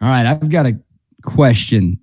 All 0.00 0.08
right, 0.08 0.24
I've 0.24 0.48
got 0.48 0.66
a 0.66 0.78
question. 1.22 1.98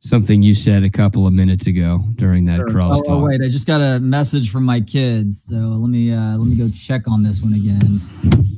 Something 0.00 0.42
you 0.42 0.54
said 0.54 0.84
a 0.84 0.90
couple 0.90 1.26
of 1.26 1.32
minutes 1.32 1.66
ago 1.66 1.98
during 2.16 2.44
that 2.44 2.58
Sure. 2.58 2.68
cross 2.68 3.00
Oh, 3.08 3.14
oh, 3.14 3.24
wait, 3.24 3.40
I 3.42 3.48
just 3.48 3.66
got 3.66 3.80
a 3.80 3.98
message 4.00 4.50
from 4.50 4.62
my 4.62 4.80
kids, 4.80 5.44
so 5.48 5.56
let 5.56 5.88
me 5.88 6.12
uh, 6.12 6.36
let 6.36 6.46
me 6.46 6.56
go 6.56 6.68
check 6.68 7.08
on 7.08 7.22
this 7.22 7.40
one 7.40 7.54
again. 7.54 8.00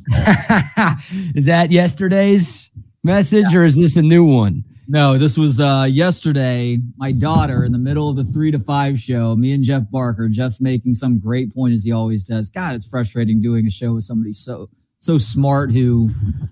is 1.36 1.46
that 1.46 1.70
yesterday's 1.70 2.68
message 3.04 3.54
or 3.54 3.64
is 3.64 3.76
this 3.76 3.96
a 3.96 4.02
new 4.02 4.24
one? 4.24 4.64
No, 4.88 5.18
this 5.18 5.38
was 5.38 5.60
uh, 5.60 5.86
yesterday. 5.88 6.78
My 6.96 7.12
daughter, 7.12 7.64
in 7.64 7.72
the 7.72 7.78
middle 7.78 8.10
of 8.10 8.16
the 8.16 8.24
three 8.24 8.50
to 8.50 8.58
five 8.58 8.98
show, 8.98 9.36
me 9.36 9.52
and 9.52 9.62
Jeff 9.64 9.82
Barker. 9.90 10.28
Jeff's 10.28 10.60
making 10.60 10.94
some 10.94 11.18
great 11.18 11.54
point 11.54 11.74
as 11.74 11.84
he 11.84 11.92
always 11.92 12.24
does. 12.24 12.50
God, 12.50 12.74
it's 12.74 12.86
frustrating 12.88 13.40
doing 13.40 13.66
a 13.66 13.70
show 13.70 13.94
with 13.94 14.02
somebody 14.02 14.32
so 14.32 14.68
so 14.98 15.16
smart 15.16 15.72
who 15.72 16.10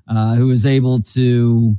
uh, 0.09 0.37
who 0.37 0.51
is 0.51 0.65
able 0.67 1.01
to 1.01 1.75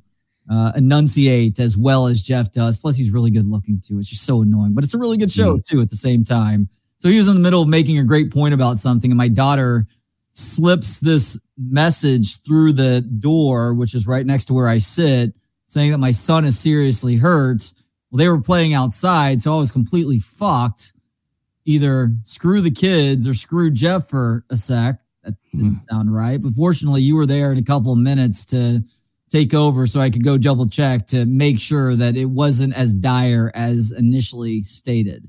uh, 0.50 0.72
enunciate 0.76 1.60
as 1.60 1.76
well 1.76 2.08
as 2.08 2.22
Jeff 2.22 2.52
does. 2.52 2.78
Plus, 2.78 2.96
he's 2.96 3.12
really 3.12 3.32
good 3.32 3.48
looking 3.48 3.82
too. 3.82 3.98
It's 3.98 4.08
just 4.08 4.26
so 4.26 4.42
annoying, 4.42 4.74
but 4.74 4.84
it's 4.84 4.94
a 4.94 4.98
really 4.98 5.18
good 5.18 5.32
show 5.32 5.58
too 5.60 5.82
at 5.82 5.90
the 5.90 5.96
same 5.96 6.24
time. 6.24 6.70
So 6.98 7.10
he 7.10 7.18
was 7.18 7.28
in 7.28 7.34
the 7.34 7.42
middle 7.42 7.62
of 7.62 7.68
making 7.68 7.98
a 7.98 8.04
great 8.04 8.32
point 8.32 8.54
about 8.54 8.78
something, 8.78 9.12
and 9.12 9.18
my 9.18 9.28
daughter 9.28 9.86
slips 10.32 11.00
this 11.00 11.40
message 11.58 12.42
through 12.44 12.74
the 12.74 13.02
door, 13.02 13.74
which 13.74 13.94
is 13.94 14.06
right 14.06 14.26
next 14.26 14.46
to 14.46 14.54
where 14.54 14.68
I 14.68 14.78
sit, 14.78 15.34
saying 15.66 15.92
that 15.92 15.98
my 15.98 16.12
son 16.12 16.46
is 16.46 16.60
seriously 16.60 17.16
hurt. 17.16 17.72
Well, 18.12 18.18
they 18.18 18.30
were 18.30 18.42
playing 18.42 18.74
outside, 18.74 19.42
so 19.42 19.54
I 19.54 19.58
was 19.58 19.72
completely 19.72 20.20
fucked. 20.20 20.94
Either 21.66 22.14
screw 22.22 22.62
the 22.62 22.72
kids 22.72 23.28
or 23.28 23.34
screw 23.34 23.72
Jeff 23.72 24.08
for 24.08 24.46
a 24.52 24.58
sec. 24.58 25.00
That 25.24 25.34
didn't 25.52 25.78
sound 25.90 26.14
right. 26.14 26.40
But 26.40 26.54
fortunately, 26.54 27.02
you 27.02 27.16
were 27.16 27.26
there 27.26 27.52
in 27.52 27.58
a 27.58 27.64
couple 27.64 27.92
of 27.92 27.98
minutes 27.98 28.46
to 28.46 28.84
take 29.30 29.54
over 29.54 29.88
so 29.88 30.00
I 30.00 30.10
could 30.10 30.24
go 30.24 30.38
double 30.38 30.68
check 30.68 31.08
to 31.08 31.26
make 31.26 31.60
sure 31.60 31.96
that 31.96 32.16
it 32.16 32.26
wasn't 32.26 32.76
as 32.76 32.94
dire 32.94 33.52
as 33.54 33.92
initially 33.92 34.62
stated. 34.62 35.28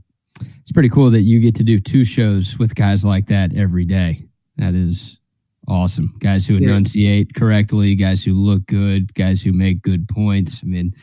It's 0.61 0.73
pretty 0.73 0.91
cool 0.91 1.11
that 1.11 1.23
you 1.23 1.41
get 1.41 1.55
to 1.57 1.65
do 1.65 1.81
two 1.81 2.05
shows 2.05 2.59
with 2.59 2.75
guys 2.75 3.05
like 3.05 3.27
that 3.29 3.57
every 3.57 3.85
day. 3.85 4.27
That 4.59 4.75
is 4.75 5.19
awesome. 5.69 6.15
Guys 6.21 6.47
who 6.47 6.57
enunciate 6.57 7.35
correctly, 7.35 7.95
guys 7.95 8.23
who 8.23 8.35
look 8.35 8.67
good, 8.67 9.15
guys 9.15 9.43
who 9.43 9.53
make 9.53 9.83
good 9.83 10.09
points. 10.09 10.61
I 10.63 10.67
mean, 10.67 10.95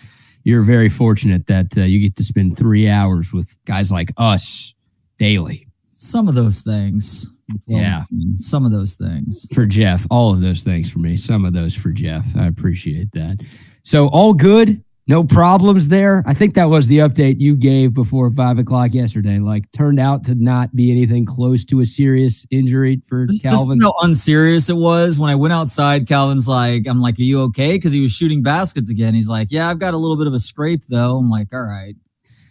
you're 0.43 0.63
very 0.63 0.89
fortunate 0.89 1.47
that 1.47 1.77
uh, 1.77 1.81
you 1.81 1.99
get 1.99 2.15
to 2.17 2.23
spend 2.23 2.57
three 2.57 2.87
hours 2.87 3.31
with 3.33 3.57
guys 3.65 3.91
like 3.91 4.11
us 4.17 4.73
daily. 5.17 5.67
Some 6.03 6.27
of 6.27 6.35
those 6.35 6.59
things. 6.61 7.27
Yeah. 7.65 8.03
Some 8.35 8.65
of 8.65 8.71
those 8.71 8.95
things. 8.95 9.47
For 9.53 9.65
Jeff, 9.65 10.05
all 10.11 10.33
of 10.33 10.41
those 10.41 10.61
things 10.63 10.89
for 10.89 10.99
me, 10.99 11.15
some 11.15 11.45
of 11.45 11.53
those 11.53 11.73
for 11.73 11.91
Jeff. 11.91 12.25
I 12.37 12.47
appreciate 12.47 13.09
that. 13.13 13.37
So, 13.83 14.07
all 14.09 14.33
good. 14.33 14.83
No 15.07 15.23
problems 15.23 15.87
there. 15.89 16.23
I 16.25 16.33
think 16.33 16.53
that 16.55 16.65
was 16.69 16.87
the 16.87 16.99
update 16.99 17.39
you 17.39 17.55
gave 17.55 17.93
before 17.93 18.31
five 18.31 18.57
o'clock 18.57 18.93
yesterday. 18.93 19.37
Like, 19.39 19.69
turned 19.71 19.99
out 19.99 20.23
to 20.25 20.35
not 20.35 20.73
be 20.75 20.91
anything 20.91 21.25
close 21.25 21.63
to 21.65 21.81
a 21.81 21.85
serious 21.85 22.45
injury 22.51 23.01
for 23.07 23.25
This, 23.27 23.41
this 23.41 23.51
Calvin. 23.51 23.77
is 23.77 23.83
how 23.83 23.93
unserious 24.01 24.69
it 24.69 24.77
was. 24.77 25.19
When 25.19 25.29
I 25.29 25.35
went 25.35 25.53
outside, 25.53 26.07
Calvin's 26.07 26.47
like, 26.49 26.85
I'm 26.87 27.01
like, 27.01 27.17
Are 27.19 27.23
you 27.23 27.41
okay? 27.43 27.73
Because 27.73 27.91
he 27.93 27.99
was 28.01 28.11
shooting 28.13 28.41
baskets 28.41 28.89
again. 28.89 29.13
He's 29.13 29.27
like, 29.29 29.49
Yeah, 29.51 29.69
I've 29.69 29.79
got 29.79 29.93
a 29.93 29.97
little 29.97 30.17
bit 30.17 30.27
of 30.27 30.33
a 30.33 30.39
scrape 30.39 30.83
though. 30.89 31.17
I'm 31.17 31.29
like, 31.29 31.53
All 31.53 31.63
right. 31.63 31.95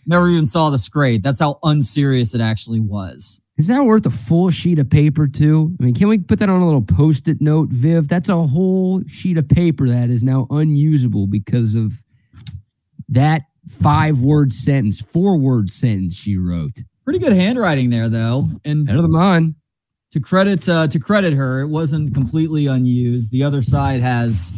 Never 0.07 0.29
even 0.29 0.47
saw 0.47 0.71
the 0.71 0.79
scrape. 0.79 1.23
That's 1.23 1.41
how 1.41 1.59
unserious 1.63 2.35
it 2.35 2.41
actually 2.41 2.81
was. 2.81 3.41
Is 3.59 3.67
that 3.69 3.85
worth 3.85 4.07
a 4.07 4.11
full 4.11 4.51
sheet 4.51 4.79
of 4.79 4.91
paper 4.91 5.29
too? 5.29 5.77
I 5.79 5.85
mean, 5.85 5.95
can 5.95 6.09
we 6.09 6.19
put 6.19 6.39
that 6.41 6.49
on 6.49 6.61
a 6.61 6.65
little 6.65 6.83
post-it 6.83 7.41
note, 7.41 7.69
Viv? 7.69 8.09
That's 8.09 8.29
a 8.29 8.37
whole 8.37 9.03
sheet 9.07 9.39
of 9.39 9.49
paper 9.49 9.89
that 9.89 10.11
is 10.11 10.23
now 10.23 10.47
unusable 10.51 11.27
because 11.27 11.75
of 11.75 11.93
that 13.11 13.43
five-word 13.69 14.53
sentence, 14.53 15.01
four-word 15.01 15.71
sentence 15.71 16.17
she 16.17 16.37
wrote. 16.37 16.81
Pretty 17.05 17.19
good 17.21 17.33
handwriting 17.35 17.91
there 17.91 18.09
though. 18.09 18.49
And 18.65 18.87
Better 18.87 19.03
than 19.03 19.13
mine. 19.13 19.55
to 20.13 20.21
credit 20.21 20.69
uh, 20.69 20.89
to 20.89 20.99
credit 20.99 21.35
her, 21.35 21.61
it 21.61 21.69
wasn't 21.69 22.15
completely 22.15 22.67
unused. 22.67 23.31
The 23.31 23.45
other 23.45 23.63
side 23.63 24.01
has 24.01 24.51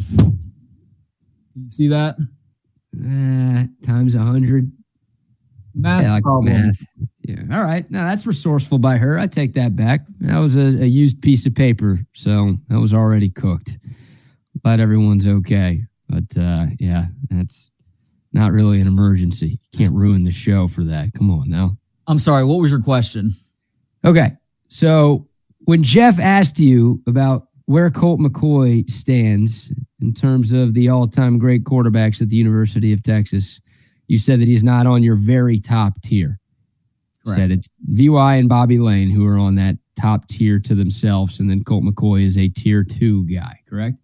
you 1.55 1.69
see 1.69 1.87
that? 1.89 2.15
Uh, 2.97 3.65
times 3.85 4.15
a 4.15 4.19
hundred. 4.19 4.71
Math 5.75 6.03
Yeah, 6.03 6.11
like 6.13 6.23
problem. 6.23 6.53
math. 6.53 6.83
Yeah. 7.23 7.43
All 7.51 7.63
right. 7.63 7.89
Now 7.91 8.07
that's 8.07 8.25
resourceful 8.25 8.77
by 8.77 8.97
her. 8.97 9.19
I 9.19 9.27
take 9.27 9.53
that 9.55 9.75
back. 9.75 10.01
That 10.21 10.39
was 10.39 10.55
a, 10.55 10.61
a 10.61 10.85
used 10.85 11.21
piece 11.21 11.45
of 11.45 11.53
paper, 11.53 11.99
so 12.13 12.55
that 12.69 12.79
was 12.79 12.93
already 12.93 13.29
cooked. 13.29 13.77
Glad 14.63 14.79
everyone's 14.79 15.27
okay. 15.27 15.81
But 16.07 16.37
uh, 16.39 16.67
yeah, 16.79 17.07
that's 17.29 17.71
not 18.31 18.51
really 18.51 18.79
an 18.79 18.87
emergency. 18.87 19.59
Can't 19.75 19.93
ruin 19.93 20.23
the 20.23 20.31
show 20.31 20.67
for 20.67 20.83
that. 20.85 21.13
Come 21.13 21.29
on 21.31 21.49
now. 21.49 21.77
I'm 22.07 22.19
sorry, 22.19 22.43
what 22.45 22.59
was 22.61 22.71
your 22.71 22.81
question? 22.81 23.33
Okay. 24.05 24.31
So 24.67 25.27
when 25.65 25.81
Jeff 25.83 26.19
asked 26.19 26.59
you 26.59 27.01
about 27.07 27.47
where 27.65 27.89
Colt 27.89 28.19
McCoy 28.19 28.87
stands 28.89 29.73
in 29.99 30.13
terms 30.13 30.51
of 30.51 30.73
the 30.75 30.89
all 30.89 31.07
time 31.07 31.39
great 31.39 31.63
quarterbacks 31.63 32.21
at 32.21 32.29
the 32.29 32.35
University 32.35 32.93
of 32.93 33.01
Texas, 33.01 33.59
you 34.07 34.17
said 34.17 34.39
that 34.41 34.47
he's 34.47 34.63
not 34.63 34.85
on 34.85 35.03
your 35.03 35.15
very 35.15 35.59
top 35.59 36.01
tier. 36.01 36.39
Correct. 37.23 37.39
Said 37.39 37.51
it's 37.51 37.69
VY 37.87 38.35
and 38.35 38.49
Bobby 38.49 38.79
Layne 38.79 39.09
who 39.09 39.25
are 39.25 39.37
on 39.37 39.55
that 39.55 39.77
top 39.95 40.27
tier 40.27 40.59
to 40.59 40.75
themselves, 40.75 41.39
and 41.39 41.49
then 41.49 41.63
Colt 41.63 41.83
McCoy 41.83 42.23
is 42.23 42.37
a 42.37 42.49
tier 42.49 42.83
two 42.83 43.23
guy, 43.25 43.59
correct? 43.67 43.97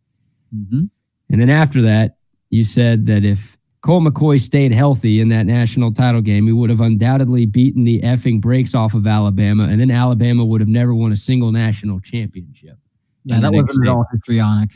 Mhm. 0.55 0.89
And 1.29 1.41
then 1.41 1.49
after 1.49 1.81
that, 1.81 2.17
you 2.49 2.63
said 2.63 3.05
that 3.05 3.23
if 3.23 3.57
Colt 3.81 4.03
McCoy 4.03 4.39
stayed 4.39 4.71
healthy 4.71 5.21
in 5.21 5.29
that 5.29 5.45
national 5.45 5.91
title 5.91 6.21
game, 6.21 6.45
he 6.45 6.51
would 6.53 6.69
have 6.69 6.81
undoubtedly 6.81 7.45
beaten 7.45 7.83
the 7.83 7.99
effing 8.01 8.39
brakes 8.41 8.75
off 8.75 8.93
of 8.93 9.07
Alabama, 9.07 9.63
and 9.63 9.81
then 9.81 9.89
Alabama 9.89 10.45
would 10.45 10.61
have 10.61 10.67
never 10.67 10.93
won 10.93 11.11
a 11.11 11.15
single 11.15 11.51
national 11.51 11.99
championship. 11.99 12.77
Yeah, 13.23 13.39
that 13.39 13.53
wasn't 13.53 13.87
at 13.87 13.91
all 13.91 14.05
histrionic. 14.11 14.71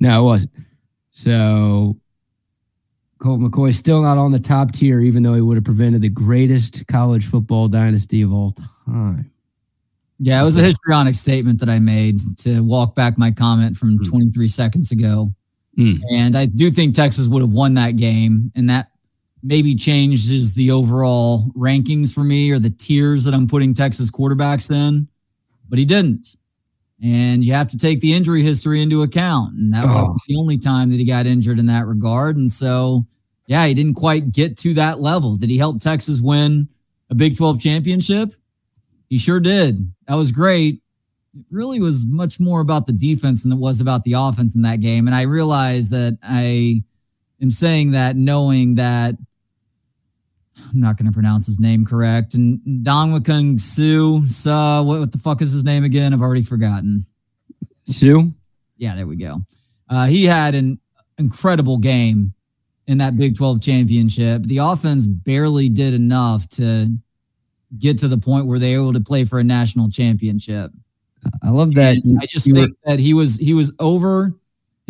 No, 0.00 0.22
it 0.22 0.24
wasn't. 0.24 0.52
So 1.10 1.99
Colt 3.20 3.40
McCoy 3.40 3.74
still 3.74 4.00
not 4.02 4.16
on 4.18 4.32
the 4.32 4.38
top 4.38 4.72
tier, 4.72 5.00
even 5.00 5.22
though 5.22 5.34
he 5.34 5.40
would 5.42 5.56
have 5.56 5.64
prevented 5.64 6.00
the 6.02 6.08
greatest 6.08 6.86
college 6.86 7.26
football 7.26 7.68
dynasty 7.68 8.22
of 8.22 8.32
all 8.32 8.52
time. 8.86 9.30
Yeah, 10.18 10.40
it 10.40 10.44
was 10.44 10.56
a 10.58 10.62
histrionic 10.62 11.14
statement 11.14 11.60
that 11.60 11.68
I 11.68 11.78
made 11.78 12.20
to 12.38 12.60
walk 12.62 12.94
back 12.94 13.16
my 13.18 13.30
comment 13.30 13.76
from 13.76 13.96
Hmm. 13.98 14.04
23 14.04 14.48
seconds 14.48 14.90
ago. 14.90 15.32
Hmm. 15.76 15.96
And 16.10 16.36
I 16.36 16.46
do 16.46 16.70
think 16.70 16.94
Texas 16.94 17.28
would 17.28 17.42
have 17.42 17.52
won 17.52 17.74
that 17.74 17.96
game, 17.96 18.50
and 18.54 18.68
that 18.68 18.88
maybe 19.42 19.74
changes 19.74 20.52
the 20.52 20.70
overall 20.70 21.50
rankings 21.56 22.12
for 22.12 22.24
me 22.24 22.50
or 22.50 22.58
the 22.58 22.68
tiers 22.70 23.24
that 23.24 23.32
I'm 23.32 23.46
putting 23.46 23.72
Texas 23.72 24.10
quarterbacks 24.10 24.70
in, 24.70 25.08
but 25.68 25.78
he 25.78 25.84
didn't. 25.86 26.36
And 27.02 27.44
you 27.44 27.52
have 27.54 27.68
to 27.68 27.78
take 27.78 28.00
the 28.00 28.12
injury 28.12 28.42
history 28.42 28.82
into 28.82 29.02
account. 29.02 29.54
And 29.54 29.72
that 29.72 29.84
Oh. 29.86 30.00
wasn't 30.00 30.20
the 30.28 30.36
only 30.36 30.58
time 30.58 30.90
that 30.90 30.96
he 30.98 31.04
got 31.04 31.26
injured 31.26 31.58
in 31.58 31.66
that 31.66 31.86
regard. 31.86 32.36
And 32.36 32.50
so, 32.50 33.06
yeah, 33.46 33.66
he 33.66 33.72
didn't 33.74 33.94
quite 33.94 34.32
get 34.32 34.56
to 34.58 34.74
that 34.74 35.00
level. 35.00 35.36
Did 35.36 35.48
he 35.50 35.56
help 35.56 35.80
Texas 35.80 36.20
win 36.20 36.68
a 37.08 37.14
Big 37.14 37.36
12 37.36 37.58
championship? 37.60 38.34
He 39.08 39.16
sure 39.18 39.40
did. 39.40 39.90
That 40.08 40.14
was 40.16 40.30
great. 40.30 40.82
It 41.34 41.44
really 41.50 41.80
was 41.80 42.04
much 42.06 42.38
more 42.38 42.60
about 42.60 42.86
the 42.86 42.92
defense 42.92 43.42
than 43.44 43.52
it 43.52 43.58
was 43.58 43.80
about 43.80 44.04
the 44.04 44.12
offense 44.14 44.54
in 44.54 44.62
that 44.62 44.80
game. 44.80 45.06
And 45.06 45.14
I 45.14 45.22
realize 45.22 45.88
that 45.90 46.18
I 46.22 46.82
am 47.40 47.50
saying 47.50 47.92
that 47.92 48.16
knowing 48.16 48.74
that 48.74 49.16
I'm 50.72 50.80
not 50.80 50.96
going 50.96 51.06
to 51.06 51.12
pronounce 51.12 51.46
his 51.46 51.58
name 51.58 51.84
correct. 51.84 52.34
And 52.34 52.60
Ndamukong 52.60 53.60
Su, 53.60 54.26
Sa, 54.28 54.82
what, 54.82 55.00
what 55.00 55.12
the 55.12 55.18
fuck 55.18 55.42
is 55.42 55.52
his 55.52 55.64
name 55.64 55.84
again? 55.84 56.12
I've 56.12 56.22
already 56.22 56.42
forgotten. 56.42 57.06
Sue? 57.86 58.32
Yeah, 58.76 58.94
there 58.94 59.06
we 59.06 59.16
go. 59.16 59.40
Uh, 59.88 60.06
he 60.06 60.24
had 60.24 60.54
an 60.54 60.78
incredible 61.18 61.78
game 61.78 62.32
in 62.86 62.98
that 62.98 63.16
Big 63.16 63.36
12 63.36 63.60
championship. 63.60 64.42
The 64.42 64.58
offense 64.58 65.06
barely 65.06 65.68
did 65.68 65.94
enough 65.94 66.48
to 66.50 66.88
get 67.78 67.98
to 67.98 68.08
the 68.08 68.18
point 68.18 68.46
where 68.46 68.58
they 68.58 68.76
were 68.76 68.84
able 68.84 68.92
to 68.94 69.00
play 69.00 69.24
for 69.24 69.38
a 69.38 69.44
national 69.44 69.90
championship. 69.90 70.70
I 71.42 71.50
love 71.50 71.74
that. 71.74 71.98
I 72.20 72.26
just 72.26 72.46
you 72.46 72.54
were- 72.54 72.60
think 72.62 72.76
that 72.84 72.98
he 72.98 73.12
was 73.14 73.36
he 73.36 73.52
was 73.52 73.72
over 73.78 74.34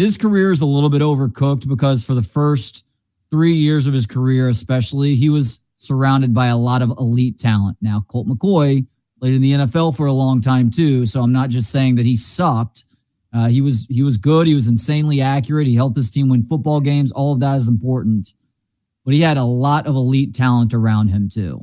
his 0.00 0.16
career 0.16 0.50
is 0.50 0.62
a 0.62 0.66
little 0.66 0.88
bit 0.88 1.02
overcooked 1.02 1.68
because 1.68 2.02
for 2.02 2.14
the 2.14 2.22
first 2.22 2.84
three 3.28 3.52
years 3.52 3.86
of 3.86 3.92
his 3.92 4.06
career, 4.06 4.48
especially, 4.48 5.14
he 5.14 5.28
was 5.28 5.60
surrounded 5.80 6.34
by 6.34 6.48
a 6.48 6.56
lot 6.56 6.82
of 6.82 6.90
elite 6.98 7.38
talent. 7.38 7.74
Now, 7.80 8.04
Colt 8.08 8.28
McCoy 8.28 8.86
played 9.18 9.32
in 9.32 9.40
the 9.40 9.52
NFL 9.52 9.96
for 9.96 10.06
a 10.06 10.12
long 10.12 10.42
time 10.42 10.70
too, 10.70 11.06
so 11.06 11.20
I'm 11.20 11.32
not 11.32 11.48
just 11.48 11.70
saying 11.70 11.96
that 11.96 12.04
he 12.04 12.16
sucked. 12.16 12.84
Uh, 13.32 13.48
he 13.48 13.60
was 13.60 13.86
he 13.88 14.02
was 14.02 14.16
good. 14.16 14.46
He 14.46 14.54
was 14.54 14.68
insanely 14.68 15.20
accurate. 15.20 15.66
He 15.66 15.74
helped 15.74 15.96
his 15.96 16.10
team 16.10 16.28
win 16.28 16.42
football 16.42 16.80
games. 16.80 17.12
All 17.12 17.32
of 17.32 17.40
that 17.40 17.56
is 17.56 17.68
important, 17.68 18.34
but 19.04 19.14
he 19.14 19.20
had 19.20 19.38
a 19.38 19.44
lot 19.44 19.86
of 19.86 19.94
elite 19.94 20.34
talent 20.34 20.74
around 20.74 21.08
him 21.08 21.28
too. 21.28 21.60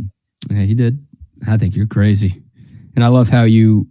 Yeah, 0.49 0.63
he 0.63 0.73
did. 0.73 1.05
I 1.47 1.57
think 1.57 1.75
you're 1.75 1.87
crazy. 1.87 2.41
And 2.95 3.03
I 3.03 3.09
love 3.09 3.29
how 3.29 3.43
you 3.43 3.87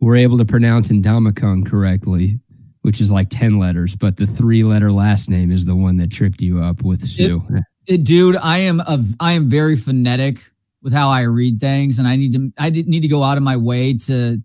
were 0.00 0.16
able 0.16 0.38
to 0.38 0.44
pronounce 0.44 0.92
Ndamukong 0.92 1.66
correctly 1.66 2.38
which 2.82 3.00
is 3.00 3.12
like 3.12 3.28
10 3.30 3.58
letters, 3.58 3.94
but 3.94 4.16
the 4.16 4.26
three 4.26 4.64
letter 4.64 4.90
last 4.90 5.28
name 5.28 5.52
is 5.52 5.66
the 5.66 5.76
one 5.76 5.98
that 5.98 6.10
tripped 6.10 6.40
you 6.40 6.62
up 6.62 6.82
with 6.82 7.06
Sue. 7.06 7.42
It, 7.50 7.62
it, 7.86 8.04
dude, 8.04 8.36
I 8.36 8.58
am 8.58 8.80
a, 8.80 9.02
I 9.18 9.32
am 9.32 9.48
very 9.48 9.76
phonetic 9.76 10.38
with 10.82 10.92
how 10.92 11.08
I 11.08 11.22
read 11.22 11.60
things, 11.60 11.98
and 11.98 12.06
I 12.06 12.16
need 12.16 12.32
to 12.32 12.52
I 12.58 12.70
need 12.70 13.00
to 13.00 13.08
go 13.08 13.22
out 13.22 13.36
of 13.36 13.42
my 13.42 13.56
way 13.56 13.96
to 14.06 14.38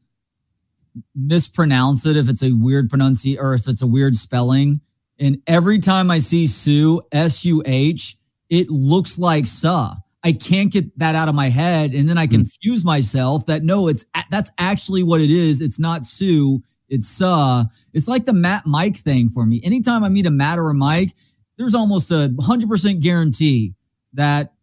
mispronounce 1.15 2.05
it 2.05 2.15
if 2.15 2.29
it's 2.29 2.43
a 2.43 2.51
weird 2.51 2.89
pronunciation 2.89 3.43
or 3.43 3.53
if 3.53 3.67
it's 3.67 3.81
a 3.81 3.87
weird 3.87 4.15
spelling. 4.15 4.81
And 5.19 5.41
every 5.47 5.79
time 5.79 6.11
I 6.11 6.17
see 6.17 6.45
Sue 6.45 7.01
S 7.11 7.45
U 7.45 7.63
H, 7.65 8.17
it 8.49 8.69
looks 8.69 9.17
like 9.17 9.45
Suh. 9.45 9.95
I 10.23 10.31
can't 10.33 10.71
get 10.71 10.97
that 10.97 11.13
out 11.13 11.29
of 11.29 11.35
my 11.35 11.49
head, 11.49 11.93
and 11.93 12.09
then 12.09 12.17
I 12.17 12.25
hmm. 12.25 12.31
confuse 12.31 12.81
mm. 12.81 12.85
myself 12.85 13.45
that 13.45 13.63
no, 13.63 13.88
it's 13.88 14.05
that's 14.31 14.51
actually 14.57 15.03
what 15.03 15.21
it 15.21 15.29
is. 15.29 15.61
It's 15.61 15.79
not 15.79 16.03
Sue. 16.03 16.63
It's 16.89 17.21
uh, 17.21 17.65
it's 17.93 18.07
like 18.07 18.25
the 18.25 18.33
Matt 18.33 18.65
Mike 18.65 18.97
thing 18.97 19.29
for 19.29 19.45
me. 19.45 19.61
Anytime 19.63 20.03
I 20.03 20.09
meet 20.09 20.25
a 20.25 20.31
Matt 20.31 20.57
or 20.59 20.69
a 20.69 20.73
Mike, 20.73 21.13
there's 21.57 21.75
almost 21.75 22.11
a 22.11 22.33
hundred 22.41 22.69
percent 22.69 23.01
guarantee 23.01 23.73
that 24.13 24.53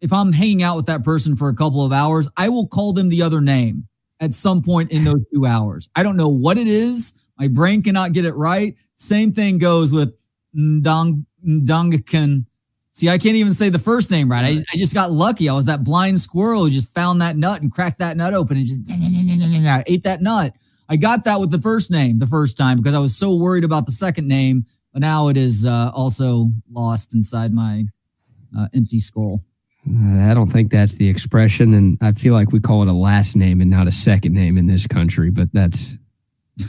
if 0.00 0.12
I'm 0.12 0.32
hanging 0.32 0.62
out 0.62 0.76
with 0.76 0.86
that 0.86 1.04
person 1.04 1.36
for 1.36 1.48
a 1.48 1.54
couple 1.54 1.84
of 1.84 1.92
hours, 1.92 2.28
I 2.36 2.48
will 2.48 2.66
call 2.66 2.92
them 2.92 3.08
the 3.08 3.22
other 3.22 3.40
name 3.40 3.86
at 4.20 4.34
some 4.34 4.62
point 4.62 4.90
in 4.90 5.04
those 5.04 5.24
two 5.32 5.46
hours. 5.46 5.88
I 5.96 6.02
don't 6.02 6.16
know 6.16 6.28
what 6.28 6.58
it 6.58 6.66
is. 6.66 7.14
My 7.38 7.48
brain 7.48 7.82
cannot 7.82 8.12
get 8.12 8.24
it 8.24 8.34
right. 8.34 8.76
Same 8.96 9.32
thing 9.32 9.58
goes 9.58 9.92
with 9.92 10.14
Ndong 10.56 11.24
Ndongakan. 11.46 12.46
See, 12.90 13.08
I 13.08 13.16
can't 13.16 13.36
even 13.36 13.52
say 13.52 13.68
the 13.68 13.78
first 13.78 14.10
name 14.10 14.30
right. 14.30 14.44
I, 14.44 14.62
I 14.72 14.76
just 14.76 14.92
got 14.92 15.10
lucky. 15.10 15.48
I 15.48 15.54
was 15.54 15.64
that 15.64 15.82
blind 15.82 16.20
squirrel 16.20 16.64
who 16.64 16.70
just 16.70 16.94
found 16.94 17.22
that 17.22 17.36
nut 17.36 17.62
and 17.62 17.72
cracked 17.72 17.98
that 17.98 18.16
nut 18.16 18.34
open 18.34 18.58
and 18.58 18.66
just 18.66 18.80
ate 19.88 20.02
that 20.02 20.20
nut. 20.20 20.54
I 20.88 20.96
got 20.96 21.24
that 21.24 21.40
with 21.40 21.50
the 21.50 21.58
first 21.58 21.90
name 21.90 22.18
the 22.18 22.26
first 22.26 22.56
time 22.56 22.76
because 22.76 22.94
I 22.94 22.98
was 22.98 23.16
so 23.16 23.34
worried 23.34 23.64
about 23.64 23.86
the 23.86 23.92
second 23.92 24.28
name, 24.28 24.66
but 24.92 25.00
now 25.00 25.28
it 25.28 25.36
is 25.36 25.64
uh, 25.66 25.90
also 25.94 26.50
lost 26.70 27.14
inside 27.14 27.52
my 27.52 27.84
uh, 28.56 28.68
empty 28.74 28.98
skull. 28.98 29.42
Uh, 29.88 30.30
I 30.30 30.34
don't 30.34 30.50
think 30.50 30.70
that's 30.70 30.94
the 30.94 31.08
expression, 31.08 31.74
and 31.74 31.98
I 32.00 32.12
feel 32.12 32.34
like 32.34 32.52
we 32.52 32.60
call 32.60 32.82
it 32.82 32.88
a 32.88 32.92
last 32.92 33.34
name 33.34 33.60
and 33.60 33.70
not 33.70 33.88
a 33.88 33.92
second 33.92 34.32
name 34.32 34.56
in 34.56 34.66
this 34.66 34.86
country. 34.86 35.30
But 35.30 35.48
that's 35.52 35.96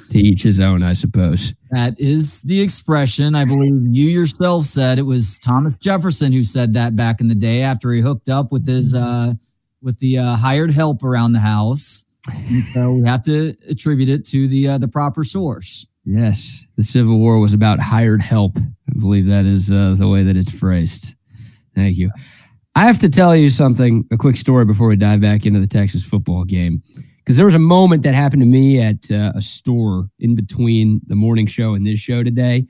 to 0.09 0.17
each 0.17 0.43
his 0.43 0.59
own, 0.59 0.81
I 0.81 0.93
suppose. 0.93 1.53
That 1.71 1.99
is 1.99 2.41
the 2.41 2.61
expression. 2.61 3.35
I 3.35 3.45
believe 3.45 3.73
you 3.95 4.07
yourself 4.07 4.65
said 4.65 4.97
it 4.97 5.03
was 5.03 5.39
Thomas 5.39 5.77
Jefferson 5.77 6.31
who 6.31 6.43
said 6.43 6.73
that 6.73 6.95
back 6.95 7.21
in 7.21 7.27
the 7.27 7.35
day 7.35 7.61
after 7.61 7.91
he 7.91 8.01
hooked 8.01 8.29
up 8.29 8.51
with 8.51 8.65
his 8.65 8.95
uh, 8.95 9.33
with 9.81 9.99
the 9.99 10.17
uh, 10.17 10.35
hired 10.35 10.71
help 10.71 11.03
around 11.03 11.33
the 11.33 11.39
house. 11.39 12.05
And 12.27 12.63
so 12.73 12.93
we 12.93 13.07
have 13.07 13.21
to 13.23 13.55
attribute 13.69 14.09
it 14.09 14.25
to 14.27 14.47
the 14.47 14.69
uh, 14.69 14.77
the 14.77 14.87
proper 14.87 15.23
source. 15.23 15.85
Yes, 16.05 16.65
the 16.75 16.83
Civil 16.83 17.17
War 17.17 17.39
was 17.39 17.53
about 17.53 17.79
hired 17.79 18.21
help. 18.21 18.57
I 18.57 18.99
believe 18.99 19.25
that 19.27 19.45
is 19.45 19.71
uh, 19.71 19.95
the 19.97 20.07
way 20.07 20.23
that 20.23 20.35
it's 20.35 20.51
phrased. 20.51 21.15
Thank 21.75 21.97
you. 21.97 22.11
I 22.75 22.85
have 22.85 22.99
to 22.99 23.09
tell 23.09 23.35
you 23.35 23.49
something, 23.49 24.05
a 24.11 24.17
quick 24.17 24.35
story 24.35 24.65
before 24.65 24.87
we 24.87 24.95
dive 24.95 25.21
back 25.21 25.45
into 25.45 25.59
the 25.59 25.67
Texas 25.67 26.03
football 26.03 26.43
game. 26.43 26.81
Because 27.17 27.37
there 27.37 27.45
was 27.45 27.55
a 27.55 27.59
moment 27.59 28.03
that 28.03 28.15
happened 28.15 28.41
to 28.41 28.47
me 28.47 28.81
at 28.81 29.09
uh, 29.09 29.31
a 29.35 29.41
store 29.41 30.09
in 30.19 30.35
between 30.35 30.99
the 31.07 31.15
morning 31.15 31.47
show 31.47 31.73
and 31.73 31.87
this 31.87 31.99
show 31.99 32.21
today 32.21 32.67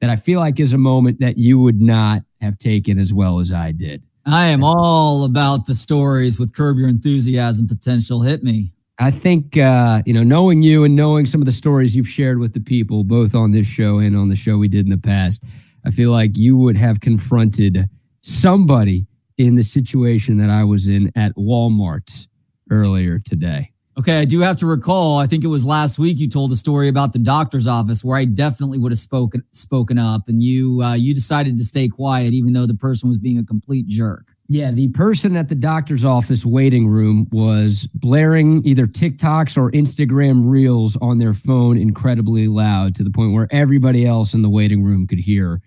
that 0.00 0.10
I 0.10 0.16
feel 0.16 0.38
like 0.38 0.60
is 0.60 0.72
a 0.72 0.78
moment 0.78 1.18
that 1.20 1.38
you 1.38 1.58
would 1.58 1.80
not 1.80 2.22
have 2.40 2.58
taken 2.58 2.98
as 2.98 3.12
well 3.12 3.40
as 3.40 3.50
I 3.50 3.72
did. 3.72 4.02
I 4.26 4.46
am 4.46 4.62
all 4.62 5.24
about 5.24 5.66
the 5.66 5.74
stories 5.74 6.38
with 6.38 6.54
Curb 6.54 6.76
Your 6.76 6.88
Enthusiasm 6.88 7.66
potential. 7.66 8.22
Hit 8.22 8.44
me. 8.44 8.72
I 8.98 9.10
think, 9.10 9.58
uh, 9.58 10.02
you 10.06 10.14
know, 10.14 10.22
knowing 10.22 10.62
you 10.62 10.84
and 10.84 10.96
knowing 10.96 11.26
some 11.26 11.42
of 11.42 11.46
the 11.46 11.52
stories 11.52 11.94
you've 11.94 12.08
shared 12.08 12.38
with 12.38 12.54
the 12.54 12.60
people, 12.60 13.04
both 13.04 13.34
on 13.34 13.52
this 13.52 13.66
show 13.66 13.98
and 13.98 14.16
on 14.16 14.28
the 14.28 14.36
show 14.36 14.56
we 14.56 14.68
did 14.68 14.86
in 14.86 14.90
the 14.90 14.96
past, 14.96 15.42
I 15.84 15.90
feel 15.90 16.10
like 16.10 16.36
you 16.36 16.56
would 16.56 16.76
have 16.78 17.00
confronted 17.00 17.88
somebody 18.22 19.06
in 19.36 19.54
the 19.54 19.62
situation 19.62 20.38
that 20.38 20.48
I 20.48 20.64
was 20.64 20.88
in 20.88 21.12
at 21.14 21.34
Walmart 21.36 22.26
earlier 22.70 23.18
today. 23.18 23.70
Okay, 23.98 24.18
I 24.18 24.24
do 24.24 24.40
have 24.40 24.58
to 24.58 24.66
recall. 24.66 25.18
I 25.18 25.26
think 25.26 25.42
it 25.44 25.48
was 25.48 25.64
last 25.64 25.98
week 25.98 26.18
you 26.18 26.28
told 26.28 26.52
a 26.52 26.56
story 26.56 26.88
about 26.88 27.12
the 27.12 27.18
doctor's 27.18 27.66
office 27.66 28.04
where 28.04 28.18
I 28.18 28.26
definitely 28.26 28.78
would 28.78 28.92
have 28.92 28.98
spoken 28.98 29.42
spoken 29.52 29.98
up, 29.98 30.28
and 30.28 30.42
you 30.42 30.82
uh, 30.82 30.94
you 30.94 31.14
decided 31.14 31.56
to 31.56 31.64
stay 31.64 31.88
quiet 31.88 32.32
even 32.32 32.52
though 32.52 32.66
the 32.66 32.74
person 32.74 33.08
was 33.08 33.16
being 33.16 33.38
a 33.38 33.44
complete 33.44 33.86
jerk. 33.86 34.35
Yeah, 34.48 34.70
the 34.70 34.88
person 34.88 35.36
at 35.36 35.48
the 35.48 35.56
doctor's 35.56 36.04
office 36.04 36.44
waiting 36.44 36.88
room 36.88 37.26
was 37.32 37.88
blaring 37.94 38.64
either 38.64 38.86
TikToks 38.86 39.56
or 39.56 39.72
Instagram 39.72 40.42
reels 40.48 40.96
on 41.00 41.18
their 41.18 41.34
phone 41.34 41.76
incredibly 41.76 42.46
loud 42.46 42.94
to 42.94 43.02
the 43.02 43.10
point 43.10 43.32
where 43.32 43.48
everybody 43.50 44.06
else 44.06 44.34
in 44.34 44.42
the 44.42 44.48
waiting 44.48 44.84
room 44.84 45.06
could 45.06 45.18
hear 45.18 45.60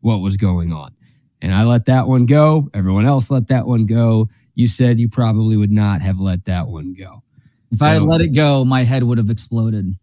what 0.00 0.18
was 0.18 0.36
going 0.36 0.72
on 0.72 0.94
and 1.42 1.54
I 1.54 1.64
let 1.64 1.84
that 1.86 2.08
one 2.08 2.26
go. 2.26 2.68
Everyone 2.74 3.06
else 3.06 3.30
let 3.30 3.48
that 3.48 3.66
one 3.66 3.86
go. 3.86 4.28
You 4.54 4.68
said 4.68 4.98
you 4.98 5.08
probably 5.08 5.56
would 5.56 5.70
not 5.70 6.00
have 6.00 6.18
let 6.18 6.44
that 6.46 6.68
one 6.68 6.94
go. 6.94 7.22
If 7.70 7.82
I 7.82 7.90
had 7.90 8.02
let 8.02 8.20
it 8.20 8.34
go, 8.34 8.64
my 8.64 8.84
head 8.84 9.02
would 9.02 9.18
have 9.18 9.28
exploded. 9.28 9.94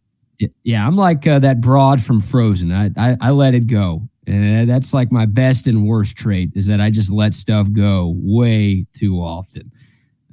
Yeah, 0.63 0.85
I'm 0.85 0.95
like 0.95 1.25
uh, 1.25 1.39
that 1.39 1.61
broad 1.61 2.03
from 2.03 2.19
Frozen. 2.19 2.71
I, 2.71 2.91
I, 2.97 3.17
I 3.21 3.31
let 3.31 3.55
it 3.55 3.67
go, 3.67 4.07
and 4.27 4.69
that's 4.69 4.93
like 4.93 5.11
my 5.11 5.25
best 5.25 5.67
and 5.67 5.87
worst 5.87 6.15
trait 6.15 6.51
is 6.55 6.67
that 6.67 6.79
I 6.79 6.89
just 6.89 7.11
let 7.11 7.33
stuff 7.33 7.71
go 7.71 8.15
way 8.17 8.85
too 8.93 9.17
often. 9.17 9.71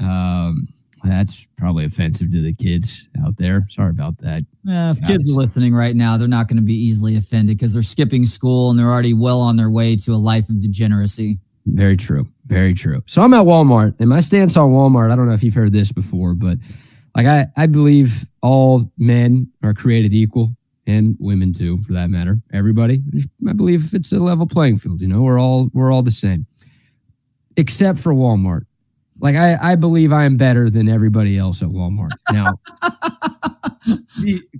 Um, 0.01 0.69
that's 1.03 1.47
probably 1.57 1.85
offensive 1.85 2.31
to 2.31 2.43
the 2.43 2.53
kids 2.53 3.09
out 3.25 3.37
there. 3.39 3.67
Sorry 3.71 3.91
about 3.91 4.19
that. 4.19 4.45
Yeah, 4.65 4.91
if 4.91 5.03
kids 5.03 5.31
are 5.31 5.35
listening 5.35 5.75
right 5.75 5.97
now, 5.97 6.17
they're 6.17 6.29
not 6.29 6.47
going 6.47 6.59
to 6.59 6.63
be 6.63 6.75
easily 6.75 7.17
offended 7.17 7.57
because 7.57 7.73
they're 7.73 7.83
skipping 7.83 8.27
school 8.27 8.71
and 8.71 8.79
they're 8.79 8.91
already 8.91 9.15
well 9.15 9.41
on 9.41 9.57
their 9.57 9.71
way 9.71 9.97
to 9.97 10.13
a 10.13 10.17
life 10.17 10.49
of 10.51 10.61
degeneracy. 10.61 11.39
Very 11.67 11.97
true. 11.97 12.29
Very 12.47 12.75
true. 12.75 13.03
So 13.07 13.23
I'm 13.23 13.33
at 13.35 13.47
Walmart, 13.47 13.95
and 13.99 14.09
my 14.09 14.21
stance 14.21 14.57
on 14.57 14.71
Walmart, 14.71 15.11
I 15.11 15.17
don't 15.17 15.27
know 15.27 15.35
if 15.35 15.43
you've 15.43 15.55
heard 15.55 15.73
this 15.73 15.93
before, 15.93 16.35
but 16.35 16.59
like 17.17 17.27
I, 17.27 17.47
I 17.57 17.67
believe 17.67 18.27
all 18.43 18.91
men 18.99 19.51
are 19.63 19.75
created 19.75 20.13
equal 20.13 20.51
and 20.87 21.17
women 21.19 21.53
too, 21.53 21.83
for 21.83 21.93
that 21.93 22.11
matter. 22.11 22.41
Everybody. 22.53 23.03
I 23.49 23.53
believe 23.53 23.95
it's 23.95 24.13
a 24.13 24.19
level 24.19 24.47
playing 24.47 24.79
field. 24.79 25.01
You 25.01 25.09
know, 25.09 25.23
we're 25.23 25.41
all 25.41 25.71
we're 25.73 25.93
all 25.93 26.03
the 26.03 26.11
same. 26.11 26.47
Except 27.57 27.99
for 27.99 28.15
Walmart. 28.15 28.63
Like 29.21 29.37
I, 29.37 29.73
I 29.73 29.77
believe 29.77 30.13
I 30.13 30.25
am 30.25 30.37
better 30.37 30.71
than 30.71 30.89
everybody 30.89 31.37
else 31.37 31.63
at 31.63 31.69
Walmart 31.69 32.13
now. 32.33 32.59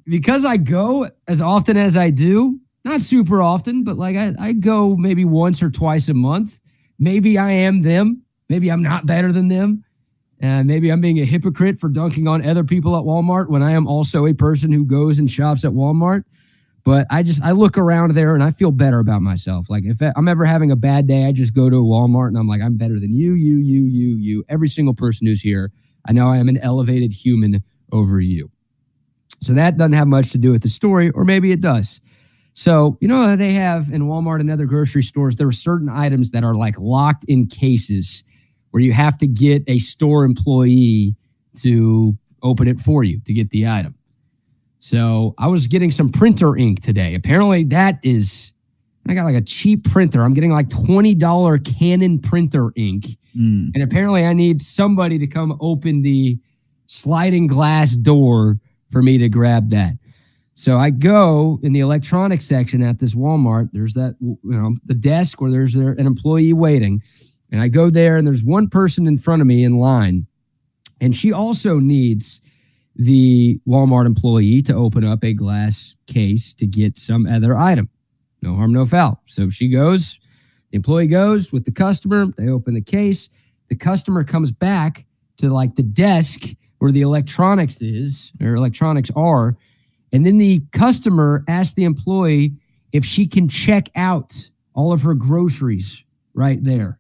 because 0.07 0.45
I 0.45 0.59
go 0.59 1.09
as 1.29 1.41
often 1.41 1.77
as 1.77 1.97
I 1.97 2.11
do, 2.11 2.61
not 2.85 3.01
super 3.01 3.41
often, 3.41 3.85
but 3.85 3.97
like 3.97 4.17
I, 4.17 4.35
I 4.39 4.53
go 4.53 4.97
maybe 4.97 5.25
once 5.25 5.63
or 5.63 5.71
twice 5.71 6.09
a 6.09 6.15
month. 6.15 6.61
Maybe 6.99 7.39
I 7.39 7.51
am 7.53 7.81
them. 7.81 8.23
Maybe 8.51 8.71
I'm 8.71 8.83
not 8.83 9.07
better 9.07 9.33
than 9.33 9.49
them. 9.49 9.85
And 10.41 10.67
maybe 10.67 10.91
I'm 10.91 11.03
being 11.03 11.19
a 11.19 11.25
hypocrite 11.25 11.79
for 11.79 11.89
dunking 11.89 12.27
on 12.27 12.45
other 12.45 12.65
people 12.65 12.97
at 12.97 13.05
Walmart 13.05 13.51
when 13.51 13.63
I 13.63 13.73
am 13.73 13.87
also 13.87 14.27
a 14.27 14.33
person 14.33 14.73
who 14.73 14.87
goes 14.87 15.19
and 15.19 15.31
shops 15.31 15.65
at 15.65 15.73
Walmart. 15.73 16.25
But 16.83 17.07
I 17.11 17.23
just 17.23 17.43
I 17.43 17.51
look 17.51 17.77
around 17.77 18.15
there 18.15 18.35
and 18.35 18.43
I 18.43 18.51
feel 18.51 18.71
better 18.71 19.01
about 19.01 19.21
myself. 19.21 19.69
Like 19.69 19.85
if 19.85 20.01
I'm 20.17 20.29
ever 20.29 20.47
having 20.47 20.71
a 20.71 20.77
bad 20.77 21.07
day, 21.07 21.27
I 21.27 21.33
just 21.33 21.55
go 21.55 21.69
to 21.69 21.77
Walmart 21.77 22.29
and 22.29 22.39
I'm 22.39 22.49
like, 22.49 22.63
I'm 22.63 22.79
better 22.79 22.99
than 22.99 23.15
you, 23.15 23.35
you, 23.35 23.59
you, 23.59 23.85
you, 23.85 24.17
you. 24.17 24.45
Every 24.49 24.69
single 24.69 24.95
person 24.95 25.27
who's 25.27 25.43
here, 25.43 25.71
I 26.09 26.13
know 26.13 26.29
I 26.29 26.39
am 26.39 26.49
an 26.49 26.57
elevated 26.57 27.13
human 27.13 27.63
over 27.93 28.19
you. 28.19 28.51
So 29.43 29.53
that 29.53 29.77
doesn't 29.77 29.93
have 29.93 30.09
much 30.09 30.31
to 30.33 30.39
do 30.39 30.53
with 30.53 30.63
the 30.63 30.69
story, 30.69 31.11
or 31.11 31.25
maybe 31.25 31.53
it 31.53 31.61
does. 31.61 32.01
So, 32.55 32.99
you 33.01 33.09
know, 33.09 33.37
they 33.37 33.53
have 33.53 33.91
in 33.91 34.03
Walmart 34.03 34.41
and 34.41 34.51
other 34.51 34.67
grocery 34.67 35.03
stores, 35.03 35.37
there 35.37 35.47
are 35.49 35.53
certain 35.53 35.89
items 35.89 36.31
that 36.31 36.45
are 36.45 36.55
like 36.55 36.79
locked 36.79 37.25
in 37.25 37.47
cases 37.47 38.23
where 38.71 38.83
you 38.83 38.93
have 38.93 39.19
to 39.19 39.27
get 39.27 39.63
a 39.67 39.79
store 39.79 40.25
employee 40.25 41.15
to 41.61 42.17
open 42.43 42.69
it 42.69 42.81
for 42.81 43.05
you 43.05 43.21
to 43.27 43.33
get 43.33 43.51
the 43.51 43.67
item. 43.67 43.95
So 44.79 45.35
I 45.39 45.47
was 45.47 45.67
getting 45.67 45.91
some 45.91 46.11
printer 46.11 46.57
ink 46.57 46.81
today. 46.81 47.15
Apparently, 47.15 47.65
that 47.65 47.99
is, 48.03 48.53
I 49.07 49.15
got 49.15 49.25
like 49.25 49.35
a 49.35 49.43
cheap 49.43 49.85
printer. 49.91 50.25
I'm 50.25 50.33
getting 50.33 50.53
like 50.53 50.69
$20 50.69 51.79
Canon 51.79 52.19
printer 52.19 52.73
ink. 52.77 53.19
Mm. 53.37 53.73
And 53.75 53.83
apparently, 53.83 54.25
I 54.25 54.33
need 54.33 54.63
somebody 54.63 55.19
to 55.19 55.27
come 55.27 55.57
open 55.61 56.03
the 56.03 56.39
sliding 56.87 57.47
glass 57.47 57.95
door 57.95 58.59
for 58.91 59.03
me 59.03 59.19
to 59.19 59.29
grab 59.29 59.71
that. 59.71 59.95
So 60.55 60.77
I 60.77 60.91
go 60.91 61.59
in 61.63 61.73
the 61.73 61.81
electronics 61.81 62.47
section 62.47 62.83
at 62.83 62.99
this 62.99 63.15
Walmart. 63.15 63.71
There's 63.73 63.95
that, 63.95 64.17
you 64.21 64.39
know, 64.43 64.75
the 64.85 64.95
desk 64.95 65.41
where 65.41 65.51
there's 65.51 65.75
an 65.75 66.07
employee 66.07 66.53
waiting. 66.53 67.03
And 67.53 67.61
I 67.61 67.69
go 67.69 67.91
there, 67.91 68.17
and 68.17 68.27
there's 68.27 68.45
one 68.45 68.69
person 68.69 69.07
in 69.07 69.19
front 69.19 69.43
of 69.43 69.47
me 69.47 69.65
in 69.65 69.79
line. 69.79 70.27
And 71.01 71.17
she 71.17 71.33
also 71.33 71.79
needs 71.79 72.41
the 72.97 73.59
Walmart 73.67 74.07
employee 74.07 74.63
to 74.63 74.75
open 74.75 75.05
up 75.05 75.25
a 75.25 75.33
glass 75.33 75.95
case 76.07 76.53
to 76.55 76.67
get 76.67 76.99
some 76.99 77.27
other 77.27 77.57
item. 77.57 77.89
No 78.43 78.55
harm, 78.55 78.73
no 78.73 78.87
foul. 78.87 79.23
So 79.27 79.49
she 79.51 79.69
goes, 79.69 80.19
the 80.71 80.77
employee 80.77 81.07
goes 81.07 81.53
with 81.53 81.65
the 81.65 81.73
customer, 81.73 82.27
they 82.37 82.49
open 82.49 82.75
the 82.75 82.83
case. 82.83 83.31
The 83.69 83.77
customer 83.77 84.25
comes 84.25 84.53
back 84.53 85.07
to 85.39 85.49
like 85.49 85.77
the 85.77 85.83
desk 85.83 86.45
where 86.79 86.93
the 86.93 87.03
electronics 87.03 87.81
is 87.81 88.33
or 88.41 88.55
electronics 88.55 89.11
are, 89.17 89.57
And 90.13 90.27
then 90.27 90.39
the 90.39 90.63
customer 90.73 91.45
asks 91.49 91.75
the 91.75 91.85
employee 91.85 92.55
if 92.93 93.05
she 93.05 93.27
can 93.27 93.49
check 93.49 93.89
out 93.95 94.33
all 94.75 94.93
of 94.93 95.03
her 95.03 95.15
groceries 95.15 96.03
right 96.35 96.63
there. 96.63 96.99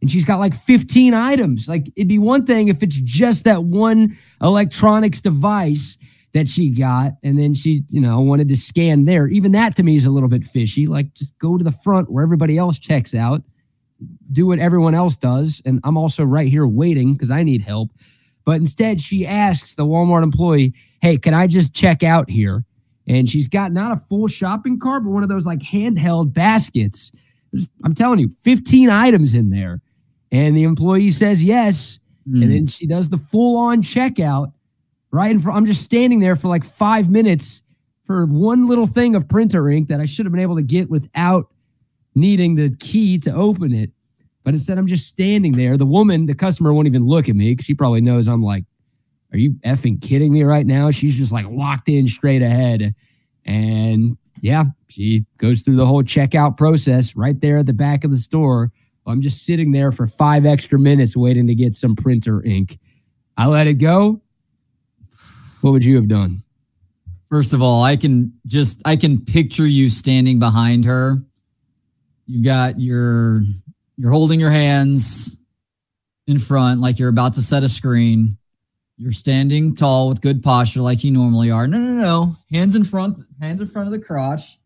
And 0.00 0.10
she's 0.10 0.24
got 0.24 0.38
like 0.38 0.54
15 0.54 1.14
items. 1.14 1.68
Like 1.68 1.90
it'd 1.96 2.08
be 2.08 2.18
one 2.18 2.44
thing 2.44 2.68
if 2.68 2.82
it's 2.82 2.96
just 2.96 3.44
that 3.44 3.64
one 3.64 4.16
electronics 4.42 5.20
device 5.20 5.96
that 6.34 6.48
she 6.48 6.68
got 6.68 7.12
and 7.22 7.38
then 7.38 7.54
she 7.54 7.82
you 7.88 8.00
know 8.00 8.20
wanted 8.20 8.48
to 8.48 8.56
scan 8.56 9.06
there. 9.06 9.26
Even 9.28 9.52
that 9.52 9.74
to 9.76 9.82
me 9.82 9.96
is 9.96 10.04
a 10.04 10.10
little 10.10 10.28
bit 10.28 10.44
fishy. 10.44 10.86
Like 10.86 11.14
just 11.14 11.36
go 11.38 11.56
to 11.56 11.64
the 11.64 11.72
front 11.72 12.10
where 12.10 12.22
everybody 12.22 12.58
else 12.58 12.78
checks 12.78 13.14
out 13.14 13.42
do 14.32 14.46
what 14.46 14.58
everyone 14.58 14.94
else 14.94 15.16
does 15.16 15.62
and 15.64 15.80
i'm 15.84 15.96
also 15.96 16.22
right 16.22 16.48
here 16.48 16.66
waiting 16.66 17.14
because 17.14 17.30
i 17.30 17.42
need 17.42 17.62
help. 17.62 17.90
But 18.44 18.56
instead 18.56 19.00
she 19.00 19.26
asks 19.26 19.74
the 19.74 19.86
walmart 19.86 20.22
employee 20.22 20.74
hey 21.00 21.16
can 21.16 21.34
i 21.34 21.46
just 21.46 21.74
check 21.74 22.02
out 22.02 22.28
here? 22.28 22.64
And 23.08 23.30
she's 23.30 23.48
got 23.48 23.72
not 23.72 23.92
a 23.92 23.96
full 23.96 24.26
shopping 24.26 24.78
cart 24.78 25.04
but 25.04 25.10
one 25.10 25.22
of 25.22 25.28
those 25.28 25.46
like 25.46 25.60
handheld 25.60 26.34
baskets. 26.34 27.12
I'm 27.84 27.94
telling 27.94 28.18
you 28.18 28.28
15 28.42 28.90
items 28.90 29.34
in 29.34 29.48
there 29.48 29.80
and 30.32 30.56
the 30.56 30.64
employee 30.64 31.10
says 31.10 31.42
yes 31.42 31.98
mm. 32.28 32.42
and 32.42 32.50
then 32.50 32.66
she 32.66 32.86
does 32.86 33.08
the 33.08 33.18
full 33.18 33.56
on 33.56 33.82
checkout 33.82 34.52
right 35.10 35.30
in 35.30 35.40
front. 35.40 35.56
I'm 35.56 35.66
just 35.66 35.82
standing 35.82 36.20
there 36.20 36.36
for 36.36 36.48
like 36.48 36.64
five 36.64 37.10
minutes 37.10 37.62
for 38.04 38.26
one 38.26 38.66
little 38.66 38.86
thing 38.86 39.16
of 39.16 39.28
printer 39.28 39.68
ink 39.68 39.88
that 39.88 40.00
I 40.00 40.06
should 40.06 40.26
have 40.26 40.32
been 40.32 40.42
able 40.42 40.56
to 40.56 40.62
get 40.62 40.90
without 40.90 41.48
needing 42.14 42.54
the 42.54 42.74
key 42.78 43.18
to 43.20 43.32
open 43.32 43.74
it. 43.74 43.90
But 44.44 44.54
instead, 44.54 44.78
I'm 44.78 44.86
just 44.86 45.08
standing 45.08 45.52
there. 45.52 45.76
The 45.76 45.86
woman, 45.86 46.26
the 46.26 46.34
customer, 46.34 46.72
won't 46.72 46.86
even 46.86 47.04
look 47.04 47.28
at 47.28 47.34
me 47.34 47.50
because 47.50 47.66
she 47.66 47.74
probably 47.74 48.00
knows 48.00 48.28
I'm 48.28 48.42
like, 48.42 48.64
are 49.32 49.38
you 49.38 49.52
effing 49.64 50.00
kidding 50.00 50.32
me 50.32 50.44
right 50.44 50.64
now? 50.64 50.90
She's 50.92 51.16
just 51.16 51.32
like 51.32 51.46
locked 51.50 51.88
in 51.88 52.06
straight 52.06 52.42
ahead. 52.42 52.94
And 53.44 54.16
yeah, 54.40 54.64
she 54.88 55.24
goes 55.38 55.62
through 55.62 55.76
the 55.76 55.86
whole 55.86 56.04
checkout 56.04 56.56
process 56.56 57.16
right 57.16 57.40
there 57.40 57.58
at 57.58 57.66
the 57.66 57.72
back 57.72 58.04
of 58.04 58.10
the 58.10 58.16
store. 58.16 58.70
I'm 59.10 59.22
just 59.22 59.44
sitting 59.44 59.72
there 59.72 59.92
for 59.92 60.06
five 60.06 60.46
extra 60.46 60.78
minutes 60.78 61.16
waiting 61.16 61.46
to 61.46 61.54
get 61.54 61.74
some 61.74 61.94
printer 61.96 62.42
ink. 62.44 62.78
I 63.36 63.46
let 63.46 63.66
it 63.66 63.74
go 63.74 64.20
what 65.66 65.72
would 65.72 65.84
you 65.84 65.96
have 65.96 66.06
done? 66.06 66.44
First 67.28 67.52
of 67.52 67.60
all, 67.60 67.82
I 67.82 67.96
can 67.96 68.32
just 68.46 68.80
I 68.84 68.94
can 68.94 69.24
picture 69.24 69.66
you 69.66 69.90
standing 69.90 70.38
behind 70.38 70.84
her. 70.84 71.16
You've 72.26 72.44
got 72.44 72.80
your 72.80 73.42
you're 73.96 74.12
holding 74.12 74.38
your 74.38 74.52
hands 74.52 75.40
in 76.28 76.38
front 76.38 76.80
like 76.80 77.00
you're 77.00 77.08
about 77.08 77.34
to 77.34 77.42
set 77.42 77.64
a 77.64 77.68
screen. 77.68 78.36
You're 78.96 79.10
standing 79.10 79.74
tall 79.74 80.08
with 80.08 80.20
good 80.20 80.40
posture 80.40 80.82
like 80.82 81.02
you 81.02 81.10
normally 81.10 81.50
are. 81.50 81.66
No, 81.66 81.78
no, 81.78 82.00
no. 82.00 82.36
Hands 82.52 82.76
in 82.76 82.84
front, 82.84 83.18
hands 83.40 83.60
in 83.60 83.66
front 83.66 83.88
of 83.88 83.92
the 83.92 83.98
crotch. 83.98 84.58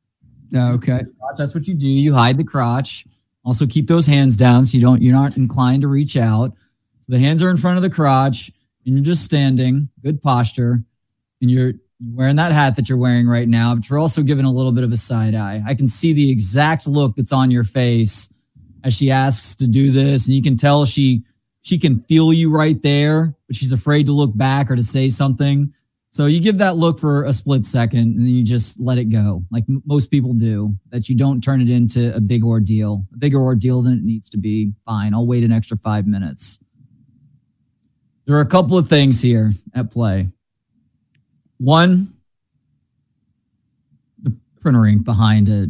Oh, 0.55 0.75
okay. 0.75 1.01
That's 1.39 1.55
what 1.55 1.67
you 1.67 1.75
do. 1.75 1.89
You 1.89 2.13
hide 2.13 2.37
the 2.37 2.45
crotch. 2.45 3.07
Also 3.45 3.67
keep 3.67 3.87
those 3.87 4.07
hands 4.07 4.37
down 4.37 4.65
so 4.65 4.77
you 4.77 4.83
don't 4.83 5.03
you're 5.03 5.15
not 5.15 5.37
inclined 5.37 5.83
to 5.83 5.89
reach 5.89 6.17
out. 6.17 6.53
So 7.01 7.13
the 7.13 7.19
hands 7.19 7.43
are 7.43 7.51
in 7.51 7.57
front 7.57 7.77
of 7.77 7.83
the 7.83 7.91
crotch 7.91 8.51
and 8.85 8.95
you're 8.95 9.05
just 9.05 9.25
standing, 9.25 9.89
good 10.03 10.23
posture 10.23 10.85
and 11.41 11.51
you're 11.51 11.73
wearing 12.13 12.37
that 12.37 12.53
hat 12.53 12.77
that 12.77 12.89
you're 12.89 12.99
wearing 12.99 13.29
right 13.29 13.49
now, 13.49 13.75
but 13.75 13.89
you're 13.89 13.99
also 13.99 14.23
giving 14.23 14.45
a 14.45 14.51
little 14.51 14.73
bit 14.73 14.85
of 14.85 14.93
a 14.93 14.97
side 14.97 15.35
eye. 15.35 15.63
I 15.67 15.75
can 15.75 15.87
see 15.87 16.13
the 16.13 16.31
exact 16.31 16.87
look 16.87 17.17
that's 17.17 17.33
on 17.33 17.51
your 17.51 17.65
face 17.65 18.33
as 18.85 18.95
she 18.95 19.11
asks 19.11 19.55
to 19.57 19.67
do 19.67 19.91
this, 19.91 20.27
and 20.27 20.35
you 20.35 20.43
can 20.43 20.57
tell 20.57 20.87
she 20.87 21.25
she 21.63 21.79
can 21.79 22.01
feel 22.01 22.33
you 22.33 22.51
right 22.51 22.81
there, 22.83 23.37
but 23.47 23.55
she's 23.55 23.73
afraid 23.73 24.07
to 24.07 24.13
look 24.13 24.35
back 24.35 24.71
or 24.71 24.77
to 24.77 24.83
say 24.83 25.11
something. 25.11 25.75
So 26.13 26.27
you 26.27 26.41
give 26.41 26.59
that 26.59 26.77
look 26.77 26.99
for 26.99 27.23
a 27.25 27.33
split 27.33 27.65
second 27.65 28.17
and 28.17 28.21
then 28.21 28.35
you 28.35 28.43
just 28.43 28.81
let 28.81 28.99
it 28.99 29.07
go, 29.07 29.45
like 29.53 29.63
m- 29.69 29.81
most 29.87 30.11
people 30.11 30.33
do, 30.33 30.75
that 30.91 31.09
you 31.09 31.17
don't 31.17 31.41
turn 31.41 31.61
it 31.61 31.71
into 31.71 32.13
a 32.15 32.21
big 32.21 32.43
ordeal, 32.43 33.07
a 33.15 33.17
bigger 33.17 33.39
ordeal 33.39 33.81
than 33.81 33.95
it 33.95 34.03
needs 34.03 34.29
to 34.31 34.39
be. 34.39 34.73
Fine, 34.85 35.15
I'll 35.15 35.27
wait 35.27 35.45
an 35.45 35.53
extra 35.53 35.77
five 35.77 36.09
minutes. 36.09 36.59
There 38.27 38.37
are 38.37 38.41
a 38.41 38.47
couple 38.47 38.77
of 38.77 38.89
things 38.89 39.23
here 39.23 39.53
at 39.73 39.93
play. 39.93 40.29
One, 41.59 42.13
the 44.21 44.37
printer 44.61 44.87
ink 44.87 45.05
behind 45.05 45.49
a 45.49 45.69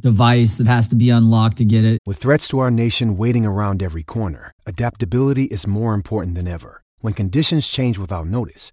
device 0.00 0.56
that 0.56 0.66
has 0.66 0.88
to 0.88 0.96
be 0.96 1.10
unlocked 1.10 1.58
to 1.58 1.66
get 1.66 1.84
it. 1.84 2.00
With 2.06 2.16
threats 2.16 2.48
to 2.48 2.58
our 2.60 2.70
nation 2.70 3.18
waiting 3.18 3.44
around 3.44 3.82
every 3.82 4.02
corner, 4.02 4.52
adaptability 4.66 5.44
is 5.44 5.66
more 5.66 5.92
important 5.92 6.36
than 6.36 6.48
ever. 6.48 6.82
When 7.00 7.12
conditions 7.12 7.68
change 7.68 7.98
without 7.98 8.26
notice, 8.26 8.72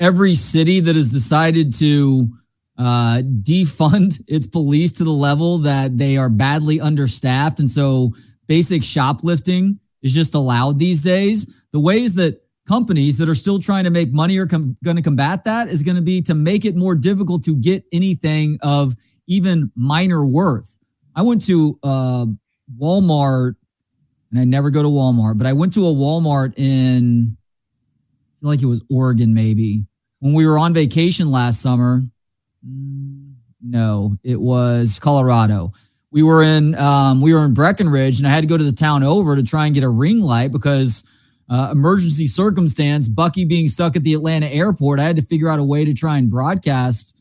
every 0.00 0.34
city 0.34 0.80
that 0.80 0.96
has 0.96 1.10
decided 1.10 1.72
to 1.74 2.28
uh, 2.78 3.22
defund 3.42 4.22
its 4.26 4.46
police 4.46 4.90
to 4.92 5.04
the 5.04 5.12
level 5.12 5.58
that 5.58 5.96
they 5.96 6.16
are 6.16 6.28
badly 6.28 6.80
understaffed. 6.80 7.60
And 7.60 7.70
so 7.70 8.12
basic 8.46 8.82
shoplifting 8.82 9.78
is 10.02 10.12
just 10.14 10.34
allowed 10.34 10.78
these 10.78 11.02
days. 11.02 11.62
The 11.72 11.80
ways 11.80 12.14
that 12.14 12.40
companies 12.66 13.18
that 13.18 13.28
are 13.28 13.34
still 13.34 13.58
trying 13.58 13.84
to 13.84 13.90
make 13.90 14.12
money 14.12 14.38
are 14.38 14.46
com- 14.46 14.76
going 14.82 14.96
to 14.96 15.02
combat 15.02 15.44
that 15.44 15.68
is 15.68 15.82
going 15.82 15.96
to 15.96 16.02
be 16.02 16.22
to 16.22 16.34
make 16.34 16.64
it 16.64 16.74
more 16.74 16.94
difficult 16.94 17.44
to 17.44 17.54
get 17.56 17.84
anything 17.92 18.58
of 18.62 18.94
even 19.26 19.70
minor 19.76 20.26
worth. 20.26 20.78
I 21.14 21.22
went 21.22 21.44
to 21.46 21.78
uh, 21.82 22.26
Walmart, 22.80 23.54
and 24.30 24.40
I 24.40 24.44
never 24.44 24.70
go 24.70 24.82
to 24.82 24.88
Walmart, 24.88 25.38
but 25.38 25.46
I 25.46 25.52
went 25.52 25.72
to 25.74 25.86
a 25.86 25.92
Walmart 25.92 26.58
in, 26.58 27.36
feel 28.44 28.50
like 28.50 28.62
it 28.62 28.66
was 28.66 28.82
Oregon, 28.90 29.32
maybe 29.32 29.86
when 30.18 30.34
we 30.34 30.46
were 30.46 30.58
on 30.58 30.74
vacation 30.74 31.30
last 31.30 31.62
summer. 31.62 32.02
Mm, 32.66 33.36
no, 33.62 34.18
it 34.22 34.38
was 34.38 34.98
Colorado. 34.98 35.72
We 36.10 36.22
were 36.22 36.42
in 36.42 36.74
um, 36.74 37.22
we 37.22 37.32
were 37.32 37.42
in 37.46 37.54
Breckenridge, 37.54 38.18
and 38.18 38.26
I 38.26 38.30
had 38.30 38.42
to 38.42 38.46
go 38.46 38.58
to 38.58 38.64
the 38.64 38.70
town 38.70 39.02
over 39.02 39.34
to 39.34 39.42
try 39.42 39.64
and 39.64 39.74
get 39.74 39.82
a 39.82 39.88
ring 39.88 40.20
light 40.20 40.52
because 40.52 41.04
uh, 41.48 41.70
emergency 41.72 42.26
circumstance, 42.26 43.08
Bucky 43.08 43.46
being 43.46 43.66
stuck 43.66 43.96
at 43.96 44.02
the 44.02 44.12
Atlanta 44.12 44.46
airport, 44.46 45.00
I 45.00 45.04
had 45.04 45.16
to 45.16 45.22
figure 45.22 45.48
out 45.48 45.58
a 45.58 45.64
way 45.64 45.86
to 45.86 45.94
try 45.94 46.18
and 46.18 46.28
broadcast 46.28 47.16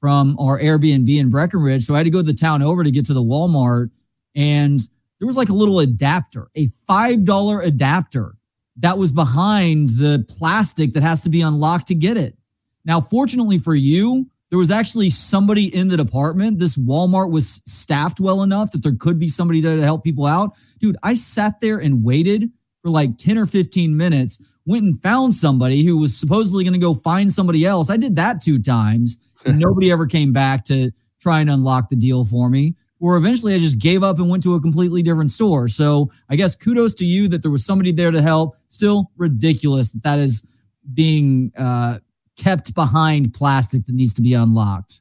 from 0.00 0.38
our 0.38 0.60
Airbnb 0.60 1.18
in 1.18 1.28
Breckenridge. 1.28 1.82
So 1.82 1.94
I 1.94 1.98
had 1.98 2.04
to 2.04 2.10
go 2.10 2.20
to 2.20 2.26
the 2.26 2.32
town 2.32 2.62
over 2.62 2.84
to 2.84 2.90
get 2.92 3.04
to 3.06 3.14
the 3.14 3.22
Walmart. 3.22 3.90
And 4.36 4.78
there 5.18 5.26
was 5.26 5.36
like 5.36 5.48
a 5.48 5.54
little 5.54 5.80
adapter, 5.80 6.48
a 6.54 6.68
$5 6.88 7.66
adapter 7.66 8.37
that 8.78 8.98
was 8.98 9.12
behind 9.12 9.90
the 9.90 10.24
plastic 10.28 10.92
that 10.92 11.02
has 11.02 11.20
to 11.22 11.28
be 11.28 11.40
unlocked 11.40 11.88
to 11.88 11.94
get 11.94 12.16
it. 12.16 12.36
Now, 12.84 13.00
fortunately 13.00 13.58
for 13.58 13.74
you, 13.74 14.26
there 14.50 14.58
was 14.58 14.70
actually 14.70 15.10
somebody 15.10 15.74
in 15.74 15.88
the 15.88 15.96
department. 15.96 16.58
This 16.58 16.76
Walmart 16.76 17.30
was 17.30 17.60
staffed 17.66 18.18
well 18.18 18.42
enough 18.42 18.70
that 18.70 18.82
there 18.82 18.94
could 18.98 19.18
be 19.18 19.28
somebody 19.28 19.60
there 19.60 19.76
to 19.76 19.82
help 19.82 20.04
people 20.04 20.24
out. 20.24 20.52
Dude, 20.78 20.96
I 21.02 21.14
sat 21.14 21.60
there 21.60 21.78
and 21.78 22.02
waited 22.02 22.50
for 22.82 22.90
like 22.90 23.18
10 23.18 23.36
or 23.36 23.46
15 23.46 23.96
minutes, 23.96 24.38
went 24.64 24.84
and 24.84 25.00
found 25.02 25.34
somebody 25.34 25.84
who 25.84 25.98
was 25.98 26.16
supposedly 26.16 26.64
going 26.64 26.72
to 26.72 26.78
go 26.78 26.94
find 26.94 27.30
somebody 27.30 27.66
else. 27.66 27.90
I 27.90 27.96
did 27.96 28.16
that 28.16 28.40
two 28.40 28.58
times. 28.58 29.18
and 29.44 29.58
nobody 29.64 29.90
ever 29.90 30.06
came 30.06 30.32
back 30.32 30.64
to 30.66 30.92
try 31.20 31.40
and 31.40 31.50
unlock 31.50 31.90
the 31.90 31.96
deal 31.96 32.24
for 32.24 32.48
me. 32.48 32.74
Or 33.00 33.16
eventually 33.16 33.54
I 33.54 33.58
just 33.58 33.78
gave 33.78 34.02
up 34.02 34.18
and 34.18 34.28
went 34.28 34.42
to 34.42 34.54
a 34.54 34.60
completely 34.60 35.02
different 35.02 35.30
store. 35.30 35.68
So 35.68 36.10
I 36.28 36.36
guess 36.36 36.56
kudos 36.56 36.94
to 36.94 37.04
you 37.04 37.28
that 37.28 37.42
there 37.42 37.50
was 37.50 37.64
somebody 37.64 37.92
there 37.92 38.10
to 38.10 38.20
help. 38.20 38.56
Still 38.68 39.10
ridiculous 39.16 39.92
that 39.92 40.02
that 40.02 40.18
is 40.18 40.48
being 40.94 41.52
uh, 41.56 41.98
kept 42.36 42.74
behind 42.74 43.34
plastic 43.34 43.84
that 43.86 43.94
needs 43.94 44.14
to 44.14 44.22
be 44.22 44.34
unlocked. 44.34 45.00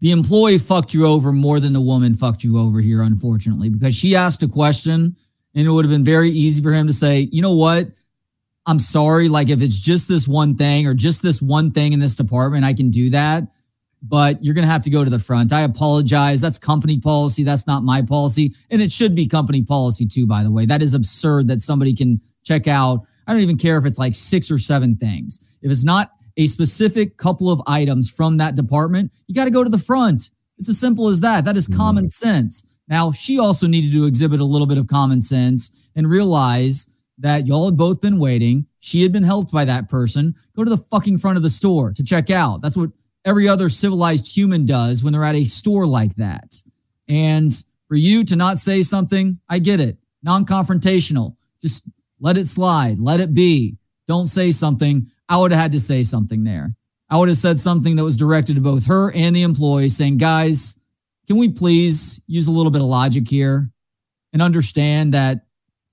The 0.00 0.10
employee 0.10 0.58
fucked 0.58 0.94
you 0.94 1.06
over 1.06 1.32
more 1.32 1.60
than 1.60 1.72
the 1.72 1.80
woman 1.80 2.14
fucked 2.14 2.42
you 2.42 2.58
over 2.58 2.80
here, 2.80 3.02
unfortunately, 3.02 3.70
because 3.70 3.94
she 3.94 4.16
asked 4.16 4.42
a 4.42 4.48
question 4.48 5.16
and 5.54 5.66
it 5.66 5.70
would 5.70 5.84
have 5.84 5.92
been 5.92 6.04
very 6.04 6.30
easy 6.30 6.62
for 6.62 6.72
him 6.72 6.86
to 6.86 6.92
say, 6.92 7.28
you 7.32 7.42
know 7.42 7.54
what? 7.54 7.88
I'm 8.66 8.78
sorry. 8.78 9.28
Like, 9.28 9.48
if 9.48 9.60
it's 9.60 9.78
just 9.78 10.08
this 10.08 10.26
one 10.26 10.56
thing 10.56 10.86
or 10.86 10.94
just 10.94 11.22
this 11.22 11.42
one 11.42 11.70
thing 11.70 11.92
in 11.92 12.00
this 12.00 12.16
department, 12.16 12.64
I 12.64 12.74
can 12.74 12.90
do 12.90 13.10
that. 13.10 13.44
But 14.02 14.42
you're 14.42 14.54
going 14.54 14.66
to 14.66 14.70
have 14.72 14.82
to 14.82 14.90
go 14.90 15.04
to 15.04 15.10
the 15.10 15.18
front. 15.18 15.52
I 15.52 15.60
apologize. 15.60 16.40
That's 16.40 16.58
company 16.58 16.98
policy. 16.98 17.44
That's 17.44 17.66
not 17.68 17.84
my 17.84 18.02
policy. 18.02 18.54
And 18.70 18.82
it 18.82 18.90
should 18.90 19.14
be 19.14 19.28
company 19.28 19.62
policy, 19.62 20.06
too, 20.06 20.26
by 20.26 20.42
the 20.42 20.50
way. 20.50 20.66
That 20.66 20.82
is 20.82 20.94
absurd 20.94 21.46
that 21.48 21.60
somebody 21.60 21.94
can 21.94 22.20
check 22.42 22.66
out. 22.66 23.06
I 23.26 23.32
don't 23.32 23.42
even 23.42 23.58
care 23.58 23.78
if 23.78 23.84
it's 23.86 23.98
like 23.98 24.14
six 24.16 24.50
or 24.50 24.58
seven 24.58 24.96
things. 24.96 25.40
If 25.62 25.70
it's 25.70 25.84
not, 25.84 26.10
a 26.36 26.46
specific 26.46 27.16
couple 27.16 27.50
of 27.50 27.62
items 27.66 28.10
from 28.10 28.38
that 28.38 28.56
department, 28.56 29.12
you 29.28 29.34
got 29.34 29.44
to 29.44 29.50
go 29.50 29.62
to 29.62 29.70
the 29.70 29.78
front. 29.78 30.30
It's 30.58 30.68
as 30.68 30.78
simple 30.78 31.08
as 31.08 31.20
that. 31.20 31.44
That 31.44 31.56
is 31.56 31.68
Mhm. 31.68 31.76
common 31.76 32.08
sense. 32.08 32.64
Now, 32.88 33.12
she 33.12 33.38
also 33.38 33.66
needed 33.66 33.92
to 33.92 34.06
exhibit 34.06 34.40
a 34.40 34.44
little 34.44 34.66
bit 34.66 34.78
of 34.78 34.86
common 34.88 35.20
sense 35.20 35.70
and 35.94 36.08
realize 36.08 36.86
that 37.18 37.46
y'all 37.46 37.66
had 37.66 37.76
both 37.76 38.00
been 38.00 38.18
waiting. 38.18 38.66
She 38.80 39.02
had 39.02 39.12
been 39.12 39.22
helped 39.22 39.52
by 39.52 39.64
that 39.66 39.88
person. 39.88 40.34
Go 40.56 40.64
to 40.64 40.70
the 40.70 40.78
fucking 40.78 41.18
front 41.18 41.36
of 41.36 41.42
the 41.42 41.50
store 41.50 41.92
to 41.92 42.02
check 42.02 42.30
out. 42.30 42.62
That's 42.62 42.76
what 42.76 42.90
every 43.24 43.48
other 43.48 43.68
civilized 43.68 44.34
human 44.34 44.66
does 44.66 45.02
when 45.02 45.12
they're 45.12 45.24
at 45.24 45.34
a 45.34 45.44
store 45.44 45.86
like 45.86 46.14
that. 46.16 46.60
And 47.08 47.52
for 47.88 47.96
you 47.96 48.24
to 48.24 48.36
not 48.36 48.58
say 48.58 48.82
something, 48.82 49.38
I 49.48 49.58
get 49.58 49.80
it. 49.80 49.98
Non 50.22 50.44
confrontational. 50.44 51.36
Just 51.60 51.88
let 52.20 52.36
it 52.36 52.46
slide, 52.46 52.98
let 52.98 53.20
it 53.20 53.34
be. 53.34 53.76
Don't 54.06 54.26
say 54.26 54.50
something. 54.50 55.10
I 55.28 55.36
would 55.36 55.52
have 55.52 55.60
had 55.60 55.72
to 55.72 55.80
say 55.80 56.02
something 56.02 56.44
there. 56.44 56.74
I 57.10 57.18
would 57.18 57.28
have 57.28 57.36
said 57.36 57.58
something 57.58 57.96
that 57.96 58.04
was 58.04 58.16
directed 58.16 58.54
to 58.54 58.62
both 58.62 58.86
her 58.86 59.12
and 59.12 59.36
the 59.36 59.42
employee 59.42 59.90
saying, 59.90 60.16
guys, 60.16 60.76
can 61.26 61.36
we 61.36 61.48
please 61.48 62.20
use 62.26 62.46
a 62.46 62.50
little 62.50 62.70
bit 62.70 62.80
of 62.80 62.88
logic 62.88 63.28
here 63.28 63.70
and 64.32 64.40
understand 64.40 65.14
that 65.14 65.46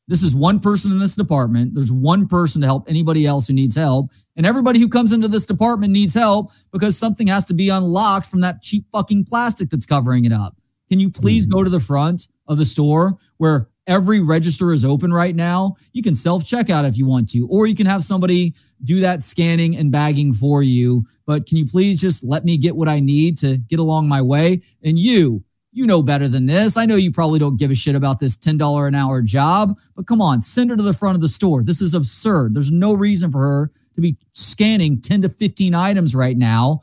this 0.10 0.24
is 0.24 0.34
one 0.34 0.60
person 0.60 0.92
in 0.92 0.98
this 0.98 1.14
department. 1.14 1.76
There's 1.76 1.92
one 1.92 2.28
person 2.28 2.62
to 2.62 2.68
help 2.68 2.90
anybody 2.90 3.28
else 3.28 3.48
who 3.48 3.54
needs 3.54 3.76
help. 3.76 4.10
And 4.36 4.46
everybody 4.46 4.80
who 4.80 4.90
comes 4.90 5.12
into 5.12 5.28
this 5.28 5.46
department 5.46 5.94
needs 5.94 6.16
help 6.16 6.52
because 6.74 6.98
something 6.98 7.28
has 7.28 7.46
to 7.46 7.54
be 7.54 7.70
unlocked 7.70 8.26
from 8.26 8.42
that 8.42 8.64
cheap 8.64 8.86
fucking 8.92 9.26
plastic 9.26 9.70
that's 9.70 9.86
covering 9.86 10.26
it 10.26 10.34
up. 10.34 10.56
Can 10.88 11.00
you 11.00 11.12
please 11.12 11.46
mm-hmm. 11.46 11.60
go 11.60 11.64
to 11.64 11.70
the 11.70 11.80
front 11.80 12.28
of 12.48 12.58
the 12.58 12.66
store 12.66 13.18
where 13.38 13.70
every 13.86 14.20
register 14.20 14.74
is 14.74 14.84
open 14.84 15.14
right 15.14 15.36
now? 15.36 15.76
You 15.94 16.02
can 16.02 16.16
self 16.16 16.44
checkout 16.44 16.88
if 16.88 16.98
you 16.98 17.06
want 17.06 17.30
to, 17.30 17.48
or 17.48 17.68
you 17.68 17.76
can 17.76 17.86
have 17.86 18.04
somebody 18.04 18.56
do 18.84 19.02
that 19.02 19.22
scanning 19.22 19.78
and 19.78 19.92
bagging 19.92 20.34
for 20.34 20.64
you. 20.64 21.06
But 21.28 21.46
can 21.46 21.58
you 21.58 21.68
please 21.68 22.02
just 22.02 22.24
let 22.24 22.46
me 22.46 22.58
get 22.58 22.76
what 22.76 22.90
I 22.90 23.00
need 23.00 23.38
to 23.40 23.58
get 23.58 23.78
along 23.78 24.08
my 24.08 24.24
way? 24.24 24.64
And 24.84 24.98
you, 24.98 25.44
you 25.72 25.86
know 25.86 26.02
better 26.02 26.28
than 26.28 26.46
this. 26.46 26.78
I 26.78 26.86
know 26.86 26.96
you 26.96 27.12
probably 27.12 27.40
don't 27.40 27.58
give 27.58 27.72
a 27.72 27.76
shit 27.76 27.96
about 27.96 28.20
this 28.20 28.36
$10 28.36 28.88
an 28.88 28.96
hour 28.96 29.22
job, 29.22 29.78
but 29.96 30.08
come 30.08 30.22
on, 30.22 30.42
send 30.42 30.72
her 30.72 30.78
to 30.78 30.84
the 30.84 30.94
front 30.94 31.16
of 31.16 31.22
the 31.22 31.28
store. 31.28 31.64
This 31.64 31.82
is 31.82 31.94
absurd. 31.94 32.56
There's 32.56 32.72
no 32.72 32.94
reason 32.94 33.32
for 33.32 33.40
her 33.40 33.72
to 33.96 34.02
be 34.02 34.18
scanning 34.34 35.00
10 35.00 35.24
to 35.24 35.30
15 35.30 35.76
items 35.76 36.16
right 36.16 36.38
now, 36.38 36.82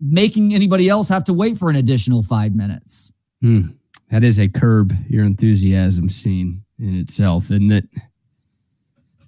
making 0.00 0.54
anybody 0.54 0.88
else 0.88 1.08
have 1.08 1.24
to 1.24 1.32
wait 1.32 1.56
for 1.56 1.70
an 1.70 1.76
additional 1.76 2.22
five 2.22 2.54
minutes. 2.54 3.12
Hmm. 3.40 3.68
That 4.10 4.24
is 4.24 4.38
a 4.38 4.48
curb 4.48 4.92
your 5.08 5.24
enthusiasm 5.24 6.10
scene 6.10 6.62
in 6.78 6.98
itself, 6.98 7.44
isn't 7.44 7.70
it? 7.70 7.88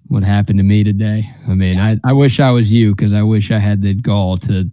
What 0.08 0.24
happened 0.24 0.58
to 0.58 0.64
me 0.64 0.84
today? 0.84 1.30
I 1.48 1.54
mean, 1.54 1.78
I, 1.78 1.98
I 2.04 2.12
wish 2.12 2.40
I 2.40 2.50
was 2.50 2.72
you 2.72 2.94
because 2.94 3.12
I 3.12 3.22
wish 3.22 3.50
I 3.50 3.58
had 3.58 3.80
the 3.80 3.94
gall 3.94 4.36
to 4.38 4.70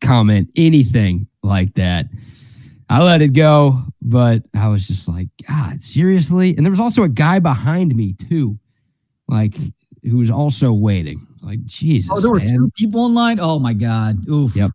comment 0.00 0.50
anything 0.56 1.26
like 1.42 1.74
that. 1.74 2.06
I 2.90 3.00
let 3.04 3.22
it 3.22 3.34
go, 3.34 3.84
but 4.02 4.42
I 4.52 4.66
was 4.66 4.88
just 4.88 5.06
like, 5.06 5.28
God, 5.46 5.80
seriously? 5.80 6.56
And 6.56 6.66
there 6.66 6.70
was 6.70 6.80
also 6.80 7.04
a 7.04 7.08
guy 7.08 7.38
behind 7.38 7.94
me 7.94 8.14
too, 8.14 8.58
like 9.28 9.54
who 10.02 10.18
was 10.18 10.30
also 10.30 10.72
waiting. 10.72 11.24
Like, 11.40 11.64
Jesus. 11.66 12.10
Oh, 12.12 12.20
there 12.20 12.32
were 12.32 12.38
man. 12.38 12.48
two 12.48 12.70
people 12.76 13.06
in 13.06 13.14
line. 13.14 13.38
Oh 13.40 13.60
my 13.60 13.74
God. 13.74 14.16
Oof. 14.28 14.56
Yep. 14.56 14.72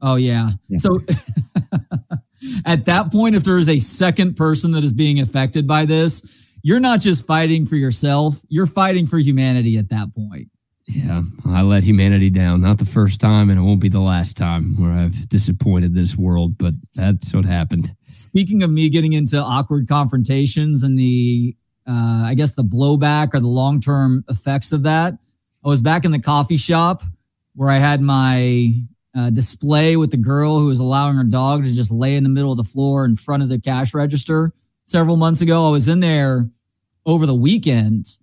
Oh 0.00 0.16
yeah. 0.16 0.50
Yeah. 0.68 0.76
So 0.76 1.00
at 2.66 2.84
that 2.86 3.12
point, 3.12 3.36
if 3.36 3.44
there 3.44 3.58
is 3.58 3.68
a 3.68 3.78
second 3.78 4.36
person 4.36 4.72
that 4.72 4.82
is 4.82 4.92
being 4.92 5.20
affected 5.20 5.66
by 5.66 5.84
this, 5.84 6.26
you're 6.62 6.80
not 6.80 7.00
just 7.00 7.26
fighting 7.26 7.64
for 7.64 7.76
yourself, 7.76 8.42
you're 8.48 8.66
fighting 8.66 9.06
for 9.06 9.18
humanity 9.18 9.78
at 9.78 9.88
that 9.90 10.14
point. 10.14 10.48
Yeah, 10.94 11.22
I 11.46 11.62
let 11.62 11.84
humanity 11.84 12.28
down. 12.28 12.60
Not 12.60 12.78
the 12.78 12.84
first 12.84 13.20
time, 13.20 13.48
and 13.48 13.58
it 13.58 13.62
won't 13.62 13.80
be 13.80 13.88
the 13.88 14.00
last 14.00 14.36
time 14.36 14.76
where 14.80 14.92
I've 14.92 15.28
disappointed 15.28 15.94
this 15.94 16.16
world, 16.16 16.58
but 16.58 16.72
that's 16.94 17.32
what 17.32 17.46
happened. 17.46 17.94
Speaking 18.10 18.62
of 18.62 18.70
me 18.70 18.88
getting 18.90 19.14
into 19.14 19.38
awkward 19.38 19.88
confrontations 19.88 20.82
and 20.82 20.98
the, 20.98 21.56
uh, 21.86 22.24
I 22.26 22.34
guess, 22.36 22.52
the 22.52 22.64
blowback 22.64 23.32
or 23.32 23.40
the 23.40 23.46
long 23.46 23.80
term 23.80 24.22
effects 24.28 24.72
of 24.72 24.82
that, 24.82 25.14
I 25.64 25.68
was 25.68 25.80
back 25.80 26.04
in 26.04 26.10
the 26.10 26.18
coffee 26.18 26.58
shop 26.58 27.02
where 27.54 27.70
I 27.70 27.78
had 27.78 28.02
my 28.02 28.74
uh, 29.16 29.30
display 29.30 29.96
with 29.96 30.10
the 30.10 30.16
girl 30.18 30.58
who 30.58 30.66
was 30.66 30.78
allowing 30.78 31.16
her 31.16 31.24
dog 31.24 31.64
to 31.64 31.72
just 31.72 31.90
lay 31.90 32.16
in 32.16 32.22
the 32.22 32.28
middle 32.28 32.50
of 32.50 32.58
the 32.58 32.64
floor 32.64 33.04
in 33.04 33.16
front 33.16 33.42
of 33.42 33.48
the 33.48 33.60
cash 33.60 33.94
register 33.94 34.52
several 34.84 35.16
months 35.16 35.40
ago. 35.40 35.66
I 35.66 35.70
was 35.70 35.88
in 35.88 36.00
there 36.00 36.50
over 37.06 37.24
the 37.24 37.34
weekend 37.34 38.18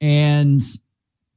and 0.00 0.60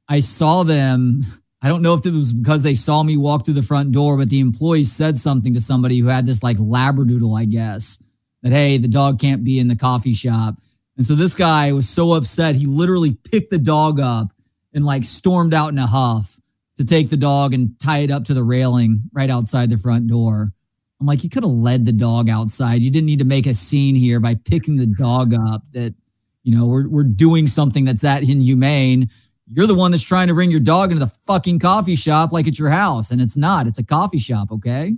I 0.08 0.20
saw 0.20 0.62
them. 0.62 1.22
I 1.62 1.68
don't 1.68 1.82
know 1.82 1.94
if 1.94 2.04
it 2.04 2.12
was 2.12 2.32
because 2.32 2.62
they 2.62 2.74
saw 2.74 3.02
me 3.02 3.16
walk 3.16 3.44
through 3.44 3.54
the 3.54 3.62
front 3.62 3.92
door, 3.92 4.18
but 4.18 4.28
the 4.28 4.40
employee 4.40 4.84
said 4.84 5.16
something 5.16 5.54
to 5.54 5.60
somebody 5.60 5.98
who 5.98 6.08
had 6.08 6.26
this 6.26 6.42
like 6.42 6.58
labradoodle, 6.58 7.38
I 7.38 7.46
guess, 7.46 8.02
that 8.42 8.52
hey, 8.52 8.76
the 8.76 8.88
dog 8.88 9.18
can't 9.18 9.44
be 9.44 9.58
in 9.58 9.68
the 9.68 9.76
coffee 9.76 10.12
shop. 10.12 10.56
And 10.96 11.06
so 11.06 11.14
this 11.14 11.34
guy 11.34 11.72
was 11.72 11.88
so 11.88 12.12
upset, 12.12 12.54
he 12.54 12.66
literally 12.66 13.14
picked 13.30 13.50
the 13.50 13.58
dog 13.58 13.98
up 13.98 14.28
and 14.74 14.84
like 14.84 15.04
stormed 15.04 15.54
out 15.54 15.72
in 15.72 15.78
a 15.78 15.86
huff 15.86 16.38
to 16.76 16.84
take 16.84 17.08
the 17.08 17.16
dog 17.16 17.54
and 17.54 17.78
tie 17.80 17.98
it 17.98 18.10
up 18.10 18.24
to 18.24 18.34
the 18.34 18.44
railing 18.44 19.02
right 19.12 19.30
outside 19.30 19.70
the 19.70 19.78
front 19.78 20.06
door. 20.06 20.52
I'm 21.00 21.06
like, 21.06 21.24
you 21.24 21.30
could 21.30 21.44
have 21.44 21.52
led 21.52 21.84
the 21.84 21.92
dog 21.92 22.28
outside. 22.28 22.82
You 22.82 22.90
didn't 22.90 23.06
need 23.06 23.18
to 23.18 23.24
make 23.24 23.46
a 23.46 23.54
scene 23.54 23.94
here 23.94 24.20
by 24.20 24.34
picking 24.34 24.76
the 24.76 24.86
dog 24.86 25.34
up 25.34 25.62
that, 25.72 25.94
you 26.42 26.56
know, 26.56 26.66
we're, 26.66 26.88
we're 26.88 27.04
doing 27.04 27.46
something 27.46 27.84
that's 27.84 28.02
that 28.02 28.28
inhumane. 28.28 29.10
You're 29.52 29.66
the 29.66 29.74
one 29.74 29.90
that's 29.90 30.02
trying 30.02 30.28
to 30.28 30.34
bring 30.34 30.50
your 30.50 30.60
dog 30.60 30.90
into 30.90 31.04
the 31.04 31.12
fucking 31.26 31.58
coffee 31.58 31.96
shop 31.96 32.32
like 32.32 32.46
it's 32.46 32.58
your 32.58 32.70
house, 32.70 33.10
and 33.10 33.20
it's 33.20 33.36
not. 33.36 33.66
It's 33.66 33.78
a 33.78 33.84
coffee 33.84 34.18
shop, 34.18 34.50
okay? 34.50 34.94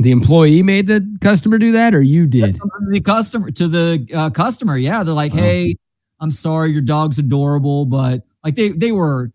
The 0.00 0.10
employee 0.10 0.62
made 0.62 0.88
the 0.88 1.16
customer 1.20 1.58
do 1.58 1.70
that, 1.72 1.94
or 1.94 2.02
you 2.02 2.26
did? 2.26 2.58
The 2.90 3.00
customer 3.00 3.50
to 3.52 3.68
the 3.68 4.08
uh, 4.12 4.30
customer, 4.30 4.76
yeah, 4.76 5.04
they're 5.04 5.14
like, 5.14 5.32
Oh. 5.32 5.36
"Hey, 5.36 5.76
I'm 6.18 6.32
sorry, 6.32 6.72
your 6.72 6.82
dog's 6.82 7.18
adorable, 7.18 7.86
but 7.86 8.22
like 8.42 8.56
they 8.56 8.70
they 8.70 8.90
were." 8.90 9.30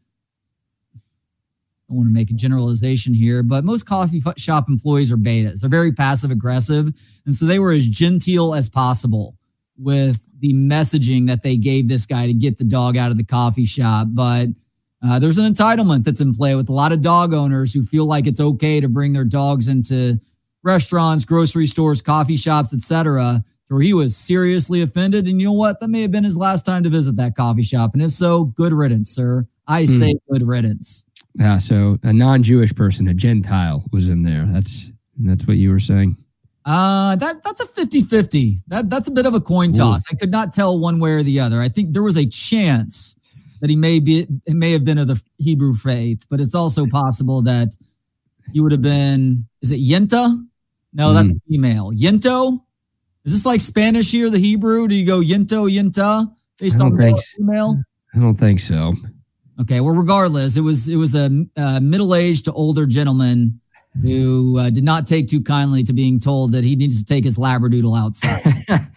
I 0.93 1.91
don't 1.93 1.97
want 1.97 2.09
to 2.09 2.13
make 2.13 2.29
a 2.29 2.33
generalization 2.33 3.15
here, 3.15 3.41
but 3.41 3.63
most 3.63 3.87
coffee 3.87 4.21
shop 4.37 4.69
employees 4.69 5.11
are 5.11 5.17
betas. 5.17 5.61
They're 5.61 5.69
very 5.71 5.91
passive 5.91 6.29
aggressive, 6.29 6.93
and 7.25 7.33
so 7.33 7.45
they 7.45 7.57
were 7.57 7.71
as 7.71 7.87
genteel 7.87 8.53
as 8.53 8.69
possible 8.69 9.38
with 9.79 10.25
the 10.39 10.53
messaging 10.53 11.27
that 11.27 11.41
they 11.43 11.57
gave 11.57 11.87
this 11.87 12.05
guy 12.05 12.27
to 12.27 12.33
get 12.33 12.57
the 12.57 12.63
dog 12.63 12.97
out 12.97 13.11
of 13.11 13.17
the 13.17 13.23
coffee 13.23 13.65
shop. 13.65 14.07
But 14.11 14.47
uh, 15.05 15.19
there's 15.19 15.37
an 15.37 15.51
entitlement 15.51 16.03
that's 16.03 16.21
in 16.21 16.33
play 16.33 16.55
with 16.55 16.69
a 16.69 16.73
lot 16.73 16.91
of 16.91 17.01
dog 17.01 17.33
owners 17.33 17.73
who 17.73 17.83
feel 17.83 18.05
like 18.05 18.27
it's 18.27 18.39
okay 18.41 18.79
to 18.79 18.89
bring 18.89 19.13
their 19.13 19.23
dogs 19.25 19.67
into 19.67 20.19
restaurants, 20.63 21.25
grocery 21.25 21.65
stores, 21.67 22.01
coffee 22.01 22.37
shops, 22.37 22.73
etc. 22.73 23.43
Where 23.69 23.81
he 23.81 23.93
was 23.93 24.17
seriously 24.17 24.81
offended, 24.81 25.27
and 25.27 25.39
you 25.39 25.45
know 25.47 25.53
what? 25.53 25.79
That 25.79 25.89
may 25.89 26.01
have 26.01 26.11
been 26.11 26.23
his 26.23 26.35
last 26.35 26.65
time 26.65 26.83
to 26.83 26.89
visit 26.89 27.15
that 27.17 27.35
coffee 27.35 27.61
shop. 27.63 27.91
And 27.93 28.01
if 28.01 28.11
so, 28.11 28.45
good 28.45 28.73
riddance, 28.73 29.09
sir. 29.09 29.47
I 29.67 29.81
Hmm. 29.81 29.85
say 29.87 30.13
good 30.31 30.41
riddance. 30.47 31.05
Yeah. 31.35 31.59
So 31.59 31.99
a 32.03 32.11
non-Jewish 32.11 32.73
person, 32.73 33.07
a 33.07 33.13
Gentile, 33.13 33.85
was 33.91 34.07
in 34.07 34.23
there. 34.23 34.47
That's 34.51 34.91
that's 35.19 35.45
what 35.45 35.57
you 35.57 35.69
were 35.69 35.79
saying. 35.79 36.17
Uh, 36.65 37.15
that 37.15 37.41
that's 37.43 37.61
a 37.61 37.65
50-50. 37.65 38.57
That 38.67 38.89
that's 38.89 39.07
a 39.07 39.11
bit 39.11 39.25
of 39.25 39.33
a 39.33 39.41
coin 39.41 39.71
toss. 39.71 40.05
I 40.11 40.15
could 40.15 40.31
not 40.31 40.53
tell 40.53 40.77
one 40.77 40.99
way 40.99 41.11
or 41.11 41.23
the 41.23 41.39
other. 41.39 41.61
I 41.61 41.69
think 41.69 41.93
there 41.93 42.03
was 42.03 42.17
a 42.17 42.25
chance 42.25 43.17
that 43.61 43.69
he 43.69 43.75
may 43.75 43.99
be 43.99 44.27
it 44.45 44.55
may 44.55 44.71
have 44.71 44.83
been 44.85 44.97
of 44.97 45.07
the 45.07 45.21
Hebrew 45.37 45.73
faith, 45.73 46.25
but 46.29 46.39
it's 46.39 46.55
also 46.55 46.85
possible 46.85 47.41
that 47.43 47.75
he 48.51 48.59
would 48.59 48.71
have 48.71 48.81
been 48.81 49.47
is 49.61 49.71
it 49.71 49.79
Yenta? 49.79 50.45
No, 50.93 51.13
that's 51.13 51.31
a 51.31 51.39
female. 51.47 51.91
Yento? 51.93 52.59
Is 53.25 53.33
this 53.33 53.45
like 53.45 53.61
Spanish 53.61 54.11
here, 54.11 54.29
the 54.29 54.39
Hebrew? 54.39 54.87
Do 54.87 54.95
you 54.95 55.05
go 55.05 55.19
Yento, 55.19 55.71
Yenta 55.71 56.33
based 56.59 56.79
I 56.79 56.85
on 56.85 56.91
don't 56.91 56.99
think 56.99 57.19
so. 57.19 57.37
female? 57.37 57.83
I 58.15 58.19
don't 58.19 58.35
think 58.35 58.59
so. 58.59 58.93
Okay, 59.61 59.81
well, 59.81 59.93
regardless, 59.93 60.55
it 60.55 60.61
was 60.61 60.87
it 60.87 60.95
was 60.95 61.15
a, 61.15 61.29
a 61.57 61.81
middle-aged 61.81 62.45
to 62.45 62.53
older 62.53 62.85
gentleman 62.85 63.58
who 64.01 64.57
uh, 64.59 64.69
did 64.69 64.83
not 64.83 65.05
take 65.07 65.27
too 65.27 65.41
kindly 65.41 65.83
to 65.83 65.93
being 65.93 66.19
told 66.19 66.51
that 66.53 66.63
he 66.63 66.75
needs 66.75 66.99
to 66.99 67.05
take 67.05 67.23
his 67.23 67.37
labradoodle 67.37 67.97
outside. 67.97 68.87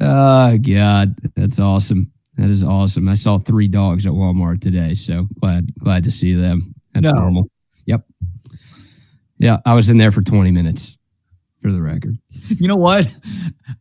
oh 0.00 0.58
God, 0.62 1.14
that's 1.36 1.58
awesome. 1.58 2.10
That 2.36 2.50
is 2.50 2.62
awesome. 2.64 3.08
I 3.08 3.14
saw 3.14 3.38
three 3.38 3.68
dogs 3.68 4.06
at 4.06 4.12
Walmart 4.12 4.60
today, 4.60 4.94
so 4.94 5.28
glad 5.40 5.72
glad 5.78 6.04
to 6.04 6.10
see 6.10 6.34
them. 6.34 6.74
That's 6.92 7.12
No. 7.12 7.20
normal. 7.20 7.48
Yep. 7.86 8.04
Yeah, 9.38 9.58
I 9.64 9.74
was 9.74 9.88
in 9.90 9.98
there 9.98 10.10
for 10.12 10.22
20 10.22 10.50
minutes, 10.50 10.96
for 11.62 11.70
the 11.72 11.80
record. 11.80 12.18
you 12.48 12.66
know 12.68 12.76
what? 12.76 13.06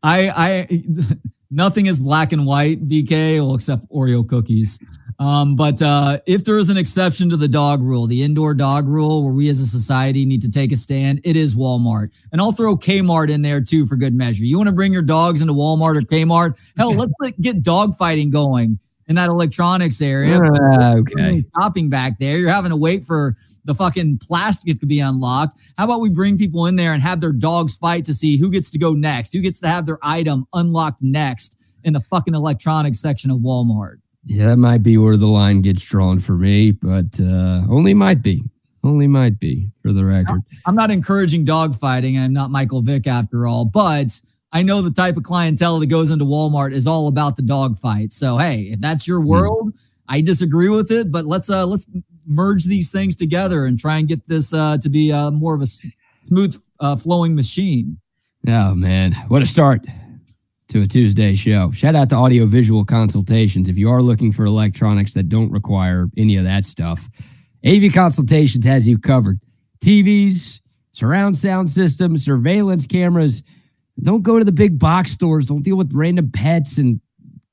I 0.03 0.29
I 0.69 0.83
nothing 1.51 1.87
is 1.87 1.99
black 1.99 2.31
and 2.31 2.45
white, 2.45 2.87
BK, 2.87 3.39
well, 3.43 3.55
except 3.55 3.89
Oreo 3.89 4.27
cookies. 4.27 4.77
Um, 5.19 5.55
but 5.55 5.81
uh, 5.81 6.19
if 6.25 6.45
there 6.45 6.57
is 6.57 6.69
an 6.69 6.77
exception 6.77 7.29
to 7.29 7.37
the 7.37 7.47
dog 7.47 7.81
rule, 7.81 8.07
the 8.07 8.23
indoor 8.23 8.53
dog 8.53 8.87
rule, 8.87 9.23
where 9.23 9.33
we 9.33 9.49
as 9.49 9.59
a 9.59 9.65
society 9.65 10.25
need 10.25 10.41
to 10.41 10.49
take 10.49 10.71
a 10.71 10.75
stand, 10.75 11.21
it 11.23 11.35
is 11.35 11.55
Walmart. 11.55 12.11
And 12.31 12.41
I'll 12.41 12.51
throw 12.51 12.75
Kmart 12.75 13.29
in 13.29 13.41
there 13.41 13.61
too 13.61 13.85
for 13.85 13.95
good 13.95 14.13
measure. 14.13 14.43
You 14.43 14.57
want 14.57 14.67
to 14.67 14.73
bring 14.73 14.93
your 14.93 15.01
dogs 15.01 15.41
into 15.41 15.53
Walmart 15.53 15.97
or 15.97 16.01
Kmart? 16.01 16.57
Hell, 16.77 16.93
let's 16.93 17.13
let- 17.19 17.39
get 17.41 17.63
dog 17.63 17.95
fighting 17.95 18.29
going 18.29 18.79
in 19.07 19.15
that 19.15 19.29
electronics 19.29 20.01
area. 20.01 20.39
Uh, 20.39 20.95
okay. 20.97 21.43
Shopping 21.59 21.89
back 21.89 22.19
there. 22.19 22.37
You're 22.37 22.49
having 22.49 22.71
to 22.71 22.77
wait 22.77 23.03
for 23.03 23.35
the 23.65 23.75
fucking 23.75 24.17
plastic 24.19 24.79
to 24.79 24.85
be 24.85 24.99
unlocked. 24.99 25.57
How 25.77 25.85
about 25.85 26.01
we 26.01 26.09
bring 26.09 26.37
people 26.37 26.65
in 26.67 26.75
there 26.75 26.93
and 26.93 27.01
have 27.01 27.21
their 27.21 27.31
dogs 27.31 27.75
fight 27.75 28.05
to 28.05 28.13
see 28.13 28.37
who 28.37 28.49
gets 28.49 28.69
to 28.71 28.79
go 28.79 28.93
next, 28.93 29.33
who 29.33 29.39
gets 29.39 29.59
to 29.61 29.67
have 29.67 29.85
their 29.85 29.99
item 30.01 30.45
unlocked 30.53 31.01
next 31.01 31.57
in 31.83 31.93
the 31.93 32.01
fucking 32.01 32.33
electronics 32.33 32.99
section 32.99 33.31
of 33.31 33.39
Walmart? 33.39 33.97
Yeah, 34.25 34.47
that 34.47 34.57
might 34.57 34.83
be 34.83 34.97
where 34.97 35.17
the 35.17 35.27
line 35.27 35.61
gets 35.61 35.81
drawn 35.81 36.19
for 36.19 36.33
me, 36.33 36.71
but 36.71 37.19
uh, 37.19 37.61
only 37.69 37.93
might 37.93 38.21
be. 38.21 38.43
Only 38.83 39.07
might 39.07 39.39
be 39.39 39.69
for 39.81 39.93
the 39.93 40.03
record. 40.03 40.41
I'm 40.65 40.75
not 40.75 40.91
encouraging 40.91 41.45
dog 41.45 41.77
fighting. 41.77 42.17
I'm 42.17 42.33
not 42.33 42.51
Michael 42.51 42.81
Vick 42.81 43.07
after 43.07 43.47
all, 43.47 43.63
but 43.63 44.19
I 44.51 44.61
know 44.61 44.81
the 44.81 44.91
type 44.91 45.15
of 45.15 45.23
clientele 45.23 45.79
that 45.79 45.85
goes 45.87 46.11
into 46.11 46.25
Walmart 46.25 46.73
is 46.73 46.85
all 46.85 47.07
about 47.07 47.37
the 47.37 47.41
dog 47.41 47.79
fight. 47.79 48.11
So 48.11 48.37
hey, 48.37 48.69
if 48.73 48.81
that's 48.81 49.07
your 49.07 49.21
hmm. 49.21 49.27
world, 49.27 49.73
mm. 49.73 49.77
I 50.09 50.19
disagree 50.19 50.67
with 50.67 50.91
it, 50.91 51.11
but 51.11 51.25
let's 51.25 51.49
uh 51.49 51.65
let's 51.65 51.89
merge 52.25 52.65
these 52.65 52.91
things 52.91 53.15
together 53.15 53.65
and 53.65 53.79
try 53.79 53.97
and 53.97 54.07
get 54.07 54.27
this 54.27 54.53
uh 54.53 54.77
to 54.79 54.89
be 54.89 55.13
uh 55.13 55.31
more 55.31 55.55
of 55.55 55.61
a 55.61 55.65
smooth 56.23 56.61
uh, 56.81 56.95
flowing 56.97 57.35
machine. 57.35 57.97
Oh 58.47 58.75
man, 58.75 59.13
what 59.29 59.41
a 59.41 59.45
start 59.45 59.85
to 60.73 60.81
a 60.81 60.87
Tuesday 60.87 61.35
show. 61.35 61.69
Shout 61.71 61.93
out 61.93 62.09
to 62.09 62.15
Audio 62.15 62.47
Visual 62.47 62.83
Consultations. 62.83 63.69
If 63.69 63.77
you 63.77 63.91
are 63.91 64.01
looking 64.01 64.31
for 64.31 64.43
electronics 64.45 65.13
that 65.13 65.29
don't 65.29 65.51
require 65.51 66.09
any 66.17 66.35
of 66.35 66.45
that 66.45 66.65
stuff, 66.65 67.07
AV 67.63 67.93
Consultations 67.93 68.65
has 68.65 68.87
you 68.87 68.97
covered. 68.97 69.39
TVs, 69.85 70.61
surround 70.93 71.37
sound 71.37 71.69
systems, 71.69 72.25
surveillance 72.25 72.87
cameras 72.87 73.43
don't 74.01 74.23
go 74.23 74.39
to 74.39 74.45
the 74.45 74.51
big 74.51 74.79
box 74.79 75.11
stores. 75.11 75.45
Don't 75.45 75.61
deal 75.61 75.77
with 75.77 75.91
random 75.93 76.31
pets 76.31 76.79
and 76.79 76.99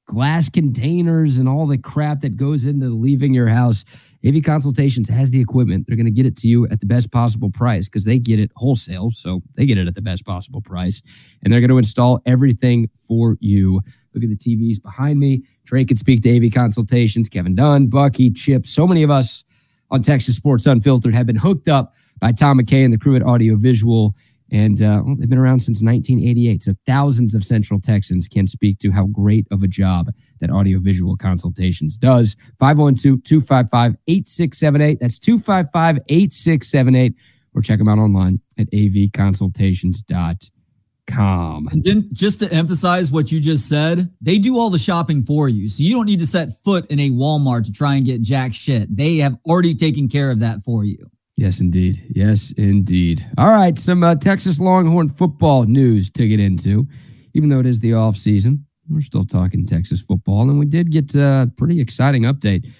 glass 0.07 0.49
containers 0.49 1.37
and 1.37 1.47
all 1.47 1.67
the 1.67 1.77
crap 1.77 2.23
that 2.23 2.39
goes 2.39 2.65
into 2.65 2.89
leaving 2.89 3.35
your 3.35 3.49
house. 3.49 3.85
AV 4.27 4.43
Consultations 4.43 5.09
has 5.09 5.31
the 5.31 5.41
equipment. 5.41 5.87
They're 5.87 5.97
going 5.97 6.07
to 6.07 6.13
get 6.13 6.27
it 6.27 6.37
to 6.39 6.49
you 6.49 6.67
at 6.69 6.81
the 6.81 6.87
best 6.87 7.11
possible 7.11 7.51
price 7.51 7.87
because 7.87 8.05
they 8.05 8.19
get 8.19 8.39
it 8.39 8.51
wholesale. 8.57 9.11
So 9.13 9.43
they 9.57 9.67
get 9.67 9.79
it 9.79 9.89
at 9.89 9.95
the 9.95 10.03
best 10.03 10.27
possible 10.27 10.61
price. 10.61 11.03
And 11.43 11.53
they're 11.53 11.61
going 11.61 11.71
to 11.71 11.79
install 11.79 12.21
everything 12.27 12.91
for 13.07 13.37
you. 13.41 13.81
Look 14.15 14.25
at 14.25 14.31
the 14.31 14.37
TVs 14.37 14.83
behind 14.83 15.19
me. 15.19 15.45
Trey 15.67 15.85
can 15.85 15.97
speak 15.97 16.23
to 16.23 16.37
AV 16.37 16.53
Consultations. 16.53 17.29
Kevin 17.29 17.55
Dunn, 17.55 17.87
Bucky, 17.87 18.31
Chip. 18.31 18.67
So 18.67 18.87
many 18.87 19.03
of 19.03 19.11
us 19.11 19.45
on 19.91 20.03
Texas 20.03 20.37
Sports 20.37 20.67
Unfiltered 20.67 21.15
have 21.15 21.27
been 21.27 21.37
hooked 21.37 21.69
up 21.69 21.95
by 22.21 22.33
Tom 22.33 22.59
McKay 22.59 22.85
and 22.85 22.93
the 22.93 22.99
crew 22.99 23.17
at 23.17 23.23
Audio 23.23 23.57
Visual 23.57 24.15
and 24.53 24.83
uh, 24.83 25.03
well, 25.05 25.17
they've 25.17 25.29
been 25.29 25.39
around 25.39 25.61
since 25.61 25.83
1988. 25.83 26.63
So 26.63 26.75
thousands 26.87 27.35
of 27.35 27.45
Central 27.45 27.81
Texans 27.81 28.27
can 28.27 28.47
speak 28.47 28.79
to 28.81 28.91
how 28.91 29.07
great 29.07 29.47
of 29.51 29.63
a 29.63 29.69
job 29.69 30.11
that 30.41 30.51
audiovisual 30.51 31.17
consultations 31.17 31.97
does. 31.97 32.37
512 32.59 33.25
255 33.25 33.97
8678. 34.07 35.01
That's 35.01 35.19
255 35.19 35.99
8678. 36.09 37.15
Or 37.55 37.63
check 37.63 37.79
them 37.79 37.89
out 37.89 37.99
online 37.99 38.41
at 38.59 38.71
avconsultations.com. 38.71 41.69
And 41.73 41.83
then 41.83 42.09
just 42.13 42.39
to 42.41 42.53
emphasize 42.53 43.11
what 43.11 43.33
you 43.33 43.41
just 43.41 43.69
said, 43.69 44.11
they 44.21 44.39
do 44.39 44.59
all 44.59 44.71
the 44.71 44.79
shopping 44.79 45.25
for 45.25 45.49
you. 45.49 45.69
So 45.69 45.83
you 45.83 45.95
don't 45.95 46.07
need 46.07 46.21
to 46.21 46.27
set 46.27 46.51
foot 46.63 46.89
in 46.91 47.01
a 47.01 47.11
Walmart 47.11 47.65
to 47.65 47.73
try 47.73 47.97
and 47.97 48.07
get 48.07 48.23
jack 48.23 48.55
shit. 48.55 48.95
They 48.95 49.17
have 49.17 49.37
already 49.47 49.75
taken 49.75 50.09
care 50.09 50.31
of 50.31 50.39
that 50.41 50.63
for 50.63 50.85
you. 50.85 50.99
Yes, 51.37 51.61
indeed. 51.61 52.05
Yes, 52.15 52.53
indeed. 52.59 53.27
All 53.39 53.49
right, 53.49 53.79
some 53.79 54.03
uh, 54.03 54.15
Texas 54.15 54.61
Longhorn 54.61 55.09
football 55.09 55.65
news 55.65 56.11
to 56.11 56.29
get 56.29 56.39
into. 56.39 56.87
Even 57.33 57.49
though 57.49 57.61
it 57.61 57.67
is 57.67 57.81
the 57.81 57.95
off 57.95 58.17
season, 58.17 58.67
we're 58.91 59.01
still 59.01 59.25
talking 59.25 59.65
Texas 59.65 60.01
football, 60.01 60.43
and 60.43 60.59
we 60.59 60.67
did 60.67 60.91
get 60.91 61.15
a 61.15 61.51
pretty 61.57 61.81
exciting 61.81 62.23
update 62.23 62.71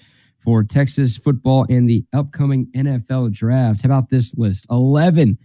for 0.43 0.63
Texas 0.63 1.17
football 1.17 1.65
and 1.69 1.89
the 1.89 2.03
upcoming 2.13 2.67
NFL 2.75 3.31
draft. 3.31 3.83
How 3.83 3.87
about 3.87 4.09
this 4.09 4.35
list? 4.35 4.65
11 4.69 5.37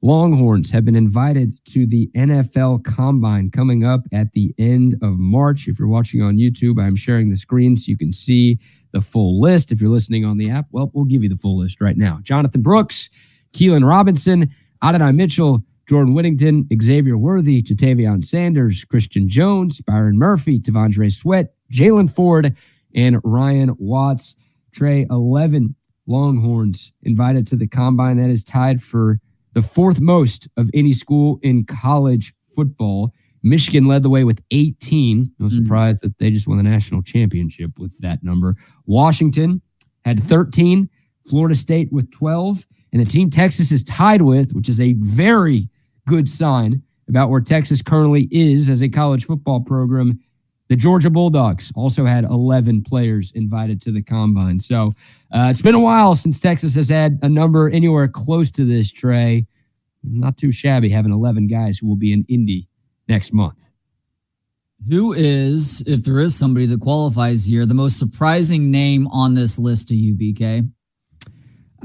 Longhorns 0.00 0.70
have 0.70 0.84
been 0.84 0.94
invited 0.94 1.58
to 1.66 1.84
the 1.84 2.08
NFL 2.14 2.84
Combine 2.84 3.50
coming 3.50 3.84
up 3.84 4.02
at 4.12 4.32
the 4.32 4.54
end 4.56 4.94
of 5.02 5.18
March. 5.18 5.66
If 5.66 5.78
you're 5.78 5.88
watching 5.88 6.22
on 6.22 6.36
YouTube, 6.36 6.80
I'm 6.80 6.94
sharing 6.94 7.30
the 7.30 7.36
screen 7.36 7.76
so 7.76 7.90
you 7.90 7.98
can 7.98 8.12
see 8.12 8.58
the 8.92 9.00
full 9.00 9.40
list. 9.40 9.72
If 9.72 9.80
you're 9.80 9.90
listening 9.90 10.24
on 10.24 10.38
the 10.38 10.50
app, 10.50 10.66
well, 10.70 10.90
we'll 10.94 11.04
give 11.04 11.24
you 11.24 11.28
the 11.28 11.36
full 11.36 11.58
list 11.58 11.80
right 11.80 11.96
now. 11.96 12.20
Jonathan 12.22 12.62
Brooks, 12.62 13.10
Keilan 13.52 13.86
Robinson, 13.86 14.50
Adonai 14.82 15.12
Mitchell, 15.12 15.64
Jordan 15.88 16.12
Whittington, 16.12 16.68
Xavier 16.82 17.16
Worthy, 17.16 17.62
Ja'Tavion 17.62 18.22
Sanders, 18.22 18.84
Christian 18.84 19.26
Jones, 19.26 19.80
Byron 19.80 20.18
Murphy, 20.18 20.60
T'Vondre 20.60 21.10
Sweat, 21.10 21.54
Jaylan 21.72 22.10
Ford, 22.10 22.54
and 22.94 23.18
Ryan 23.24 23.74
Watts. 23.78 24.34
Trey, 24.72 25.06
11 25.10 25.74
Longhorns 26.06 26.92
invited 27.02 27.46
to 27.46 27.56
the 27.56 27.66
combine. 27.66 28.18
That 28.18 28.28
is 28.28 28.44
tied 28.44 28.82
for 28.82 29.18
the 29.54 29.62
fourth 29.62 29.98
most 29.98 30.46
of 30.58 30.70
any 30.74 30.92
school 30.92 31.38
in 31.42 31.64
college 31.64 32.34
football. 32.54 33.12
Michigan 33.42 33.86
led 33.86 34.02
the 34.02 34.10
way 34.10 34.24
with 34.24 34.42
18. 34.50 35.32
No 35.38 35.46
mm-hmm. 35.46 35.56
surprise 35.56 35.96
mm-hmm. 35.96 36.08
that 36.08 36.18
they 36.18 36.30
just 36.30 36.46
won 36.46 36.58
the 36.58 36.64
national 36.64 37.02
championship 37.02 37.70
with 37.78 37.98
that 38.00 38.22
number. 38.22 38.56
Washington 38.84 39.62
had 40.04 40.22
13, 40.22 40.88
Florida 41.28 41.54
State 41.54 41.90
with 41.92 42.10
12, 42.12 42.66
and 42.92 43.00
the 43.00 43.06
team 43.06 43.30
Texas 43.30 43.72
is 43.72 43.82
tied 43.82 44.22
with, 44.22 44.52
which 44.52 44.68
is 44.68 44.80
a 44.80 44.92
very 44.94 45.70
good 46.08 46.28
sign 46.28 46.82
about 47.08 47.30
where 47.30 47.40
Texas 47.40 47.82
currently 47.82 48.28
is 48.30 48.68
as 48.68 48.82
a 48.82 48.88
college 48.88 49.26
football 49.26 49.60
program. 49.60 50.18
The 50.68 50.76
Georgia 50.76 51.08
Bulldogs 51.08 51.72
also 51.74 52.04
had 52.04 52.24
11 52.24 52.82
players 52.82 53.32
invited 53.34 53.80
to 53.82 53.92
the 53.92 54.02
combine. 54.02 54.60
So 54.60 54.92
uh, 55.32 55.48
it's 55.50 55.62
been 55.62 55.74
a 55.74 55.80
while 55.80 56.14
since 56.14 56.40
Texas 56.40 56.74
has 56.74 56.88
had 56.88 57.18
a 57.22 57.28
number 57.28 57.70
anywhere 57.70 58.08
close 58.08 58.50
to 58.52 58.64
this, 58.64 58.90
Trey. 58.90 59.46
Not 60.02 60.36
too 60.36 60.52
shabby 60.52 60.88
having 60.88 61.12
11 61.12 61.46
guys 61.48 61.78
who 61.78 61.88
will 61.88 61.96
be 61.96 62.12
in 62.12 62.24
Indy 62.28 62.68
next 63.08 63.32
month. 63.32 63.70
Who 64.88 65.12
is, 65.12 65.82
if 65.86 66.04
there 66.04 66.20
is 66.20 66.36
somebody 66.36 66.66
that 66.66 66.80
qualifies 66.80 67.44
here, 67.44 67.66
the 67.66 67.74
most 67.74 67.98
surprising 67.98 68.70
name 68.70 69.08
on 69.08 69.34
this 69.34 69.58
list 69.58 69.88
to 69.88 69.94
you, 69.96 70.14
BK? 70.14 70.70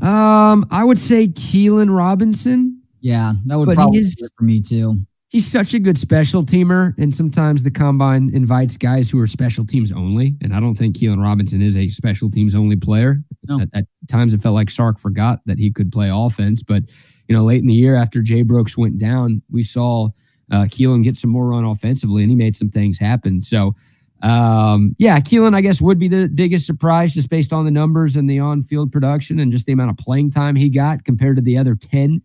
Um, 0.01 0.65
I 0.69 0.83
would 0.83 0.99
say 0.99 1.27
Keilan 1.27 1.95
Robinson. 1.95 2.82
Yeah, 3.03 3.33
that 3.47 3.59
would 3.59 3.65
but 3.65 3.75
probably 3.75 3.99
be 3.99 4.27
for 4.37 4.43
me 4.45 4.61
too. 4.61 4.95
He's 5.27 5.45
such 5.45 5.73
a 5.73 5.79
good 5.79 5.97
special 5.97 6.45
teamer, 6.45 6.97
and 6.97 7.13
sometimes 7.13 7.63
the 7.63 7.71
combine 7.71 8.31
invites 8.33 8.77
guys 8.77 9.11
who 9.11 9.19
are 9.19 9.27
special 9.27 9.65
teams 9.65 9.91
only. 9.91 10.37
And 10.41 10.55
I 10.55 10.61
don't 10.61 10.75
think 10.75 10.95
Keilan 10.95 11.21
Robinson 11.21 11.61
is 11.61 11.75
a 11.75 11.89
special 11.89 12.29
teams 12.29 12.55
only 12.55 12.77
player. 12.77 13.21
No. 13.49 13.59
At, 13.59 13.69
at, 13.73 13.85
times, 14.07 14.33
it 14.33 14.41
felt 14.41 14.55
like 14.55 14.69
Sark 14.69 14.99
forgot 14.99 15.39
that 15.47 15.59
he 15.59 15.69
could 15.69 15.91
play 15.91 16.09
offense. 16.09 16.63
But 16.63 16.83
you 17.27 17.35
know, 17.35 17.43
late 17.43 17.61
in 17.61 17.67
the 17.67 17.73
year 17.73 17.95
after 17.95 18.21
Jay 18.21 18.41
Brooks 18.41 18.77
went 18.77 18.99
down, 18.99 19.41
we 19.51 19.63
saw 19.63 20.09
uh, 20.49 20.63
Keilan 20.63 21.03
get 21.03 21.17
some 21.17 21.29
more 21.29 21.47
run 21.47 21.65
offensively, 21.65 22.23
and 22.23 22.31
he 22.31 22.37
made 22.37 22.55
some 22.55 22.69
things 22.69 22.97
happen. 22.97 23.41
So, 23.41 23.75
um, 24.21 24.95
yeah, 24.97 25.19
Keilan, 25.19 25.55
I 25.55 25.61
guess, 25.61 25.81
would 25.81 25.99
be 25.99 26.07
the 26.07 26.29
biggest 26.33 26.65
surprise 26.65 27.13
just 27.13 27.29
based 27.29 27.51
on 27.51 27.65
the 27.65 27.71
numbers 27.71 28.15
and 28.15 28.29
the 28.29 28.39
on 28.39 28.63
field 28.63 28.93
production 28.93 29.39
and 29.39 29.51
just 29.51 29.65
the 29.65 29.73
amount 29.73 29.91
of 29.91 29.97
playing 29.97 30.31
time 30.31 30.55
he 30.55 30.69
got 30.69 31.03
compared 31.03 31.35
to 31.35 31.41
the 31.41 31.57
other 31.57 31.75
10 31.75 32.21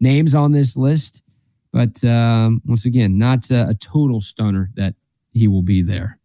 names 0.00 0.34
on 0.34 0.52
this 0.52 0.76
list. 0.76 1.22
But 1.72 2.02
um, 2.04 2.62
once 2.66 2.84
again, 2.86 3.18
not 3.18 3.50
a, 3.50 3.70
a 3.70 3.74
total 3.74 4.20
stunner 4.20 4.70
that 4.74 4.94
he 5.32 5.48
will 5.48 5.62
be 5.62 5.82
there. 5.82 6.18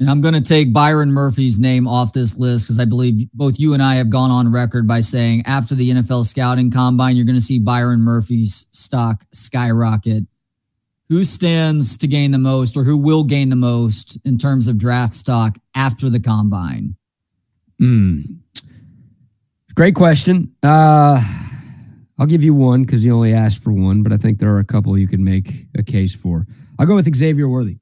And 0.00 0.08
I'm 0.08 0.20
going 0.20 0.34
to 0.34 0.40
take 0.40 0.72
Byron 0.72 1.10
Murphy's 1.10 1.58
name 1.58 1.88
off 1.88 2.12
this 2.12 2.36
list 2.36 2.66
because 2.66 2.78
I 2.78 2.84
believe 2.84 3.28
both 3.32 3.58
you 3.58 3.74
and 3.74 3.82
I 3.82 3.96
have 3.96 4.10
gone 4.10 4.30
on 4.30 4.52
record 4.52 4.86
by 4.86 5.00
saying 5.00 5.42
after 5.44 5.74
the 5.74 5.90
NFL 5.90 6.26
scouting 6.26 6.70
combine, 6.70 7.16
you're 7.16 7.26
going 7.26 7.34
to 7.34 7.40
see 7.40 7.58
Byron 7.58 8.00
Murphy's 8.00 8.66
stock 8.70 9.24
skyrocket 9.32 10.24
who 11.08 11.24
stands 11.24 11.96
to 11.98 12.06
gain 12.06 12.30
the 12.30 12.38
most 12.38 12.76
or 12.76 12.84
who 12.84 12.96
will 12.96 13.24
gain 13.24 13.48
the 13.48 13.56
most 13.56 14.18
in 14.24 14.38
terms 14.38 14.68
of 14.68 14.78
draft 14.78 15.14
stock 15.14 15.56
after 15.74 16.10
the 16.10 16.20
combine? 16.20 16.94
Hmm. 17.78 18.20
Great 19.74 19.94
question. 19.94 20.54
Uh, 20.62 21.22
I'll 22.18 22.26
give 22.26 22.42
you 22.42 22.54
one 22.54 22.82
because 22.82 23.04
you 23.04 23.14
only 23.14 23.32
asked 23.32 23.62
for 23.62 23.72
one, 23.72 24.02
but 24.02 24.12
I 24.12 24.16
think 24.16 24.38
there 24.38 24.52
are 24.54 24.58
a 24.58 24.64
couple 24.64 24.96
you 24.98 25.08
can 25.08 25.24
make 25.24 25.66
a 25.76 25.82
case 25.82 26.14
for. 26.14 26.46
I'll 26.78 26.86
go 26.86 26.94
with 26.96 27.14
Xavier 27.14 27.48
Worthy. 27.48 27.78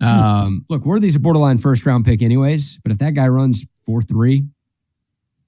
Um, 0.00 0.66
look, 0.68 0.84
Worthy's 0.84 1.16
a 1.16 1.20
borderline 1.20 1.58
first 1.58 1.86
round 1.86 2.04
pick, 2.04 2.22
anyways, 2.22 2.78
but 2.82 2.92
if 2.92 2.98
that 2.98 3.14
guy 3.14 3.28
runs 3.28 3.64
4 3.86 4.02
3, 4.02 4.44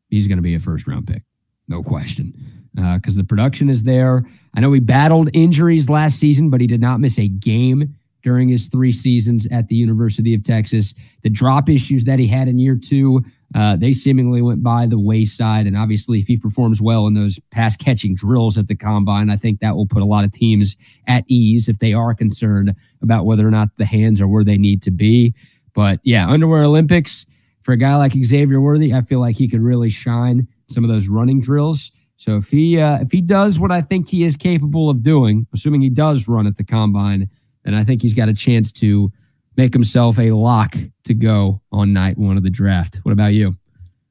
he's 0.08 0.26
going 0.26 0.38
to 0.38 0.42
be 0.42 0.54
a 0.54 0.60
first 0.60 0.86
round 0.86 1.06
pick. 1.06 1.22
No 1.68 1.82
question 1.82 2.32
because 2.74 3.16
uh, 3.16 3.20
the 3.20 3.24
production 3.24 3.68
is 3.68 3.82
there. 3.82 4.24
I 4.54 4.60
know 4.60 4.72
he 4.72 4.80
battled 4.80 5.30
injuries 5.32 5.90
last 5.90 6.18
season, 6.18 6.48
but 6.50 6.60
he 6.60 6.66
did 6.66 6.80
not 6.80 7.00
miss 7.00 7.18
a 7.18 7.28
game 7.28 7.94
during 8.22 8.48
his 8.48 8.68
three 8.68 8.92
seasons 8.92 9.46
at 9.50 9.68
the 9.68 9.74
University 9.74 10.34
of 10.34 10.44
Texas. 10.44 10.94
The 11.22 11.30
drop 11.30 11.68
issues 11.68 12.04
that 12.04 12.18
he 12.18 12.26
had 12.26 12.48
in 12.48 12.58
year 12.58 12.76
two, 12.76 13.24
uh, 13.54 13.76
they 13.76 13.92
seemingly 13.92 14.42
went 14.42 14.62
by 14.62 14.86
the 14.86 14.98
wayside. 14.98 15.66
And 15.66 15.76
obviously, 15.76 16.20
if 16.20 16.26
he 16.26 16.36
performs 16.36 16.82
well 16.82 17.06
in 17.06 17.14
those 17.14 17.38
pass 17.50 17.76
catching 17.76 18.14
drills 18.14 18.58
at 18.58 18.68
the 18.68 18.76
combine, 18.76 19.30
I 19.30 19.36
think 19.36 19.60
that 19.60 19.74
will 19.74 19.86
put 19.86 20.02
a 20.02 20.06
lot 20.06 20.24
of 20.24 20.32
teams 20.32 20.76
at 21.06 21.24
ease 21.28 21.68
if 21.68 21.78
they 21.78 21.94
are 21.94 22.14
concerned 22.14 22.74
about 23.02 23.24
whether 23.24 23.46
or 23.46 23.50
not 23.50 23.68
the 23.78 23.86
hands 23.86 24.20
are 24.20 24.28
where 24.28 24.44
they 24.44 24.58
need 24.58 24.82
to 24.82 24.90
be. 24.90 25.34
But 25.74 26.00
yeah, 26.02 26.28
underwear 26.28 26.64
Olympics 26.64 27.24
for 27.62 27.72
a 27.72 27.76
guy 27.76 27.96
like 27.96 28.12
Xavier 28.12 28.60
Worthy, 28.60 28.92
I 28.92 29.02
feel 29.02 29.20
like 29.20 29.36
he 29.36 29.48
could 29.48 29.62
really 29.62 29.90
shine 29.90 30.46
some 30.68 30.84
of 30.84 30.90
those 30.90 31.08
running 31.08 31.40
drills. 31.40 31.92
So 32.16 32.36
if 32.36 32.48
he 32.48 32.78
uh, 32.78 32.98
if 33.00 33.12
he 33.12 33.20
does 33.20 33.58
what 33.58 33.70
I 33.70 33.80
think 33.80 34.08
he 34.08 34.24
is 34.24 34.36
capable 34.36 34.90
of 34.90 35.02
doing, 35.02 35.46
assuming 35.54 35.80
he 35.80 35.90
does 35.90 36.28
run 36.28 36.46
at 36.46 36.56
the 36.56 36.64
combine, 36.64 37.28
then 37.64 37.74
I 37.74 37.84
think 37.84 38.02
he's 38.02 38.14
got 38.14 38.28
a 38.28 38.34
chance 38.34 38.72
to 38.72 39.12
make 39.58 39.74
himself 39.74 40.18
a 40.20 40.30
lock 40.30 40.76
to 41.04 41.12
go 41.12 41.60
on 41.72 41.92
night 41.92 42.16
one 42.16 42.36
of 42.36 42.44
the 42.44 42.48
draft. 42.48 43.00
What 43.02 43.12
about 43.12 43.34
you? 43.34 43.56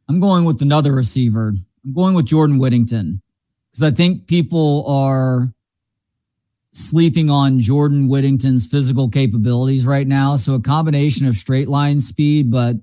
I'm 0.10 0.20
going 0.20 0.44
with 0.44 0.62
another 0.62 0.92
receiver. 0.92 1.54
I'm 1.86 1.94
going 1.94 2.14
with 2.14 2.26
Jordan 2.26 2.60
Whittington 2.60 3.22
because 3.72 3.82
I 3.82 3.96
think 3.96 4.28
people 4.28 4.86
are 4.88 5.54
sleeping 6.74 7.30
on 7.30 7.62
Jordan 7.62 8.10
Whittington's 8.10 8.68
physical 8.68 9.08
capabilities 9.08 9.86
right 9.86 10.06
now. 10.06 10.36
So 10.36 10.54
a 10.54 10.62
combination 10.62 11.26
of 11.26 11.38
straight 11.38 11.70
line 11.70 12.02
speed, 12.02 12.52
but 12.52 12.76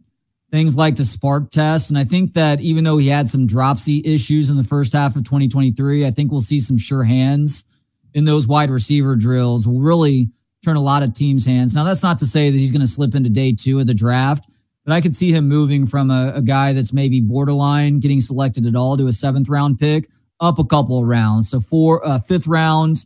things 0.50 0.74
like 0.74 0.96
the 0.96 1.02
SPARQ 1.02 1.50
test. 1.50 1.90
And 1.90 1.98
I 1.98 2.04
think 2.04 2.32
that 2.32 2.62
even 2.62 2.82
though 2.82 2.96
he 2.96 3.08
had 3.08 3.28
some 3.28 3.46
dropsy 3.46 4.00
issues 4.06 4.48
in 4.48 4.56
the 4.56 4.64
first 4.64 4.94
half 4.94 5.16
of 5.16 5.24
2023, 5.24 6.06
I 6.06 6.10
think 6.10 6.32
we'll 6.32 6.40
see 6.40 6.60
some 6.60 6.78
sure 6.78 7.04
hands 7.04 7.66
in 8.14 8.24
those 8.24 8.48
wide 8.48 8.70
receiver 8.70 9.16
drills 9.16 9.68
will 9.68 9.80
really 9.80 10.30
turn 10.64 10.76
a 10.76 10.82
lot 10.82 11.02
of 11.02 11.12
teams' 11.12 11.44
hands. 11.46 11.74
Now, 11.74 11.84
that's 11.84 12.02
not 12.02 12.18
to 12.18 12.26
say 12.26 12.50
that 12.50 12.58
he's 12.58 12.70
going 12.70 12.80
to 12.80 12.86
slip 12.86 13.14
into 13.14 13.30
day 13.30 13.52
two 13.52 13.78
of 13.78 13.86
the 13.86 13.94
draft, 13.94 14.48
but 14.84 14.92
I 14.92 15.00
could 15.00 15.14
see 15.14 15.32
him 15.32 15.48
moving 15.48 15.86
from 15.86 16.10
a, 16.10 16.32
a 16.36 16.42
guy 16.42 16.72
that's 16.72 16.92
maybe 16.92 17.20
borderline 17.20 18.00
getting 18.00 18.20
selected 18.20 18.66
at 18.66 18.76
all 18.76 18.96
to 18.96 19.06
a 19.06 19.12
seventh 19.12 19.48
round 19.48 19.78
pick 19.78 20.08
up 20.40 20.58
a 20.58 20.64
couple 20.64 21.00
of 21.00 21.08
rounds. 21.08 21.50
So 21.50 21.60
four, 21.60 22.06
uh, 22.06 22.18
fifth 22.18 22.46
round, 22.46 23.04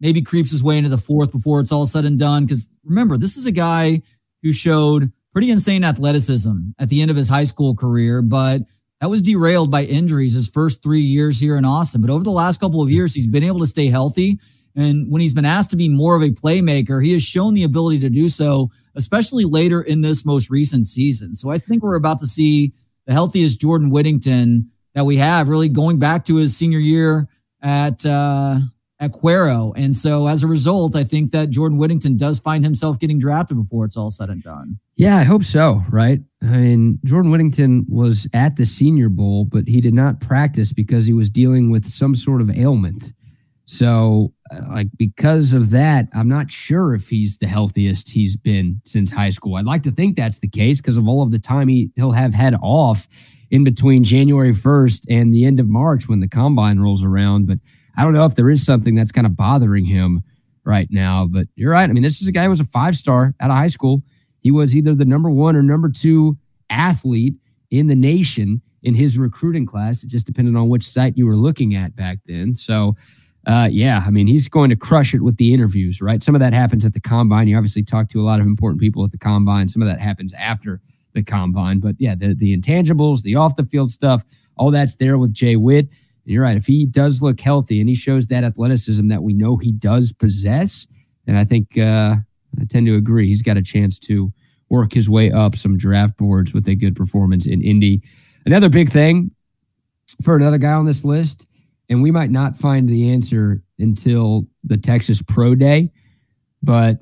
maybe 0.00 0.22
creeps 0.22 0.50
his 0.50 0.62
way 0.62 0.78
into 0.78 0.90
the 0.90 0.98
fourth 0.98 1.30
before 1.30 1.60
it's 1.60 1.72
all 1.72 1.86
said 1.86 2.04
and 2.04 2.18
done. 2.18 2.44
Because 2.44 2.68
remember, 2.84 3.16
this 3.16 3.36
is 3.36 3.46
a 3.46 3.52
guy 3.52 4.02
who 4.42 4.52
showed 4.52 5.12
pretty 5.32 5.50
insane 5.50 5.84
athleticism 5.84 6.56
at 6.78 6.88
the 6.88 7.02
end 7.02 7.10
of 7.10 7.16
his 7.16 7.28
high 7.28 7.44
school 7.44 7.74
career, 7.74 8.22
but 8.22 8.62
that 9.00 9.10
was 9.10 9.22
derailed 9.22 9.70
by 9.70 9.84
injuries 9.84 10.34
his 10.34 10.48
first 10.48 10.82
three 10.82 11.00
years 11.00 11.40
here 11.40 11.56
in 11.56 11.64
Austin. 11.64 12.00
But 12.00 12.10
over 12.10 12.24
the 12.24 12.30
last 12.30 12.60
couple 12.60 12.82
of 12.82 12.90
years, 12.90 13.14
he's 13.14 13.26
been 13.26 13.44
able 13.44 13.60
to 13.60 13.66
stay 13.66 13.86
healthy. 13.86 14.38
And 14.76 15.10
when 15.10 15.20
he's 15.20 15.32
been 15.32 15.44
asked 15.44 15.70
to 15.70 15.76
be 15.76 15.88
more 15.88 16.16
of 16.16 16.22
a 16.22 16.30
playmaker, 16.30 17.04
he 17.04 17.12
has 17.12 17.22
shown 17.22 17.54
the 17.54 17.64
ability 17.64 17.98
to 18.00 18.10
do 18.10 18.28
so, 18.28 18.70
especially 18.94 19.44
later 19.44 19.82
in 19.82 20.00
this 20.00 20.24
most 20.24 20.50
recent 20.50 20.86
season. 20.86 21.34
So 21.34 21.50
I 21.50 21.58
think 21.58 21.82
we're 21.82 21.96
about 21.96 22.18
to 22.20 22.26
see 22.26 22.72
the 23.06 23.12
healthiest 23.12 23.60
Jordan 23.60 23.90
Whittington 23.90 24.70
that 24.94 25.04
we 25.04 25.16
have 25.16 25.48
really 25.48 25.68
going 25.68 25.98
back 25.98 26.24
to 26.26 26.36
his 26.36 26.56
senior 26.56 26.78
year 26.78 27.28
at 27.62 28.04
uh, 28.06 28.58
at 29.00 29.12
Cuero. 29.12 29.72
And 29.76 29.96
so 29.96 30.28
as 30.28 30.42
a 30.42 30.46
result, 30.46 30.94
I 30.94 31.04
think 31.04 31.30
that 31.32 31.50
Jordan 31.50 31.78
Whittington 31.78 32.16
does 32.16 32.38
find 32.38 32.62
himself 32.62 32.98
getting 32.98 33.18
drafted 33.18 33.56
before 33.56 33.86
it's 33.86 33.96
all 33.96 34.10
said 34.10 34.28
and 34.28 34.42
done. 34.42 34.78
Yeah, 34.96 35.16
I 35.16 35.22
hope 35.22 35.44
so, 35.44 35.82
right? 35.88 36.20
I 36.42 36.58
mean, 36.58 36.98
Jordan 37.04 37.30
Whittington 37.30 37.86
was 37.88 38.26
at 38.34 38.56
the 38.56 38.66
Senior 38.66 39.08
Bowl, 39.08 39.46
but 39.46 39.66
he 39.66 39.80
did 39.80 39.94
not 39.94 40.20
practice 40.20 40.72
because 40.72 41.06
he 41.06 41.14
was 41.14 41.30
dealing 41.30 41.70
with 41.70 41.88
some 41.88 42.14
sort 42.14 42.42
of 42.42 42.50
ailment. 42.50 43.14
So, 43.70 44.32
uh, 44.50 44.62
like, 44.68 44.88
because 44.98 45.52
of 45.52 45.70
that, 45.70 46.08
I'm 46.12 46.28
not 46.28 46.50
sure 46.50 46.92
if 46.92 47.08
he's 47.08 47.38
the 47.38 47.46
healthiest 47.46 48.10
he's 48.10 48.36
been 48.36 48.82
since 48.84 49.12
high 49.12 49.30
school. 49.30 49.54
I'd 49.54 49.64
like 49.64 49.84
to 49.84 49.92
think 49.92 50.16
that's 50.16 50.40
the 50.40 50.48
case 50.48 50.80
because 50.80 50.96
of 50.96 51.06
all 51.06 51.22
of 51.22 51.30
the 51.30 51.38
time 51.38 51.68
he, 51.68 51.92
he'll 51.94 52.10
have 52.10 52.34
had 52.34 52.56
off 52.62 53.06
in 53.52 53.62
between 53.62 54.02
January 54.02 54.52
1st 54.52 55.06
and 55.08 55.32
the 55.32 55.44
end 55.44 55.60
of 55.60 55.68
March 55.68 56.08
when 56.08 56.18
the 56.18 56.26
combine 56.26 56.80
rolls 56.80 57.04
around. 57.04 57.46
But 57.46 57.58
I 57.96 58.02
don't 58.02 58.12
know 58.12 58.24
if 58.24 58.34
there 58.34 58.50
is 58.50 58.66
something 58.66 58.96
that's 58.96 59.12
kind 59.12 59.26
of 59.26 59.36
bothering 59.36 59.84
him 59.84 60.24
right 60.64 60.88
now, 60.90 61.28
but 61.30 61.46
you're 61.54 61.70
right. 61.70 61.88
I 61.88 61.92
mean, 61.92 62.02
this 62.02 62.20
is 62.20 62.26
a 62.26 62.32
guy 62.32 62.42
who 62.42 62.50
was 62.50 62.58
a 62.58 62.64
five 62.64 62.96
star 62.96 63.36
out 63.38 63.50
of 63.52 63.56
high 63.56 63.68
school. 63.68 64.02
He 64.40 64.50
was 64.50 64.74
either 64.74 64.96
the 64.96 65.04
number 65.04 65.30
one 65.30 65.54
or 65.54 65.62
number 65.62 65.90
two 65.90 66.36
athlete 66.70 67.34
in 67.70 67.86
the 67.86 67.94
nation 67.94 68.62
in 68.82 68.96
his 68.96 69.16
recruiting 69.16 69.64
class. 69.64 70.02
It 70.02 70.08
just 70.08 70.26
depended 70.26 70.56
on 70.56 70.68
which 70.68 70.88
site 70.88 71.16
you 71.16 71.26
were 71.26 71.36
looking 71.36 71.76
at 71.76 71.94
back 71.94 72.18
then. 72.26 72.56
So, 72.56 72.96
uh, 73.46 73.68
yeah, 73.70 74.02
I 74.06 74.10
mean, 74.10 74.26
he's 74.26 74.48
going 74.48 74.70
to 74.70 74.76
crush 74.76 75.14
it 75.14 75.22
with 75.22 75.36
the 75.38 75.54
interviews, 75.54 76.00
right? 76.00 76.22
Some 76.22 76.34
of 76.34 76.40
that 76.40 76.52
happens 76.52 76.84
at 76.84 76.92
the 76.92 77.00
combine. 77.00 77.48
You 77.48 77.56
obviously 77.56 77.82
talk 77.82 78.08
to 78.10 78.20
a 78.20 78.22
lot 78.22 78.40
of 78.40 78.46
important 78.46 78.80
people 78.80 79.04
at 79.04 79.10
the 79.10 79.18
combine. 79.18 79.68
Some 79.68 79.82
of 79.82 79.88
that 79.88 80.00
happens 80.00 80.32
after 80.34 80.80
the 81.14 81.22
combine. 81.22 81.80
But 81.80 81.96
yeah, 81.98 82.14
the, 82.14 82.34
the 82.34 82.56
intangibles, 82.56 83.22
the 83.22 83.36
off 83.36 83.56
the 83.56 83.64
field 83.64 83.90
stuff, 83.90 84.24
all 84.56 84.70
that's 84.70 84.96
there 84.96 85.16
with 85.16 85.32
Jay 85.32 85.56
Witt. 85.56 85.86
And 85.86 86.34
you're 86.34 86.42
right. 86.42 86.56
If 86.56 86.66
he 86.66 86.84
does 86.84 87.22
look 87.22 87.40
healthy 87.40 87.80
and 87.80 87.88
he 87.88 87.94
shows 87.94 88.26
that 88.26 88.44
athleticism 88.44 89.08
that 89.08 89.22
we 89.22 89.32
know 89.32 89.56
he 89.56 89.72
does 89.72 90.12
possess, 90.12 90.86
then 91.24 91.36
I 91.36 91.44
think 91.44 91.78
uh, 91.78 92.16
I 92.60 92.64
tend 92.68 92.86
to 92.86 92.96
agree. 92.96 93.26
He's 93.26 93.42
got 93.42 93.56
a 93.56 93.62
chance 93.62 93.98
to 94.00 94.30
work 94.68 94.92
his 94.92 95.08
way 95.08 95.32
up 95.32 95.56
some 95.56 95.78
draft 95.78 96.16
boards 96.16 96.52
with 96.52 96.68
a 96.68 96.74
good 96.74 96.94
performance 96.94 97.46
in 97.46 97.62
Indy. 97.62 98.02
Another 98.44 98.68
big 98.68 98.92
thing 98.92 99.30
for 100.22 100.36
another 100.36 100.58
guy 100.58 100.72
on 100.72 100.86
this 100.86 101.04
list, 101.04 101.46
and 101.90 102.02
we 102.02 102.12
might 102.12 102.30
not 102.30 102.56
find 102.56 102.88
the 102.88 103.10
answer 103.10 103.62
until 103.78 104.46
the 104.64 104.78
Texas 104.78 105.20
Pro 105.20 105.54
Day, 105.54 105.90
but 106.62 107.00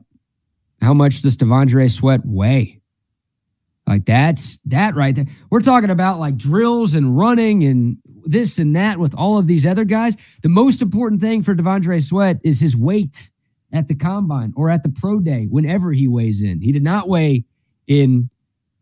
how 0.80 0.94
much 0.94 1.22
does 1.22 1.36
T'Vondre 1.36 1.90
Sweat 1.90 2.22
weigh? 2.24 2.80
Like 3.86 4.06
that's 4.06 4.58
that 4.66 4.96
right 4.96 5.14
there. 5.14 5.26
We're 5.50 5.60
talking 5.60 5.90
about 5.90 6.18
like 6.18 6.36
drills 6.36 6.94
and 6.94 7.16
running 7.16 7.64
and 7.64 7.98
this 8.24 8.58
and 8.58 8.74
that 8.76 8.98
with 8.98 9.14
all 9.14 9.38
of 9.38 9.46
these 9.46 9.64
other 9.64 9.84
guys. 9.84 10.16
The 10.42 10.48
most 10.48 10.82
important 10.82 11.20
thing 11.20 11.42
for 11.42 11.54
T'Vondre 11.54 12.02
Sweat 12.02 12.38
is 12.42 12.60
his 12.60 12.76
weight 12.76 13.30
at 13.72 13.88
the 13.88 13.94
combine 13.94 14.52
or 14.56 14.70
at 14.70 14.82
the 14.82 14.88
pro 14.88 15.20
day, 15.20 15.46
whenever 15.50 15.92
he 15.92 16.08
weighs 16.08 16.40
in. 16.40 16.60
He 16.60 16.72
did 16.72 16.82
not 16.82 17.08
weigh 17.08 17.44
in 17.86 18.30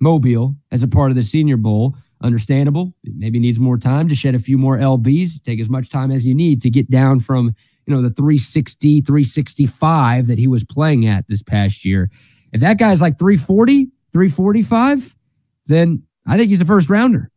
Mobile 0.01 0.55
as 0.71 0.83
a 0.83 0.89
part 0.89 1.11
of 1.11 1.17
the 1.17 1.23
Senior 1.23 1.57
Bowl. 1.57 1.97
Understandable. 2.27 2.93
Maybe 3.05 3.39
needs 3.39 3.61
more 3.61 3.79
time 3.79 4.09
to 4.09 4.15
shed 4.17 4.35
a 4.35 4.41
few 4.41 4.59
more 4.59 4.77
LBs. 4.77 5.43
Take 5.43 5.61
as 5.61 5.71
much 5.71 5.89
time 5.89 6.11
as 6.11 6.27
you 6.27 6.35
need 6.35 6.61
to 6.63 6.71
get 6.71 6.91
down 6.91 7.21
from, 7.21 7.55
you 7.87 7.95
know, 7.95 8.03
the 8.03 8.11
360, 8.11 9.01
365 9.03 10.27
that 10.27 10.37
he 10.39 10.49
was 10.49 10.65
playing 10.65 11.07
at 11.07 11.29
this 11.29 11.43
past 11.43 11.85
year. 11.85 12.11
If 12.53 12.61
that 12.63 12.79
guy's 12.79 13.01
like 13.01 13.17
340, 13.17 13.87
345, 14.13 15.15
then 15.67 16.03
I 16.27 16.37
think 16.37 16.49
he's 16.49 16.61
a 16.61 16.65
first 16.65 16.91
rounder. 16.91 17.31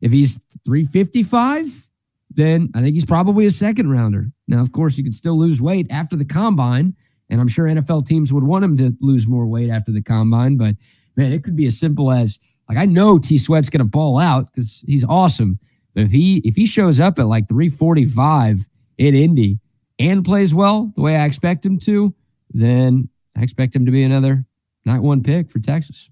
If 0.00 0.12
he's 0.12 0.38
355, 0.64 1.88
then 2.30 2.70
I 2.74 2.80
think 2.80 2.94
he's 2.94 3.04
probably 3.04 3.46
a 3.46 3.50
second 3.50 3.90
rounder. 3.90 4.30
Now, 4.46 4.62
of 4.62 4.70
course, 4.70 4.96
he 4.96 5.02
could 5.02 5.16
still 5.16 5.36
lose 5.36 5.60
weight 5.60 5.88
after 5.90 6.14
the 6.14 6.24
combine, 6.24 6.94
and 7.28 7.40
I'm 7.40 7.48
sure 7.48 7.66
NFL 7.66 8.06
teams 8.06 8.32
would 8.32 8.44
want 8.44 8.64
him 8.64 8.76
to 8.76 8.96
lose 9.00 9.26
more 9.26 9.48
weight 9.48 9.70
after 9.70 9.90
the 9.90 10.02
combine. 10.02 10.56
But 10.56 10.76
man, 11.16 11.32
it 11.32 11.42
could 11.42 11.56
be 11.56 11.66
as 11.66 11.78
simple 11.78 12.12
as 12.12 12.38
like 12.70 12.78
I 12.78 12.86
know 12.86 13.18
T 13.18 13.36
Sweat's 13.36 13.68
going 13.68 13.80
to 13.80 13.84
ball 13.84 14.18
out 14.18 14.46
because 14.46 14.82
he's 14.86 15.04
awesome. 15.04 15.58
But 15.94 16.04
if 16.04 16.10
he 16.10 16.38
if 16.44 16.54
he 16.54 16.66
shows 16.66 17.00
up 17.00 17.18
at 17.18 17.26
like 17.26 17.48
345 17.48 18.68
in 18.98 19.14
Indy 19.14 19.58
and 19.98 20.24
plays 20.24 20.54
well 20.54 20.92
the 20.94 21.02
way 21.02 21.16
I 21.16 21.26
expect 21.26 21.66
him 21.66 21.78
to, 21.80 22.14
then 22.50 23.08
I 23.36 23.42
expect 23.42 23.76
him 23.76 23.86
to 23.86 23.92
be 23.92 24.02
another 24.02 24.46
night 24.84 25.00
one 25.00 25.22
pick 25.22 25.50
for 25.50 25.58
Texas 25.58 26.08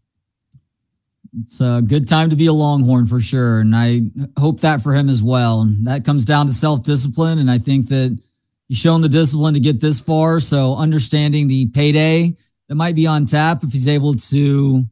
it's 1.41 1.61
a 1.61 1.83
good 1.87 2.09
time 2.09 2.31
to 2.31 2.37
be 2.37 2.47
a 2.47 2.53
Longhorn 2.53 3.07
for 3.07 3.21
sure. 3.21 3.61
And 3.61 3.75
I 3.75 4.01
hope 4.39 4.61
that 4.61 4.83
for 4.83 4.95
him 4.95 5.09
as 5.09 5.23
well. 5.23 5.61
And 5.61 5.87
that 5.87 6.05
comes 6.05 6.25
down 6.25 6.47
to 6.47 6.53
self 6.53 6.83
discipline. 6.83 7.39
And 7.39 7.51
I 7.51 7.59
think 7.59 7.89
that 7.89 8.19
he's 8.69 8.79
shown 8.79 9.01
the 9.01 9.09
discipline 9.09 9.55
to 9.55 9.61
get 9.61 9.81
this 9.81 10.01
far. 10.01 10.41
So 10.41 10.75
understanding 10.75 11.49
the 11.49 11.67
payday 11.69 12.37
that 12.69 12.75
might 12.75 12.95
be 12.95 13.07
on 13.07 13.27
tap 13.27 13.63
if 13.63 13.73
he's 13.73 13.89
able 13.89 14.15
to 14.15 14.85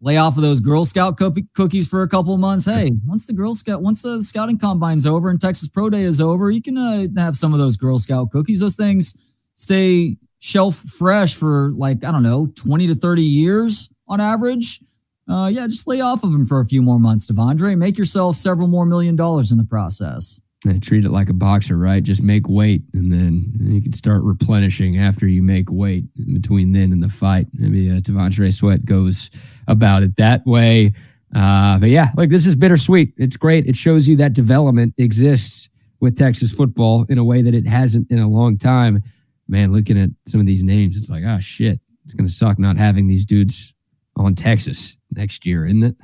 lay 0.00 0.16
off 0.16 0.36
of 0.36 0.42
those 0.42 0.60
Girl 0.60 0.84
Scout 0.84 1.18
cookies 1.54 1.86
for 1.88 2.02
a 2.02 2.08
couple 2.08 2.36
months. 2.38 2.64
Hey, 2.64 2.92
once 3.06 3.26
the 3.26 3.32
Girl 3.32 3.54
Scout, 3.54 3.82
once 3.82 4.02
the 4.02 4.22
scouting 4.22 4.58
combine's 4.58 5.06
over 5.06 5.28
and 5.28 5.40
Texas 5.40 5.68
Pro 5.68 5.90
Day 5.90 6.02
is 6.02 6.20
over, 6.20 6.50
you 6.50 6.62
can 6.62 6.78
uh, 6.78 7.06
have 7.16 7.36
some 7.36 7.52
of 7.52 7.58
those 7.58 7.76
Girl 7.76 7.98
Scout 7.98 8.30
cookies. 8.30 8.60
Those 8.60 8.76
things 8.76 9.16
stay 9.54 10.16
shelf 10.38 10.76
fresh 10.76 11.34
for 11.34 11.70
like, 11.70 12.04
I 12.04 12.12
don't 12.12 12.22
know, 12.22 12.48
20 12.54 12.86
to 12.88 12.94
30 12.94 13.22
years 13.22 13.88
on 14.06 14.20
average 14.20 14.80
uh, 15.28 15.48
yeah, 15.48 15.66
just 15.66 15.86
lay 15.86 16.00
off 16.00 16.24
of 16.24 16.32
them 16.32 16.44
for 16.44 16.60
a 16.60 16.64
few 16.64 16.80
more 16.80 16.98
months, 16.98 17.26
T'Vondre. 17.26 17.76
Make 17.76 17.98
yourself 17.98 18.36
several 18.36 18.66
more 18.66 18.86
million 18.86 19.14
dollars 19.14 19.52
in 19.52 19.58
the 19.58 19.64
process. 19.64 20.40
And 20.64 20.82
treat 20.82 21.04
it 21.04 21.12
like 21.12 21.28
a 21.28 21.34
boxer, 21.34 21.78
right? 21.78 22.02
Just 22.02 22.20
make 22.20 22.48
weight, 22.48 22.82
and 22.92 23.12
then 23.12 23.52
you 23.60 23.80
can 23.80 23.92
start 23.92 24.22
replenishing 24.24 24.98
after 24.98 25.28
you 25.28 25.40
make 25.40 25.70
weight 25.70 26.04
between 26.32 26.72
then 26.72 26.92
and 26.92 27.00
the 27.00 27.08
fight. 27.08 27.46
Maybe 27.52 27.88
uh, 27.88 28.00
T'Vondre 28.00 28.52
Sweat 28.52 28.84
goes 28.84 29.30
about 29.68 30.02
it 30.02 30.16
that 30.16 30.44
way. 30.46 30.94
Uh, 31.32 31.78
but 31.78 31.90
yeah, 31.90 32.08
like 32.16 32.30
this 32.30 32.44
is 32.44 32.56
bittersweet. 32.56 33.14
It's 33.18 33.36
great. 33.36 33.66
It 33.66 33.76
shows 33.76 34.08
you 34.08 34.16
that 34.16 34.32
development 34.32 34.94
exists 34.98 35.68
with 36.00 36.18
Texas 36.18 36.50
football 36.50 37.06
in 37.08 37.18
a 37.18 37.24
way 37.24 37.40
that 37.40 37.54
it 37.54 37.66
hasn't 37.66 38.10
in 38.10 38.18
a 38.18 38.28
long 38.28 38.58
time. 38.58 39.02
Man, 39.46 39.72
looking 39.72 39.96
at 39.96 40.10
some 40.26 40.40
of 40.40 40.46
these 40.46 40.64
names, 40.64 40.96
it's 40.96 41.08
like, 41.08 41.22
oh 41.24 41.38
shit, 41.38 41.78
it's 42.04 42.14
gonna 42.14 42.28
suck 42.28 42.58
not 42.58 42.76
having 42.76 43.06
these 43.06 43.24
dudes 43.24 43.74
on 44.16 44.34
Texas 44.34 44.96
next 45.12 45.46
year, 45.46 45.66
isn't 45.66 45.84
it? 45.84 45.96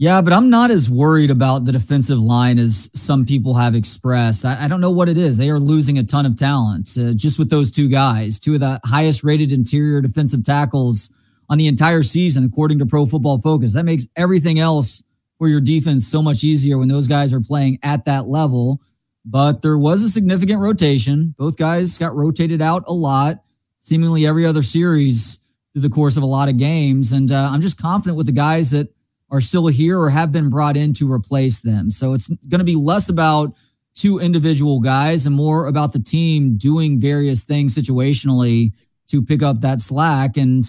Yeah, 0.00 0.20
but 0.20 0.32
I'm 0.32 0.48
not 0.48 0.70
as 0.70 0.88
worried 0.88 1.28
about 1.28 1.64
the 1.64 1.72
defensive 1.72 2.20
line 2.20 2.56
as 2.60 2.88
some 2.94 3.26
people 3.26 3.54
have 3.54 3.74
expressed. 3.74 4.44
I, 4.44 4.64
I 4.64 4.68
don't 4.68 4.80
know 4.80 4.92
what 4.92 5.08
it 5.08 5.18
is. 5.18 5.36
They 5.36 5.50
are 5.50 5.58
losing 5.58 5.98
a 5.98 6.04
ton 6.04 6.24
of 6.24 6.36
talent 6.36 6.96
uh, 6.96 7.14
just 7.14 7.36
with 7.36 7.50
those 7.50 7.72
two 7.72 7.88
guys, 7.88 8.38
two 8.38 8.54
of 8.54 8.60
the 8.60 8.78
highest 8.84 9.24
rated 9.24 9.50
interior 9.50 10.00
defensive 10.00 10.44
tackles 10.44 11.10
on 11.50 11.58
the 11.58 11.66
entire 11.66 12.04
season, 12.04 12.44
according 12.44 12.78
to 12.78 12.86
Pro 12.86 13.06
Football 13.06 13.40
Focus. 13.40 13.74
That 13.74 13.84
makes 13.86 14.06
everything 14.14 14.60
else 14.60 15.02
for 15.36 15.48
your 15.48 15.60
defense 15.60 16.06
so 16.06 16.22
much 16.22 16.44
easier 16.44 16.78
when 16.78 16.86
those 16.86 17.08
guys 17.08 17.32
are 17.32 17.40
playing 17.40 17.80
at 17.82 18.04
that 18.04 18.28
level. 18.28 18.80
But 19.24 19.62
there 19.62 19.78
was 19.78 20.04
a 20.04 20.08
significant 20.08 20.60
rotation. 20.60 21.34
Both 21.36 21.56
guys 21.56 21.98
got 21.98 22.14
rotated 22.14 22.62
out 22.62 22.84
a 22.86 22.92
lot, 22.92 23.42
seemingly 23.80 24.26
every 24.26 24.46
other 24.46 24.62
series 24.62 25.40
through 25.72 25.82
the 25.82 25.90
course 25.90 26.16
of 26.16 26.22
a 26.22 26.26
lot 26.26 26.48
of 26.48 26.56
games. 26.56 27.10
And 27.10 27.32
uh, 27.32 27.50
I'm 27.50 27.60
just 27.60 27.82
confident 27.82 28.16
with 28.16 28.26
the 28.26 28.32
guys 28.32 28.70
that 28.70 28.94
are 29.30 29.40
still 29.40 29.66
here 29.66 29.98
or 30.00 30.10
have 30.10 30.32
been 30.32 30.48
brought 30.48 30.76
in 30.76 30.92
to 30.94 31.10
replace 31.10 31.60
them. 31.60 31.90
So 31.90 32.12
it's 32.12 32.28
going 32.28 32.60
to 32.60 32.64
be 32.64 32.76
less 32.76 33.08
about 33.08 33.54
two 33.94 34.18
individual 34.18 34.80
guys 34.80 35.26
and 35.26 35.34
more 35.34 35.66
about 35.66 35.92
the 35.92 35.98
team 35.98 36.56
doing 36.56 37.00
various 37.00 37.42
things 37.42 37.74
situationally 37.74 38.72
to 39.08 39.22
pick 39.22 39.42
up 39.42 39.60
that 39.60 39.80
slack. 39.80 40.36
And 40.36 40.64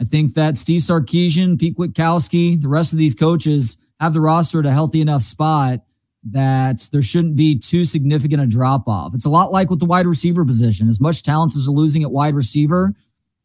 I 0.00 0.04
think 0.04 0.34
that 0.34 0.56
Steve 0.56 0.82
Sarkisian, 0.82 1.58
Pete 1.58 1.76
Kwiatkowski, 1.76 2.60
the 2.60 2.68
rest 2.68 2.92
of 2.92 2.98
these 2.98 3.14
coaches 3.14 3.78
have 4.00 4.12
the 4.12 4.20
roster 4.20 4.58
at 4.58 4.66
a 4.66 4.72
healthy 4.72 5.00
enough 5.00 5.22
spot 5.22 5.80
that 6.30 6.88
there 6.90 7.02
shouldn't 7.02 7.36
be 7.36 7.58
too 7.58 7.84
significant 7.84 8.42
a 8.42 8.46
drop 8.46 8.88
off. 8.88 9.14
It's 9.14 9.26
a 9.26 9.30
lot 9.30 9.52
like 9.52 9.70
with 9.70 9.78
the 9.78 9.84
wide 9.84 10.06
receiver 10.06 10.44
position. 10.44 10.88
As 10.88 11.00
much 11.00 11.22
talent 11.22 11.54
as 11.54 11.68
are 11.68 11.70
losing 11.72 12.02
at 12.02 12.10
wide 12.10 12.34
receiver, 12.34 12.94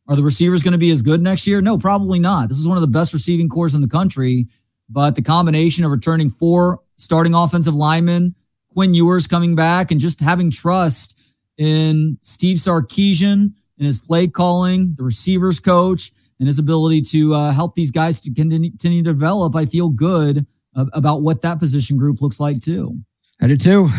are 0.10 0.15
the 0.15 0.24
receivers 0.24 0.63
going 0.63 0.72
to 0.74 0.80
be 0.80 0.89
as 0.89 1.02
good 1.02 1.22
next 1.22 1.45
year? 1.45 1.62
No, 1.62 1.78
probably 1.78 2.19
not. 2.19 2.50
This 2.50 2.58
is 2.58 2.67
one 2.67 2.78
of 2.78 2.82
the 2.82 2.88
best 2.88 3.13
receiving 3.13 3.48
cores 3.48 3.76
in 3.76 3.82
the 3.82 3.88
country, 3.88 4.48
but 4.89 5.15
the 5.15 5.22
combination 5.22 5.86
of 5.86 5.91
returning 5.91 6.30
four 6.30 6.82
starting 6.98 7.36
offensive 7.36 7.76
linemen, 7.76 8.34
Quinn 8.74 8.95
Ewers 8.95 9.28
coming 9.28 9.56
back, 9.56 9.91
and 9.91 10.02
just 10.02 10.19
having 10.19 10.50
trust 10.50 11.22
in 11.58 12.17
Steve 12.22 12.58
Sarkisian 12.58 13.54
and 13.78 13.86
his 13.86 14.00
play 14.00 14.28
calling, 14.28 14.95
the 14.98 15.04
receivers 15.04 15.60
coach, 15.60 16.12
and 16.39 16.48
his 16.48 16.58
ability 16.58 17.02
to 17.02 17.36
uh, 17.36 17.52
help 17.52 17.76
these 17.76 17.91
guys 17.91 18.19
to 18.22 18.34
continue 18.34 18.72
to 18.78 19.02
develop, 19.02 19.56
I 19.56 19.65
feel 19.65 19.89
good 19.89 20.45
about 20.74 21.22
what 21.22 21.41
that 21.41 21.60
position 21.60 21.98
group 21.98 22.22
looks 22.22 22.39
like 22.39 22.62
too. 22.62 22.98
I 23.41 23.47
do 23.47 23.56
too. 23.56 23.89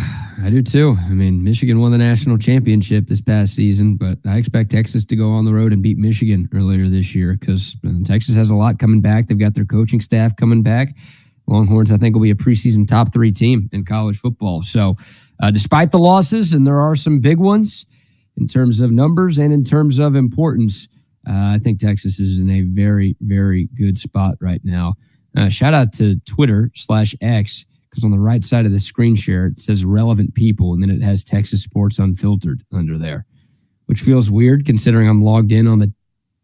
I 0.42 0.50
do 0.50 0.62
too. 0.62 0.98
I 1.00 1.10
mean, 1.10 1.42
Michigan 1.42 1.80
won 1.80 1.92
the 1.92 1.98
national 1.98 2.36
championship 2.36 3.06
this 3.06 3.22
past 3.22 3.54
season, 3.54 3.96
but 3.96 4.18
I 4.26 4.36
expect 4.36 4.70
Texas 4.70 5.04
to 5.06 5.16
go 5.16 5.30
on 5.30 5.46
the 5.46 5.54
road 5.54 5.72
and 5.72 5.82
beat 5.82 5.96
Michigan 5.96 6.46
earlier 6.54 6.88
this 6.88 7.14
year 7.14 7.38
because 7.40 7.74
uh, 7.86 7.90
Texas 8.04 8.36
has 8.36 8.50
a 8.50 8.54
lot 8.54 8.78
coming 8.78 9.00
back. 9.00 9.28
They've 9.28 9.38
got 9.38 9.54
their 9.54 9.64
coaching 9.64 10.00
staff 10.00 10.36
coming 10.36 10.62
back. 10.62 10.94
Longhorns, 11.46 11.90
I 11.90 11.96
think, 11.96 12.14
will 12.14 12.22
be 12.22 12.30
a 12.30 12.34
preseason 12.34 12.86
top 12.86 13.14
three 13.14 13.32
team 13.32 13.70
in 13.72 13.84
college 13.84 14.18
football. 14.18 14.62
So, 14.62 14.96
uh, 15.42 15.50
despite 15.50 15.90
the 15.90 15.98
losses, 15.98 16.52
and 16.52 16.66
there 16.66 16.78
are 16.78 16.94
some 16.94 17.20
big 17.20 17.38
ones 17.38 17.86
in 18.36 18.46
terms 18.46 18.78
of 18.78 18.90
numbers 18.90 19.38
and 19.38 19.54
in 19.54 19.64
terms 19.64 19.98
of 19.98 20.16
importance, 20.16 20.86
uh, 21.26 21.32
I 21.32 21.60
think 21.62 21.80
Texas 21.80 22.20
is 22.20 22.40
in 22.40 22.50
a 22.50 22.62
very, 22.62 23.16
very 23.22 23.70
good 23.74 23.96
spot 23.96 24.36
right 24.40 24.60
now. 24.64 24.94
Uh, 25.36 25.48
shout 25.48 25.72
out 25.72 25.94
to 25.94 26.16
Twitter 26.20 26.70
slash 26.74 27.14
X 27.22 27.64
because 27.90 28.04
on 28.04 28.10
the 28.10 28.18
right 28.18 28.44
side 28.44 28.66
of 28.66 28.72
the 28.72 28.78
screen 28.78 29.16
share 29.16 29.46
it 29.46 29.60
says 29.60 29.84
relevant 29.84 30.34
people 30.34 30.72
and 30.72 30.82
then 30.82 30.90
it 30.90 31.02
has 31.02 31.24
Texas 31.24 31.62
Sports 31.62 31.98
Unfiltered 31.98 32.62
under 32.72 32.96
there, 32.96 33.26
which 33.86 34.00
feels 34.00 34.30
weird 34.30 34.64
considering 34.64 35.08
I'm 35.08 35.22
logged 35.22 35.52
in 35.52 35.66
on 35.66 35.78
the 35.78 35.92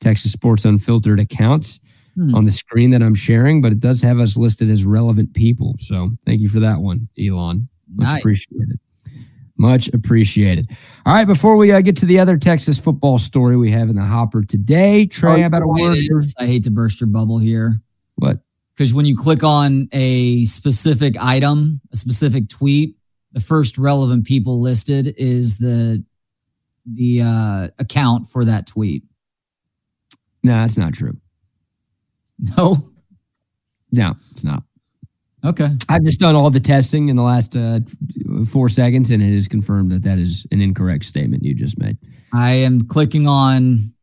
Texas 0.01 0.33
Sports 0.33 0.65
Unfiltered 0.65 1.21
accounts 1.21 1.81
hmm. 2.15 2.35
on 2.35 2.45
the 2.45 2.53
screen 2.53 2.91
that 2.91 3.03
I'm 3.03 3.15
sharing, 3.15 3.63
but 3.63 3.73
it 3.73 3.81
does 3.81 4.03
have 4.03 4.19
us 4.19 4.37
listed 4.37 4.71
as 4.71 4.85
relevant 4.85 5.33
people. 5.35 5.77
So 5.79 6.11
thank 6.27 6.41
you 6.41 6.49
for 6.49 6.61
that 6.61 6.81
one, 6.81 7.09
Elon. 7.19 7.69
Much 7.95 8.07
nice. 8.07 8.21
appreciated. 8.21 8.81
Much 9.59 9.89
appreciated. 9.89 10.69
All 11.07 11.15
right, 11.15 11.25
before 11.25 11.57
we 11.57 11.73
uh, 11.73 11.81
get 11.81 11.97
to 11.99 12.07
the 12.07 12.19
other 12.19 12.37
Texas 12.37 12.79
football 12.79 13.19
story 13.19 13.57
we 13.57 13.71
have 13.71 13.89
in 13.89 13.97
the 13.97 14.05
hopper 14.05 14.43
today, 14.43 15.07
Trey, 15.07 15.45
oh, 15.45 15.47
about 15.47 15.63
a 15.63 15.67
word? 15.67 15.97
I 16.39 16.45
hate 16.45 16.65
to 16.65 16.71
burst 16.71 17.01
your 17.01 17.09
bubble 17.09 17.39
here. 17.39 17.81
What? 18.17 18.41
Because 18.77 18.93
when 18.93 19.07
you 19.07 19.17
click 19.17 19.43
on 19.43 19.89
a 19.93 20.45
specific 20.45 21.17
item, 21.19 21.81
a 21.93 21.97
specific 21.97 22.49
tweet, 22.49 22.95
the 23.33 23.41
first 23.41 23.79
relevant 23.79 24.27
people 24.27 24.61
listed 24.61 25.15
is 25.17 25.59
the 25.59 26.05
the 26.85 27.23
uh, 27.23 27.69
account 27.79 28.27
for 28.29 28.45
that 28.45 28.67
tweet. 28.67 29.03
No, 30.43 30.55
that's 30.55 30.77
not 30.77 30.93
true. 30.93 31.17
No, 32.39 32.93
no, 33.93 34.15
it's 34.33 34.45
not. 34.45 34.63
Okay, 35.45 35.71
I've 35.89 36.03
just 36.03 36.21
done 36.21 36.35
all 36.35 36.51
the 36.51 36.61
testing 36.61 37.09
in 37.09 37.17
the 37.17 37.23
last 37.23 37.57
uh, 37.57 37.81
four 38.47 38.69
seconds, 38.69 39.11
and 39.11 39.23
it 39.23 39.33
is 39.33 39.49
confirmed 39.49 39.91
that 39.93 40.03
that 40.03 40.19
is 40.19 40.47
an 40.51 40.61
incorrect 40.61 41.05
statement 41.05 41.43
you 41.43 41.55
just 41.55 41.79
made. 41.79 41.97
I 42.35 42.51
am 42.51 42.83
clicking 42.83 43.27
on 43.27 43.95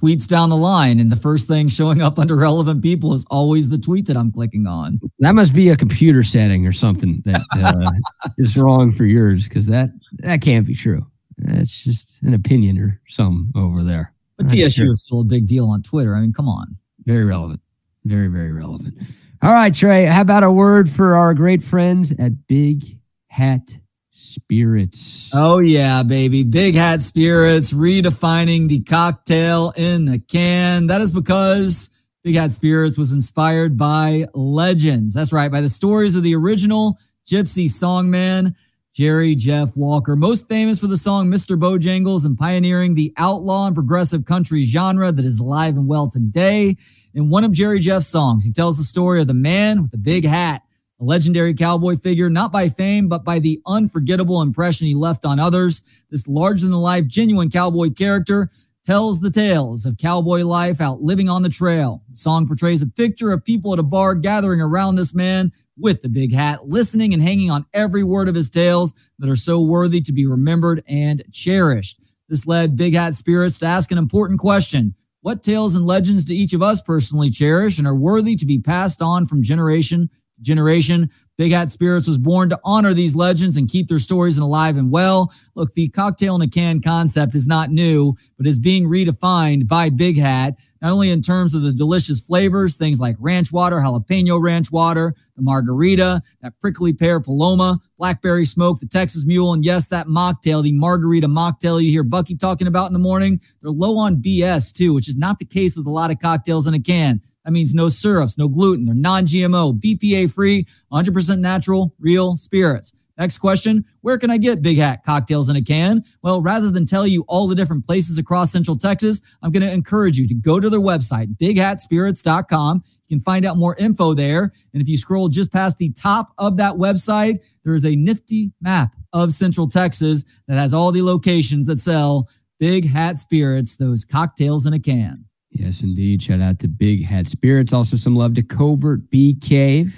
tweets 0.00 0.26
down 0.26 0.50
the 0.50 0.56
line, 0.56 0.98
and 0.98 1.10
the 1.10 1.16
first 1.16 1.46
thing 1.46 1.68
showing 1.68 2.00
up 2.00 2.18
under 2.18 2.36
relevant 2.36 2.82
people 2.82 3.12
is 3.12 3.24
always 3.30 3.68
the 3.68 3.78
tweet 3.78 4.06
that 4.06 4.16
I'm 4.16 4.32
clicking 4.32 4.66
on. 4.66 5.00
That 5.18 5.34
must 5.34 5.54
be 5.54 5.68
a 5.68 5.76
computer 5.76 6.22
setting 6.22 6.66
or 6.66 6.72
something 6.72 7.22
that 7.26 7.42
uh, 7.56 7.90
is 8.38 8.56
wrong 8.56 8.92
for 8.92 9.04
yours 9.04 9.48
because 9.48 9.66
that 9.66 9.90
that 10.18 10.40
can't 10.40 10.66
be 10.66 10.74
true. 10.74 11.06
That's 11.38 11.82
just 11.82 12.22
an 12.22 12.34
opinion 12.34 12.78
or 12.78 13.00
some 13.08 13.52
over 13.56 13.82
there. 13.82 14.12
But 14.36 14.48
TSU 14.48 14.70
sure. 14.70 14.90
is 14.90 15.04
still 15.04 15.20
a 15.20 15.24
big 15.24 15.46
deal 15.46 15.68
on 15.68 15.82
Twitter. 15.82 16.14
I 16.14 16.20
mean, 16.20 16.32
come 16.32 16.48
on. 16.48 16.76
Very 17.04 17.24
relevant. 17.24 17.60
Very, 18.04 18.28
very 18.28 18.52
relevant. 18.52 18.94
All 19.42 19.52
right, 19.52 19.74
Trey, 19.74 20.04
how 20.04 20.20
about 20.20 20.42
a 20.42 20.52
word 20.52 20.88
for 20.88 21.16
our 21.16 21.34
great 21.34 21.62
friends 21.62 22.12
at 22.12 22.46
Big 22.46 22.98
Hat 23.28 23.76
Spirits. 24.20 25.30
Oh, 25.32 25.60
yeah, 25.60 26.02
baby. 26.02 26.44
Big 26.44 26.74
Hat 26.74 27.00
Spirits 27.00 27.72
redefining 27.72 28.68
the 28.68 28.80
cocktail 28.80 29.72
in 29.76 30.04
the 30.04 30.18
can. 30.18 30.88
That 30.88 31.00
is 31.00 31.10
because 31.10 31.88
Big 32.22 32.34
Hat 32.34 32.52
Spirits 32.52 32.98
was 32.98 33.12
inspired 33.12 33.78
by 33.78 34.26
legends. 34.34 35.14
That's 35.14 35.32
right, 35.32 35.50
by 35.50 35.62
the 35.62 35.70
stories 35.70 36.16
of 36.16 36.22
the 36.22 36.34
original 36.36 36.98
gypsy 37.26 37.64
songman, 37.64 38.54
Jerry 38.92 39.34
Jeff 39.34 39.74
Walker, 39.74 40.16
most 40.16 40.48
famous 40.48 40.80
for 40.80 40.86
the 40.86 40.98
song 40.98 41.28
Mr. 41.28 41.58
Bojangles 41.58 42.26
and 42.26 42.36
pioneering 42.36 42.94
the 42.94 43.14
outlaw 43.16 43.68
and 43.68 43.74
progressive 43.74 44.26
country 44.26 44.64
genre 44.64 45.10
that 45.12 45.24
is 45.24 45.38
alive 45.38 45.78
and 45.78 45.88
well 45.88 46.10
today. 46.10 46.76
In 47.14 47.30
one 47.30 47.44
of 47.44 47.52
Jerry 47.52 47.80
Jeff's 47.80 48.08
songs, 48.08 48.44
he 48.44 48.52
tells 48.52 48.76
the 48.76 48.84
story 48.84 49.22
of 49.22 49.26
the 49.26 49.34
man 49.34 49.80
with 49.80 49.92
the 49.92 49.98
big 49.98 50.26
hat 50.26 50.62
a 51.00 51.04
legendary 51.04 51.54
cowboy 51.54 51.96
figure, 51.96 52.28
not 52.28 52.52
by 52.52 52.68
fame, 52.68 53.08
but 53.08 53.24
by 53.24 53.38
the 53.38 53.60
unforgettable 53.66 54.42
impression 54.42 54.86
he 54.86 54.94
left 54.94 55.24
on 55.24 55.40
others. 55.40 55.82
This 56.10 56.28
larger 56.28 56.66
than 56.66 56.74
life, 56.74 57.06
genuine 57.06 57.50
cowboy 57.50 57.90
character 57.90 58.50
tells 58.84 59.20
the 59.20 59.30
tales 59.30 59.84
of 59.84 59.96
cowboy 59.98 60.42
life 60.42 60.80
out 60.80 61.02
living 61.02 61.28
on 61.28 61.42
the 61.42 61.48
trail. 61.48 62.02
The 62.10 62.16
song 62.16 62.46
portrays 62.46 62.82
a 62.82 62.86
picture 62.86 63.32
of 63.32 63.44
people 63.44 63.72
at 63.72 63.78
a 63.78 63.82
bar 63.82 64.14
gathering 64.14 64.60
around 64.60 64.94
this 64.94 65.14
man 65.14 65.52
with 65.78 66.02
the 66.02 66.08
big 66.08 66.32
hat, 66.32 66.68
listening 66.68 67.14
and 67.14 67.22
hanging 67.22 67.50
on 67.50 67.66
every 67.72 68.04
word 68.04 68.28
of 68.28 68.34
his 68.34 68.50
tales 68.50 68.92
that 69.18 69.30
are 69.30 69.36
so 69.36 69.60
worthy 69.60 70.00
to 70.02 70.12
be 70.12 70.26
remembered 70.26 70.82
and 70.86 71.24
cherished. 71.32 72.00
This 72.28 72.46
led 72.46 72.76
Big 72.76 72.94
Hat 72.94 73.14
Spirits 73.14 73.58
to 73.58 73.66
ask 73.66 73.90
an 73.90 73.98
important 73.98 74.38
question. 74.38 74.94
What 75.22 75.42
tales 75.42 75.74
and 75.74 75.86
legends 75.86 76.24
do 76.24 76.32
each 76.32 76.54
of 76.54 76.62
us 76.62 76.80
personally 76.80 77.28
cherish 77.28 77.78
and 77.78 77.86
are 77.86 77.94
worthy 77.94 78.36
to 78.36 78.46
be 78.46 78.58
passed 78.58 79.02
on 79.02 79.26
from 79.26 79.42
generation 79.42 80.08
generation. 80.42 81.10
Big 81.40 81.52
Hat 81.52 81.70
Spirits 81.70 82.06
was 82.06 82.18
born 82.18 82.50
to 82.50 82.60
honor 82.64 82.92
these 82.92 83.16
legends 83.16 83.56
and 83.56 83.66
keep 83.66 83.88
their 83.88 83.98
stories 83.98 84.36
alive 84.36 84.76
and 84.76 84.90
well. 84.90 85.32
Look, 85.54 85.72
the 85.72 85.88
cocktail 85.88 86.34
in 86.34 86.42
a 86.42 86.46
can 86.46 86.82
concept 86.82 87.34
is 87.34 87.46
not 87.46 87.70
new, 87.70 88.14
but 88.36 88.46
is 88.46 88.58
being 88.58 88.84
redefined 88.84 89.66
by 89.66 89.88
Big 89.88 90.18
Hat, 90.18 90.56
not 90.82 90.92
only 90.92 91.10
in 91.10 91.22
terms 91.22 91.54
of 91.54 91.62
the 91.62 91.72
delicious 91.72 92.20
flavors, 92.20 92.76
things 92.76 93.00
like 93.00 93.16
ranch 93.18 93.52
water, 93.52 93.76
jalapeno 93.76 94.38
ranch 94.38 94.70
water, 94.70 95.14
the 95.34 95.42
margarita, 95.42 96.22
that 96.42 96.60
prickly 96.60 96.92
pear 96.92 97.20
paloma, 97.20 97.78
blackberry 97.96 98.44
smoke, 98.44 98.78
the 98.78 98.86
Texas 98.86 99.24
mule, 99.24 99.54
and 99.54 99.64
yes, 99.64 99.88
that 99.88 100.08
mocktail, 100.08 100.62
the 100.62 100.72
margarita 100.72 101.26
mocktail 101.26 101.82
you 101.82 101.90
hear 101.90 102.02
Bucky 102.02 102.36
talking 102.36 102.66
about 102.66 102.88
in 102.88 102.92
the 102.92 102.98
morning. 102.98 103.40
They're 103.62 103.70
low 103.70 103.96
on 103.96 104.16
BS 104.16 104.74
too, 104.74 104.92
which 104.92 105.08
is 105.08 105.16
not 105.16 105.38
the 105.38 105.46
case 105.46 105.74
with 105.74 105.86
a 105.86 105.90
lot 105.90 106.10
of 106.10 106.18
cocktails 106.18 106.66
in 106.66 106.74
a 106.74 106.80
can. 106.80 107.22
That 107.44 107.52
means 107.52 107.74
no 107.74 107.88
syrups, 107.88 108.36
no 108.36 108.48
gluten. 108.48 108.84
They're 108.84 108.94
non 108.94 109.26
GMO, 109.26 109.80
BPA 109.80 110.32
free, 110.32 110.66
100% 110.92 111.38
natural, 111.38 111.94
real 111.98 112.36
spirits. 112.36 112.92
Next 113.20 113.36
question 113.36 113.84
Where 114.00 114.18
can 114.18 114.30
I 114.30 114.38
get 114.38 114.62
Big 114.62 114.78
Hat 114.78 115.04
cocktails 115.04 115.50
in 115.50 115.56
a 115.56 115.62
can? 115.62 116.02
Well, 116.22 116.40
rather 116.40 116.70
than 116.70 116.86
tell 116.86 117.06
you 117.06 117.22
all 117.28 117.46
the 117.46 117.54
different 117.54 117.84
places 117.84 118.16
across 118.16 118.50
Central 118.50 118.76
Texas, 118.76 119.20
I'm 119.42 119.52
going 119.52 119.62
to 119.62 119.72
encourage 119.72 120.18
you 120.18 120.26
to 120.26 120.34
go 120.34 120.58
to 120.58 120.70
their 120.70 120.80
website, 120.80 121.36
bighatspirits.com. 121.36 122.82
You 123.08 123.16
can 123.16 123.22
find 123.22 123.44
out 123.44 123.58
more 123.58 123.76
info 123.76 124.14
there. 124.14 124.52
And 124.72 124.80
if 124.80 124.88
you 124.88 124.96
scroll 124.96 125.28
just 125.28 125.52
past 125.52 125.76
the 125.76 125.92
top 125.92 126.32
of 126.38 126.56
that 126.56 126.74
website, 126.74 127.40
there 127.62 127.74
is 127.74 127.84
a 127.84 127.94
nifty 127.94 128.52
map 128.62 128.96
of 129.12 129.32
Central 129.32 129.68
Texas 129.68 130.24
that 130.48 130.56
has 130.56 130.72
all 130.72 130.90
the 130.90 131.02
locations 131.02 131.66
that 131.66 131.78
sell 131.78 132.26
Big 132.58 132.86
Hat 132.86 133.18
Spirits, 133.18 133.76
those 133.76 134.04
cocktails 134.04 134.64
in 134.64 134.72
a 134.72 134.78
can. 134.78 135.26
Yes, 135.50 135.82
indeed. 135.82 136.22
Shout 136.22 136.40
out 136.40 136.58
to 136.60 136.68
Big 136.68 137.04
Hat 137.04 137.28
Spirits. 137.28 137.72
Also, 137.72 137.96
some 137.96 138.14
love 138.14 138.34
to 138.34 138.42
Covert 138.42 139.10
Bee 139.10 139.34
Cave. 139.34 139.94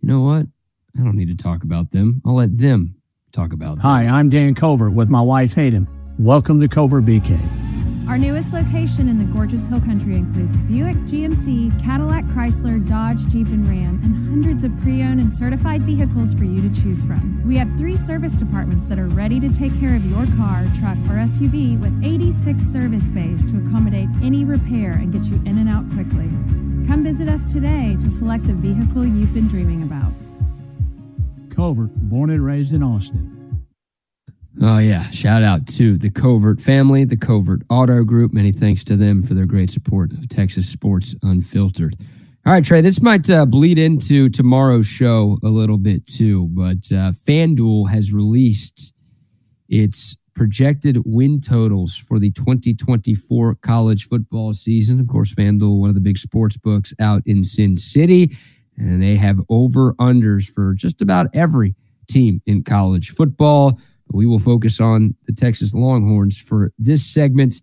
You 0.00 0.08
know 0.08 0.22
what? 0.22 0.46
I 0.98 1.04
don't 1.04 1.16
need 1.16 1.28
to 1.28 1.36
talk 1.36 1.62
about 1.62 1.90
them. 1.90 2.22
I'll 2.24 2.34
let 2.34 2.56
them 2.56 2.96
talk 3.32 3.52
about 3.52 3.76
them. 3.76 3.80
Hi, 3.80 4.04
I'm 4.06 4.28
Dan 4.28 4.54
Covert 4.54 4.92
with 4.92 5.08
my 5.08 5.20
wife 5.20 5.54
Hayden. 5.54 5.86
Welcome 6.18 6.60
to 6.60 6.68
Covert 6.68 7.04
Bee 7.04 7.20
Cave. 7.20 7.38
Our 8.08 8.16
newest 8.16 8.54
location 8.54 9.06
in 9.06 9.18
the 9.18 9.26
gorgeous 9.26 9.66
Hill 9.66 9.82
Country 9.82 10.14
includes 10.14 10.56
Buick, 10.60 10.96
GMC, 11.04 11.78
Cadillac, 11.84 12.24
Chrysler, 12.28 12.80
Dodge, 12.88 13.26
Jeep, 13.26 13.48
and 13.48 13.68
Ram, 13.68 14.00
and 14.02 14.16
hundreds 14.30 14.64
of 14.64 14.74
pre 14.78 15.02
owned 15.02 15.20
and 15.20 15.30
certified 15.30 15.82
vehicles 15.82 16.32
for 16.32 16.44
you 16.44 16.66
to 16.66 16.70
choose 16.80 17.04
from. 17.04 17.46
We 17.46 17.58
have 17.58 17.68
three 17.76 17.98
service 17.98 18.32
departments 18.32 18.86
that 18.86 18.98
are 18.98 19.08
ready 19.08 19.38
to 19.40 19.52
take 19.52 19.78
care 19.78 19.94
of 19.94 20.06
your 20.06 20.24
car, 20.38 20.64
truck, 20.78 20.96
or 21.04 21.20
SUV 21.20 21.78
with 21.78 21.92
86 22.02 22.64
service 22.64 23.10
bays 23.10 23.44
to 23.52 23.58
accommodate 23.58 24.08
any 24.22 24.42
repair 24.42 24.92
and 24.92 25.12
get 25.12 25.24
you 25.24 25.36
in 25.44 25.58
and 25.58 25.68
out 25.68 25.84
quickly. 25.92 26.30
Come 26.88 27.04
visit 27.04 27.28
us 27.28 27.44
today 27.44 27.94
to 28.00 28.08
select 28.08 28.46
the 28.46 28.54
vehicle 28.54 29.06
you've 29.06 29.34
been 29.34 29.48
dreaming 29.48 29.82
about. 29.82 30.14
Covert, 31.54 31.94
born 31.94 32.30
and 32.30 32.42
raised 32.42 32.72
in 32.72 32.82
Austin. 32.82 33.37
Oh, 34.60 34.78
yeah. 34.78 35.08
Shout 35.10 35.44
out 35.44 35.68
to 35.68 35.96
the 35.96 36.10
Covert 36.10 36.60
family, 36.60 37.04
the 37.04 37.16
Covert 37.16 37.62
Auto 37.70 38.02
Group. 38.02 38.32
Many 38.32 38.50
thanks 38.50 38.82
to 38.84 38.96
them 38.96 39.22
for 39.22 39.34
their 39.34 39.46
great 39.46 39.70
support 39.70 40.12
of 40.12 40.28
Texas 40.28 40.68
Sports 40.68 41.14
Unfiltered. 41.22 41.96
All 42.44 42.52
right, 42.52 42.64
Trey, 42.64 42.80
this 42.80 43.00
might 43.00 43.28
uh, 43.30 43.46
bleed 43.46 43.78
into 43.78 44.28
tomorrow's 44.28 44.86
show 44.86 45.38
a 45.44 45.48
little 45.48 45.78
bit 45.78 46.06
too, 46.08 46.48
but 46.52 46.78
uh, 46.90 47.12
FanDuel 47.12 47.88
has 47.90 48.12
released 48.12 48.92
its 49.68 50.16
projected 50.34 51.02
win 51.04 51.40
totals 51.40 51.96
for 51.96 52.18
the 52.18 52.32
2024 52.32 53.56
college 53.56 54.08
football 54.08 54.54
season. 54.54 54.98
Of 54.98 55.08
course, 55.08 55.32
FanDuel, 55.34 55.78
one 55.78 55.88
of 55.88 55.94
the 55.94 56.00
big 56.00 56.18
sports 56.18 56.56
books 56.56 56.92
out 56.98 57.22
in 57.26 57.44
Sin 57.44 57.76
City, 57.76 58.36
and 58.76 59.00
they 59.00 59.14
have 59.14 59.40
over 59.50 59.94
unders 59.94 60.48
for 60.48 60.74
just 60.74 61.00
about 61.00 61.26
every 61.34 61.76
team 62.08 62.40
in 62.46 62.64
college 62.64 63.10
football. 63.10 63.78
We 64.10 64.26
will 64.26 64.38
focus 64.38 64.80
on 64.80 65.14
the 65.26 65.32
Texas 65.32 65.74
Longhorns 65.74 66.38
for 66.38 66.72
this 66.78 67.06
segment. 67.06 67.60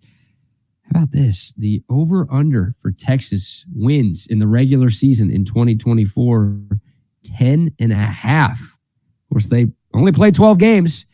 How 0.83 1.01
about 1.01 1.11
this? 1.11 1.53
The 1.57 1.83
over 1.89 2.27
under 2.31 2.75
for 2.79 2.91
Texas 2.91 3.65
wins 3.73 4.27
in 4.27 4.39
the 4.39 4.47
regular 4.47 4.89
season 4.89 5.31
in 5.31 5.45
2024 5.45 6.59
10 7.37 7.73
and 7.79 7.91
a 7.91 7.95
half. 7.95 8.59
Of 8.61 9.33
course, 9.33 9.47
they 9.47 9.67
only 9.93 10.11
play 10.11 10.31
12 10.31 10.59
games, 10.59 11.05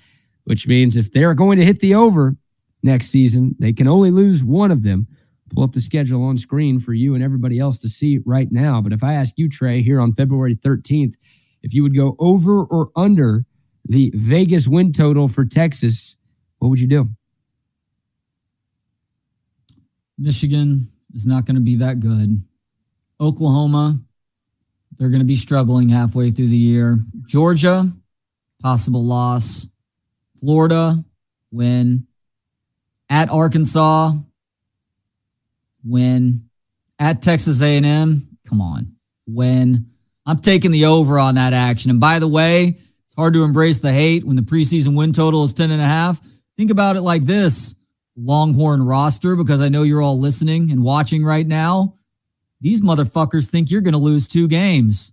which 0.43 0.67
means 0.67 0.97
if 0.97 1.11
they're 1.11 1.33
going 1.33 1.57
to 1.57 1.65
hit 1.65 1.79
the 1.79 1.95
over 1.95 2.35
next 2.83 3.09
season, 3.09 3.55
they 3.59 3.73
can 3.73 3.87
only 3.87 4.11
lose 4.11 4.43
one 4.43 4.71
of 4.71 4.83
them. 4.83 5.07
Pull 5.53 5.63
up 5.63 5.73
the 5.73 5.81
schedule 5.81 6.23
on 6.23 6.37
screen 6.37 6.79
for 6.79 6.93
you 6.93 7.13
and 7.13 7.23
everybody 7.23 7.59
else 7.59 7.77
to 7.79 7.89
see 7.89 8.19
right 8.25 8.51
now. 8.51 8.81
But 8.81 8.93
if 8.93 9.03
I 9.03 9.13
ask 9.13 9.37
you, 9.37 9.49
Trey, 9.49 9.81
here 9.81 9.99
on 9.99 10.13
February 10.13 10.55
13th, 10.55 11.15
if 11.61 11.73
you 11.73 11.83
would 11.83 11.95
go 11.95 12.15
over 12.19 12.63
or 12.63 12.89
under 12.95 13.45
the 13.85 14.11
Vegas 14.15 14.67
win 14.67 14.93
total 14.93 15.27
for 15.27 15.45
Texas, 15.45 16.15
what 16.59 16.69
would 16.69 16.79
you 16.79 16.87
do? 16.87 17.09
Michigan 20.17 20.91
is 21.13 21.25
not 21.25 21.45
going 21.45 21.55
to 21.55 21.61
be 21.61 21.77
that 21.77 21.99
good. 21.99 22.43
Oklahoma, 23.19 23.99
they're 24.97 25.09
going 25.09 25.19
to 25.21 25.25
be 25.25 25.35
struggling 25.35 25.89
halfway 25.89 26.29
through 26.31 26.47
the 26.47 26.55
year. 26.55 26.99
Georgia, 27.25 27.91
possible 28.61 29.03
loss. 29.03 29.67
Florida, 30.39 31.03
win. 31.51 32.05
At 33.09 33.29
Arkansas, 33.29 34.13
win. 35.83 36.49
At 36.99 37.21
Texas 37.23 37.61
A&M, 37.61 38.37
come 38.47 38.61
on, 38.61 38.95
win. 39.25 39.87
I'm 40.25 40.39
taking 40.39 40.69
the 40.71 40.85
over 40.85 41.17
on 41.17 41.35
that 41.35 41.53
action. 41.53 41.89
And 41.89 41.99
by 41.99 42.19
the 42.19 42.27
way, 42.27 42.79
hard 43.21 43.33
to 43.33 43.43
embrace 43.43 43.77
the 43.77 43.93
hate 43.93 44.25
when 44.25 44.35
the 44.35 44.41
preseason 44.41 44.95
win 44.95 45.13
total 45.13 45.43
is 45.43 45.53
10 45.53 45.69
and 45.69 45.79
a 45.79 45.85
half. 45.85 46.19
Think 46.57 46.71
about 46.71 46.95
it 46.95 47.01
like 47.01 47.21
this 47.21 47.75
Longhorn 48.17 48.83
roster, 48.83 49.35
because 49.35 49.61
I 49.61 49.69
know 49.69 49.83
you're 49.83 50.01
all 50.01 50.19
listening 50.19 50.71
and 50.71 50.83
watching 50.83 51.23
right 51.23 51.45
now. 51.45 51.99
These 52.61 52.81
motherfuckers 52.81 53.47
think 53.47 53.69
you're 53.69 53.81
going 53.81 53.93
to 53.93 53.99
lose 53.99 54.27
two 54.27 54.47
games. 54.47 55.11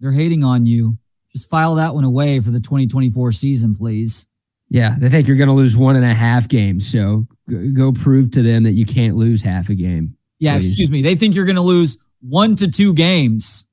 They're 0.00 0.10
hating 0.10 0.42
on 0.42 0.66
you. 0.66 0.98
Just 1.32 1.48
file 1.48 1.76
that 1.76 1.94
one 1.94 2.02
away 2.02 2.40
for 2.40 2.50
the 2.50 2.58
2024 2.58 3.30
season, 3.30 3.72
please. 3.72 4.26
Yeah, 4.68 4.96
they 4.98 5.08
think 5.08 5.28
you're 5.28 5.36
going 5.36 5.48
to 5.48 5.54
lose 5.54 5.76
one 5.76 5.94
and 5.94 6.04
a 6.04 6.12
half 6.12 6.48
games. 6.48 6.90
So 6.90 7.24
go 7.72 7.92
prove 7.92 8.32
to 8.32 8.42
them 8.42 8.64
that 8.64 8.72
you 8.72 8.84
can't 8.84 9.14
lose 9.14 9.42
half 9.42 9.68
a 9.68 9.76
game. 9.76 10.16
Yeah, 10.40 10.56
please. 10.56 10.72
excuse 10.72 10.90
me. 10.90 11.02
They 11.02 11.14
think 11.14 11.36
you're 11.36 11.44
going 11.44 11.54
to 11.54 11.62
lose 11.62 11.98
one 12.20 12.56
to 12.56 12.68
two 12.68 12.94
games. 12.94 13.64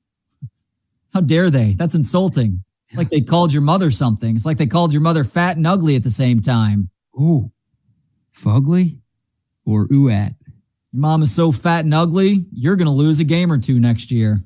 How 1.12 1.20
dare 1.20 1.50
they? 1.50 1.72
That's 1.72 1.96
insulting. 1.96 2.62
Like 2.94 3.08
they 3.08 3.20
called 3.20 3.52
your 3.52 3.62
mother 3.62 3.90
something. 3.90 4.34
It's 4.34 4.46
like 4.46 4.58
they 4.58 4.66
called 4.66 4.92
your 4.92 5.02
mother 5.02 5.24
fat 5.24 5.56
and 5.56 5.66
ugly 5.66 5.96
at 5.96 6.02
the 6.02 6.10
same 6.10 6.40
time. 6.40 6.90
Ooh, 7.18 7.50
fugly 8.36 8.98
or 9.64 9.88
ooh 9.92 10.10
at? 10.10 10.34
Your 10.92 11.00
mom 11.00 11.22
is 11.22 11.34
so 11.34 11.52
fat 11.52 11.84
and 11.84 11.94
ugly, 11.94 12.44
you're 12.52 12.76
going 12.76 12.86
to 12.86 12.92
lose 12.92 13.20
a 13.20 13.24
game 13.24 13.50
or 13.50 13.58
two 13.58 13.80
next 13.80 14.10
year. 14.10 14.42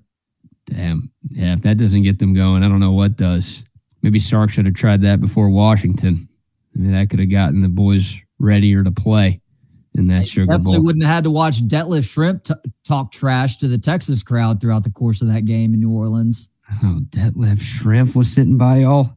Damn. 0.67 1.11
Yeah, 1.29 1.55
if 1.55 1.63
that 1.63 1.77
doesn't 1.77 2.03
get 2.03 2.19
them 2.19 2.35
going, 2.35 2.63
I 2.63 2.69
don't 2.69 2.81
know 2.81 2.93
what 2.93 3.17
does. 3.17 3.63
Maybe 4.03 4.19
Sark 4.19 4.51
should 4.51 4.67
have 4.67 4.75
tried 4.75 5.03
that 5.03 5.21
before 5.21 5.49
Washington. 5.49 6.29
I 6.75 6.79
mean, 6.79 6.93
that 6.93 7.11
could 7.11 7.19
have 7.19 7.31
gotten 7.31 7.63
the 7.63 7.69
boys 7.69 8.15
readier 8.39 8.85
to 8.85 8.91
play 8.91 9.41
in 9.95 10.07
that 10.09 10.27
Sugar 10.29 10.47
definitely 10.47 10.77
Bowl. 10.77 10.87
wouldn't 10.87 11.05
have 11.05 11.15
had 11.15 11.25
to 11.25 11.31
watch 11.31 11.63
Detlef 11.67 12.03
Schrempf 12.03 12.45
t- 12.45 12.71
talk 12.85 13.11
trash 13.11 13.57
to 13.57 13.69
the 13.69 13.79
Texas 13.79 14.23
crowd 14.23 14.61
throughout 14.61 14.85
the 14.85 14.91
course 14.91 15.23
of 15.23 15.29
that 15.29 15.47
game 15.47 15.73
in 15.73 15.81
New 15.81 15.91
Orleans. 15.91 16.51
Oh, 16.83 17.01
Detlef 17.11 17.59
Schrempf 17.59 18.15
was 18.15 18.33
sitting 18.33 18.57
by 18.57 18.79
y'all. 18.79 19.17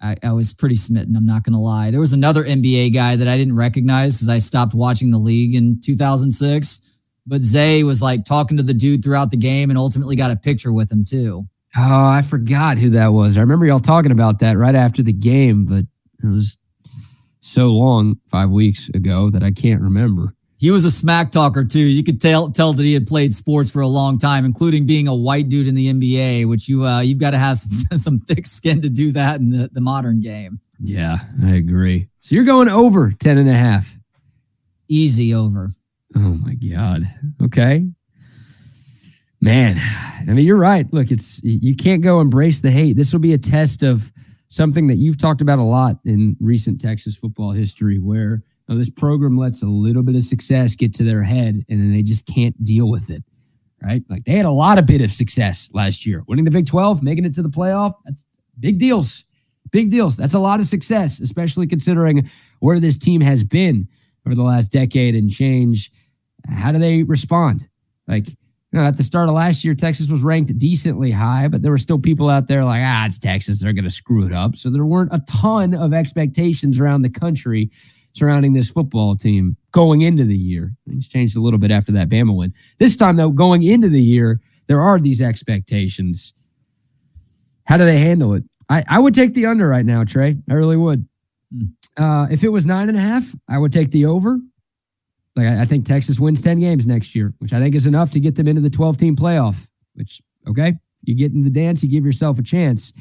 I, 0.00 0.16
I, 0.22 0.32
was 0.32 0.52
pretty 0.52 0.76
smitten. 0.76 1.16
I'm 1.16 1.26
not 1.26 1.42
going 1.42 1.54
to 1.54 1.58
lie. 1.58 1.90
There 1.90 2.00
was 2.00 2.12
another 2.12 2.44
NBA 2.44 2.94
guy 2.94 3.16
that 3.16 3.26
I 3.26 3.36
didn't 3.36 3.56
recognize 3.56 4.16
because 4.16 4.28
I 4.28 4.38
stopped 4.38 4.74
watching 4.74 5.10
the 5.10 5.18
league 5.18 5.56
in 5.56 5.80
2006. 5.80 6.80
But 7.26 7.42
Zay 7.42 7.82
was 7.82 8.00
like 8.00 8.24
talking 8.24 8.56
to 8.56 8.62
the 8.62 8.74
dude 8.74 9.02
throughout 9.02 9.30
the 9.30 9.36
game 9.36 9.70
and 9.70 9.78
ultimately 9.78 10.16
got 10.16 10.30
a 10.30 10.36
picture 10.36 10.72
with 10.72 10.90
him 10.90 11.04
too. 11.04 11.46
Oh, 11.76 12.06
I 12.06 12.22
forgot 12.22 12.78
who 12.78 12.90
that 12.90 13.12
was. 13.12 13.36
I 13.36 13.40
remember 13.40 13.66
y'all 13.66 13.80
talking 13.80 14.12
about 14.12 14.38
that 14.38 14.56
right 14.56 14.74
after 14.74 15.02
the 15.02 15.12
game, 15.12 15.66
but 15.66 15.84
it 16.24 16.26
was 16.26 16.56
so 17.40 17.68
long, 17.68 18.18
five 18.28 18.50
weeks 18.50 18.88
ago, 18.90 19.30
that 19.30 19.42
I 19.42 19.50
can't 19.50 19.82
remember 19.82 20.34
he 20.58 20.72
was 20.72 20.84
a 20.84 20.90
smack 20.90 21.30
talker 21.30 21.64
too. 21.64 21.78
You 21.78 22.02
could 22.02 22.20
tell 22.20 22.50
tell 22.50 22.72
that 22.72 22.82
he 22.82 22.92
had 22.92 23.06
played 23.06 23.32
sports 23.32 23.70
for 23.70 23.80
a 23.80 23.86
long 23.86 24.18
time, 24.18 24.44
including 24.44 24.86
being 24.86 25.06
a 25.06 25.14
white 25.14 25.48
dude 25.48 25.68
in 25.68 25.74
the 25.74 25.92
NBA, 25.92 26.48
which 26.48 26.68
you 26.68 26.84
uh, 26.84 27.00
you've 27.00 27.18
got 27.18 27.30
to 27.30 27.38
have 27.38 27.58
some, 27.58 27.98
some 27.98 28.18
thick 28.18 28.46
skin 28.46 28.82
to 28.82 28.90
do 28.90 29.12
that 29.12 29.40
in 29.40 29.50
the, 29.50 29.70
the 29.72 29.80
modern 29.80 30.20
game. 30.20 30.60
Yeah, 30.80 31.18
I 31.44 31.54
agree. 31.54 32.08
So 32.20 32.34
you're 32.34 32.44
going 32.44 32.68
over 32.68 33.12
10 33.12 33.38
and 33.38 33.48
a 33.48 33.54
half. 33.54 33.90
Easy 34.88 35.34
over. 35.34 35.70
Oh 36.16 36.20
my 36.20 36.54
God. 36.54 37.02
Okay. 37.42 37.86
Man, 39.40 39.78
I 40.20 40.32
mean, 40.32 40.44
you're 40.44 40.56
right. 40.56 40.92
Look, 40.92 41.12
it's 41.12 41.40
you 41.44 41.76
can't 41.76 42.02
go 42.02 42.20
embrace 42.20 42.58
the 42.58 42.72
hate. 42.72 42.96
This 42.96 43.12
will 43.12 43.20
be 43.20 43.34
a 43.34 43.38
test 43.38 43.84
of 43.84 44.12
something 44.48 44.88
that 44.88 44.96
you've 44.96 45.18
talked 45.18 45.40
about 45.40 45.60
a 45.60 45.62
lot 45.62 45.98
in 46.04 46.36
recent 46.40 46.80
Texas 46.80 47.14
football 47.14 47.52
history 47.52 48.00
where 48.00 48.42
know, 48.68 48.78
this 48.78 48.90
program 48.90 49.36
lets 49.36 49.62
a 49.62 49.66
little 49.66 50.02
bit 50.02 50.14
of 50.14 50.22
success 50.22 50.74
get 50.74 50.94
to 50.94 51.04
their 51.04 51.22
head 51.22 51.64
and 51.68 51.80
then 51.80 51.92
they 51.92 52.02
just 52.02 52.26
can't 52.26 52.62
deal 52.64 52.88
with 52.88 53.10
it. 53.10 53.22
Right. 53.82 54.02
Like 54.08 54.24
they 54.24 54.32
had 54.32 54.44
a 54.44 54.50
lot 54.50 54.78
of 54.78 54.86
bit 54.86 55.02
of 55.02 55.12
success 55.12 55.70
last 55.72 56.04
year, 56.04 56.24
winning 56.26 56.44
the 56.44 56.50
Big 56.50 56.66
12, 56.66 57.02
making 57.02 57.24
it 57.24 57.34
to 57.34 57.42
the 57.42 57.48
playoff. 57.48 57.94
That's 58.04 58.24
big 58.58 58.78
deals. 58.78 59.24
Big 59.70 59.90
deals. 59.90 60.16
That's 60.16 60.34
a 60.34 60.40
lot 60.40 60.58
of 60.58 60.66
success, 60.66 61.20
especially 61.20 61.66
considering 61.66 62.28
where 62.58 62.80
this 62.80 62.98
team 62.98 63.20
has 63.20 63.44
been 63.44 63.86
over 64.26 64.34
the 64.34 64.42
last 64.42 64.72
decade 64.72 65.14
and 65.14 65.30
change. 65.30 65.92
How 66.48 66.72
do 66.72 66.78
they 66.78 67.04
respond? 67.04 67.68
Like, 68.08 68.28
you 68.28 68.36
know, 68.72 68.84
at 68.84 68.96
the 68.96 69.02
start 69.02 69.28
of 69.28 69.34
last 69.34 69.64
year, 69.64 69.74
Texas 69.74 70.08
was 70.08 70.22
ranked 70.22 70.56
decently 70.58 71.10
high, 71.10 71.46
but 71.48 71.62
there 71.62 71.70
were 71.70 71.78
still 71.78 71.98
people 71.98 72.28
out 72.28 72.48
there 72.48 72.64
like, 72.64 72.82
ah, 72.82 73.06
it's 73.06 73.18
Texas. 73.18 73.60
They're 73.60 73.72
going 73.72 73.84
to 73.84 73.90
screw 73.90 74.26
it 74.26 74.32
up. 74.32 74.56
So 74.56 74.70
there 74.70 74.84
weren't 74.84 75.12
a 75.12 75.20
ton 75.20 75.72
of 75.74 75.94
expectations 75.94 76.80
around 76.80 77.02
the 77.02 77.10
country 77.10 77.70
surrounding 78.12 78.52
this 78.52 78.68
football 78.68 79.16
team 79.16 79.56
going 79.72 80.00
into 80.00 80.24
the 80.24 80.36
year. 80.36 80.74
Things 80.88 81.08
changed 81.08 81.36
a 81.36 81.40
little 81.40 81.58
bit 81.58 81.70
after 81.70 81.92
that 81.92 82.08
Bama 82.08 82.36
win. 82.36 82.52
This 82.78 82.96
time, 82.96 83.16
though, 83.16 83.30
going 83.30 83.62
into 83.62 83.88
the 83.88 84.02
year, 84.02 84.40
there 84.66 84.80
are 84.80 84.98
these 84.98 85.20
expectations. 85.20 86.34
How 87.64 87.76
do 87.76 87.84
they 87.84 87.98
handle 87.98 88.34
it? 88.34 88.44
I, 88.68 88.84
I 88.88 88.98
would 88.98 89.14
take 89.14 89.34
the 89.34 89.46
under 89.46 89.68
right 89.68 89.84
now, 89.84 90.04
Trey. 90.04 90.36
I 90.48 90.54
really 90.54 90.76
would. 90.76 91.06
Hmm. 91.52 91.64
Uh, 92.02 92.26
if 92.30 92.44
it 92.44 92.50
was 92.50 92.66
nine 92.66 92.88
and 92.88 92.96
a 92.96 93.00
half, 93.00 93.34
I 93.48 93.58
would 93.58 93.72
take 93.72 93.90
the 93.90 94.06
over. 94.06 94.38
Like 95.34 95.46
I, 95.46 95.62
I 95.62 95.64
think 95.64 95.86
Texas 95.86 96.18
wins 96.18 96.40
10 96.40 96.60
games 96.60 96.86
next 96.86 97.14
year, 97.14 97.34
which 97.38 97.52
I 97.52 97.60
think 97.60 97.74
is 97.74 97.86
enough 97.86 98.12
to 98.12 98.20
get 98.20 98.36
them 98.36 98.46
into 98.46 98.60
the 98.60 98.70
12 98.70 98.96
team 98.96 99.16
playoff. 99.16 99.56
Which, 99.94 100.20
okay, 100.48 100.74
you 101.02 101.14
get 101.14 101.32
in 101.32 101.42
the 101.42 101.50
dance, 101.50 101.82
you 101.82 101.88
give 101.88 102.04
yourself 102.04 102.38
a 102.38 102.42
chance. 102.42 102.92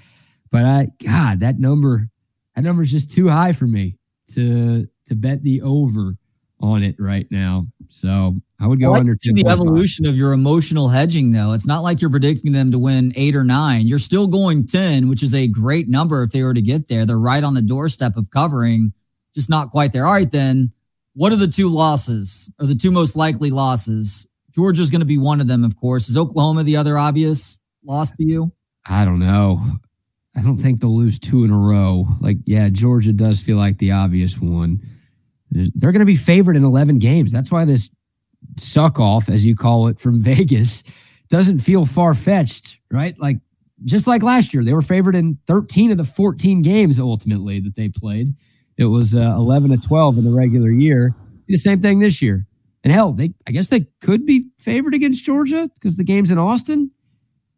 But 0.52 0.66
I, 0.66 0.88
God, 1.04 1.42
that 1.42 1.60
number, 1.60 2.10
that 2.56 2.64
number 2.64 2.82
is 2.82 2.92
just 2.92 3.12
too 3.12 3.28
high 3.28 3.52
for 3.52 3.68
me 3.68 3.98
to 4.34 4.88
to 5.08 5.16
bet 5.16 5.44
the 5.44 5.62
over 5.62 6.16
on 6.60 6.84
it 6.84 6.96
right 7.00 7.28
now. 7.30 7.68
So 7.90 8.36
I 8.60 8.66
would 8.68 8.80
go 8.80 8.88
I 8.88 8.92
like 8.94 9.00
under 9.02 9.16
the 9.22 9.46
evolution 9.48 10.06
of 10.08 10.16
your 10.16 10.34
emotional 10.34 10.90
hedging, 10.90 11.32
though. 11.32 11.54
It's 11.54 11.68
not 11.68 11.84
like 11.84 12.02
you're 12.02 12.10
predicting 12.10 12.52
them 12.52 12.72
to 12.72 12.80
win 12.80 13.14
eight 13.16 13.36
or 13.36 13.44
nine. 13.44 13.86
You're 13.88 14.00
still 14.00 14.26
going 14.28 14.66
10, 14.66 15.08
which 15.08 15.22
is 15.22 15.36
a 15.36 15.48
great 15.48 15.88
number 15.88 16.24
if 16.24 16.32
they 16.32 16.42
were 16.44 16.56
to 16.56 16.62
get 16.62 16.88
there. 16.88 17.06
They're 17.06 17.20
right 17.20 17.44
on 17.44 17.54
the 17.54 17.62
doorstep 17.62 18.18
of 18.18 18.32
covering, 18.32 18.92
just 19.36 19.50
not 19.50 19.70
quite 19.70 19.92
there. 19.94 20.06
All 20.08 20.14
right, 20.14 20.30
then 20.32 20.72
What 21.14 21.32
are 21.32 21.38
the 21.38 21.48
two 21.48 21.68
losses 21.68 22.52
or 22.60 22.68
the 22.68 22.76
two 22.76 22.92
most 22.92 23.16
likely 23.16 23.50
losses? 23.50 24.28
Georgia's 24.54 24.92
going 24.92 25.02
to 25.02 25.06
be 25.06 25.18
one 25.18 25.42
of 25.42 25.48
them, 25.48 25.64
of 25.64 25.76
course. 25.76 26.10
Is 26.10 26.18
Oklahoma 26.18 26.64
the 26.64 26.78
other 26.78 26.98
obvious 26.98 27.60
loss 27.84 28.12
to 28.12 28.24
you? 28.24 28.52
I 28.86 29.04
don't 29.04 29.20
know. 29.20 29.62
I 30.36 30.42
don't 30.42 30.58
think 30.60 30.80
they'll 30.80 30.96
lose 30.96 31.18
two 31.18 31.44
in 31.44 31.52
a 31.52 31.58
row. 31.58 32.08
Like, 32.20 32.38
yeah, 32.46 32.70
Georgia 32.70 33.14
does 33.14 33.40
feel 33.42 33.58
like 33.58 33.80
the 33.80 33.92
obvious 33.92 34.40
one. 34.40 34.82
They're 35.52 35.92
going 35.92 36.00
to 36.00 36.06
be 36.06 36.16
favored 36.16 36.56
in 36.56 36.64
11 36.64 37.00
games. 37.00 37.32
That's 37.32 37.52
why 37.52 37.66
this 37.66 37.90
suck 38.58 39.00
off, 39.00 39.30
as 39.30 39.46
you 39.46 39.56
call 39.56 39.88
it, 39.88 40.00
from 40.00 40.22
Vegas 40.22 40.84
doesn't 41.30 41.60
feel 41.60 41.86
far 41.86 42.14
fetched, 42.14 42.78
right? 42.92 43.18
Like, 43.20 43.38
just 43.86 44.08
like 44.08 44.24
last 44.24 44.54
year, 44.54 44.64
they 44.64 44.74
were 44.74 44.82
favored 44.82 45.16
in 45.16 45.38
13 45.46 45.92
of 45.92 45.98
the 45.98 46.04
14 46.04 46.62
games 46.62 47.00
ultimately 47.00 47.60
that 47.60 47.76
they 47.76 47.90
played. 47.90 48.34
It 48.78 48.86
was 48.86 49.16
uh, 49.16 49.36
11 49.36 49.72
to 49.72 49.78
12 49.78 50.18
in 50.18 50.24
the 50.24 50.32
regular 50.32 50.72
year. 50.72 51.14
The 51.48 51.58
same 51.58 51.82
thing 51.82 52.00
this 52.00 52.22
year. 52.22 52.46
And 52.84 52.94
hell, 52.94 53.12
they 53.12 53.34
I 53.48 53.52
guess 53.52 53.70
they 53.70 53.88
could 54.02 54.26
be 54.26 54.48
favored 54.60 54.94
against 54.94 55.24
Georgia 55.24 55.70
because 55.76 55.98
the 55.98 56.04
game's 56.04 56.32
in 56.32 56.38
Austin. 56.38 56.92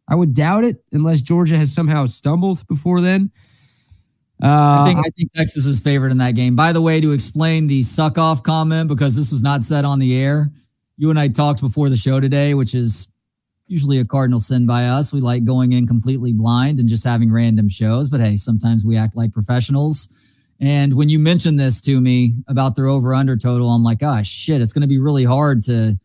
I 0.08 0.16
would 0.16 0.34
doubt 0.34 0.64
it 0.64 0.82
unless 0.92 1.20
Georgia 1.20 1.56
has 1.56 1.72
somehow 1.72 2.06
stumbled 2.06 2.66
before 2.66 3.00
then. 3.00 3.30
Uh, 4.42 4.80
I 4.80 4.84
think 4.86 4.98
I 4.98 5.10
think 5.10 5.32
Texas 5.32 5.66
is 5.66 5.80
favored 5.80 6.10
in 6.10 6.18
that 6.18 6.34
game. 6.34 6.56
By 6.56 6.72
the 6.72 6.80
way, 6.80 7.00
to 7.00 7.12
explain 7.12 7.66
the 7.66 7.82
suck 7.82 8.16
off 8.16 8.42
comment 8.42 8.88
because 8.88 9.14
this 9.14 9.30
was 9.30 9.42
not 9.42 9.62
said 9.62 9.84
on 9.84 9.98
the 9.98 10.16
air, 10.16 10.50
you 10.96 11.10
and 11.10 11.18
I 11.18 11.28
talked 11.28 11.60
before 11.60 11.88
the 11.88 11.96
show 11.96 12.20
today, 12.20 12.54
which 12.54 12.74
is 12.74 13.08
usually 13.66 13.98
a 13.98 14.04
cardinal 14.04 14.40
sin 14.40 14.66
by 14.66 14.86
us. 14.86 15.12
We 15.12 15.20
like 15.20 15.44
going 15.44 15.72
in 15.72 15.86
completely 15.86 16.32
blind 16.32 16.78
and 16.78 16.88
just 16.88 17.04
having 17.04 17.32
random 17.32 17.68
shows, 17.68 18.08
but 18.10 18.20
hey, 18.20 18.36
sometimes 18.36 18.84
we 18.84 18.96
act 18.96 19.14
like 19.14 19.32
professionals. 19.32 20.08
And 20.58 20.94
when 20.94 21.08
you 21.08 21.18
mentioned 21.18 21.58
this 21.58 21.80
to 21.82 22.00
me 22.00 22.34
about 22.48 22.76
their 22.76 22.86
over 22.86 23.14
under 23.14 23.36
total, 23.36 23.70
I'm 23.70 23.84
like, 23.84 24.02
oh 24.02 24.22
shit, 24.22 24.60
it's 24.60 24.72
going 24.72 24.82
to 24.82 24.88
be 24.88 24.98
really 24.98 25.24
hard 25.24 25.62
to 25.64 25.98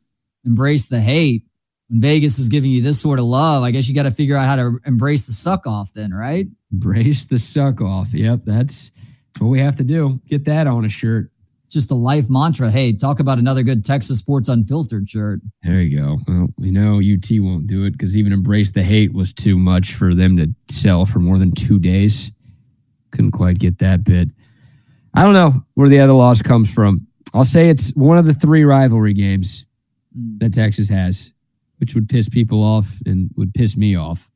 embrace 0.46 0.86
the 0.86 1.02
hate 1.02 1.44
when 1.90 2.02
Vegas 2.02 2.40
is 2.40 2.50
giving 2.50 2.72
you 2.72 2.82
this 2.82 3.00
sort 3.00 3.20
of 3.20 3.26
love. 3.26 3.64
I 3.64 3.72
guess 3.72 3.88
you 3.88 3.96
got 3.96 4.04
to 4.04 4.12
figure 4.12 4.36
out 4.36 4.50
how 4.50 4.56
to 4.56 4.80
embrace 4.86 5.26
the 5.26 5.32
suck 5.32 5.68
off, 5.68 5.94
then, 5.94 6.14
right? 6.14 6.48
Embrace 6.72 7.26
the 7.26 7.40
suck 7.40 7.82
off. 7.82 8.14
Yep, 8.14 8.42
that's 8.46 8.92
what 9.40 9.48
we 9.48 9.60
have 9.60 9.76
to 9.78 9.84
do. 9.84 10.20
Get 10.28 10.46
that 10.46 10.68
on 10.68 10.86
a 10.86 10.90
shirt. 10.90 11.30
Just 11.70 11.92
a 11.92 11.96
life 11.96 12.30
mantra. 12.30 12.70
Hey, 12.70 12.94
talk 12.94 13.20
about 13.20 13.38
another 13.38 13.64
good 13.64 13.84
Texas 13.84 14.20
Sports 14.20 14.48
Unfiltered 14.48 15.10
shirt. 15.10 15.42
There 15.64 15.82
you 15.82 16.00
go. 16.00 16.20
Well, 16.28 16.48
we 16.58 16.72
know 16.72 17.00
UT 17.00 17.28
won't 17.42 17.68
do 17.68 17.84
it 17.86 17.92
because 17.92 18.16
even 18.16 18.32
embrace 18.32 18.72
the 18.72 18.84
hate 18.84 19.14
was 19.14 19.34
too 19.34 19.58
much 19.58 19.96
for 19.96 20.14
them 20.14 20.38
to 20.38 20.54
sell 20.74 21.06
for 21.06 21.20
more 21.20 21.38
than 21.38 21.52
two 21.52 21.80
days. 21.80 22.32
Couldn't 23.12 23.32
quite 23.32 23.60
get 23.60 23.80
that 23.80 24.04
bit. 24.04 24.30
I 25.14 25.24
don't 25.24 25.34
know 25.34 25.64
where 25.74 25.90
the 25.90 26.00
other 26.00 26.14
loss 26.14 26.42
comes 26.42 26.70
from. 26.70 27.08
I'll 27.34 27.46
say 27.46 27.70
it's 27.70 27.90
one 27.96 28.18
of 28.18 28.26
the 28.26 28.34
three 28.34 28.64
rivalry 28.64 29.14
games 29.14 29.66
hmm. 30.16 30.38
that 30.38 30.54
Texas 30.54 30.88
has, 30.90 31.32
which 31.78 31.96
would 31.96 32.10
piss 32.10 32.30
people 32.30 32.64
off 32.64 32.88
and 33.06 33.30
would 33.36 33.54
piss 33.54 33.76
me 33.76 33.96
off. 33.96 34.30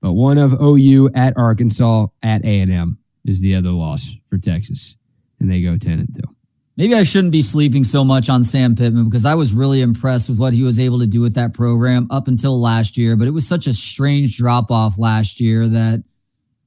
But 0.00 0.12
one 0.12 0.38
of 0.38 0.60
OU 0.60 1.10
at 1.14 1.36
Arkansas 1.36 2.08
at 2.22 2.44
A&M 2.44 2.98
is 3.24 3.40
the 3.40 3.54
other 3.54 3.70
loss 3.70 4.10
for 4.28 4.38
Texas, 4.38 4.96
and 5.40 5.50
they 5.50 5.62
go 5.62 5.76
10 5.76 5.92
and 5.92 6.14
2. 6.14 6.20
Maybe 6.76 6.94
I 6.94 7.02
shouldn't 7.02 7.32
be 7.32 7.42
sleeping 7.42 7.84
so 7.84 8.02
much 8.02 8.30
on 8.30 8.42
Sam 8.42 8.74
Pittman 8.74 9.04
because 9.04 9.26
I 9.26 9.34
was 9.34 9.52
really 9.52 9.82
impressed 9.82 10.28
with 10.28 10.38
what 10.38 10.54
he 10.54 10.62
was 10.62 10.80
able 10.80 10.98
to 11.00 11.06
do 11.06 11.20
with 11.20 11.34
that 11.34 11.52
program 11.52 12.08
up 12.10 12.28
until 12.28 12.58
last 12.58 12.96
year. 12.96 13.14
But 13.14 13.28
it 13.28 13.32
was 13.32 13.46
such 13.46 13.66
a 13.66 13.74
strange 13.74 14.36
drop 14.36 14.70
off 14.70 14.98
last 14.98 15.38
year 15.38 15.68
that 15.68 16.02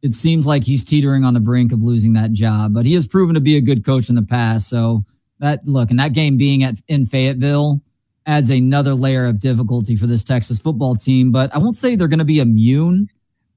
it 0.03 0.13
seems 0.13 0.45
like 0.45 0.63
he's 0.63 0.85
teetering 0.85 1.23
on 1.23 1.33
the 1.33 1.39
brink 1.39 1.71
of 1.71 1.81
losing 1.81 2.13
that 2.13 2.31
job, 2.31 2.73
but 2.73 2.85
he 2.85 2.93
has 2.93 3.07
proven 3.07 3.33
to 3.33 3.41
be 3.41 3.57
a 3.57 3.61
good 3.61 3.83
coach 3.83 4.07
in 4.07 4.15
the 4.15 4.21
past. 4.21 4.69
So 4.69 5.03
that 5.39 5.65
look, 5.65 5.89
and 5.89 5.99
that 5.99 6.13
game 6.13 6.37
being 6.37 6.63
at 6.63 6.75
in 6.87 7.05
Fayetteville 7.05 7.81
adds 8.25 8.49
another 8.49 8.93
layer 8.93 9.27
of 9.27 9.39
difficulty 9.39 9.95
for 9.95 10.07
this 10.07 10.23
Texas 10.23 10.59
football 10.59 10.95
team. 10.95 11.31
But 11.31 11.53
I 11.53 11.57
won't 11.57 11.75
say 11.75 11.95
they're 11.95 12.07
going 12.07 12.19
to 12.19 12.25
be 12.25 12.39
immune 12.39 13.09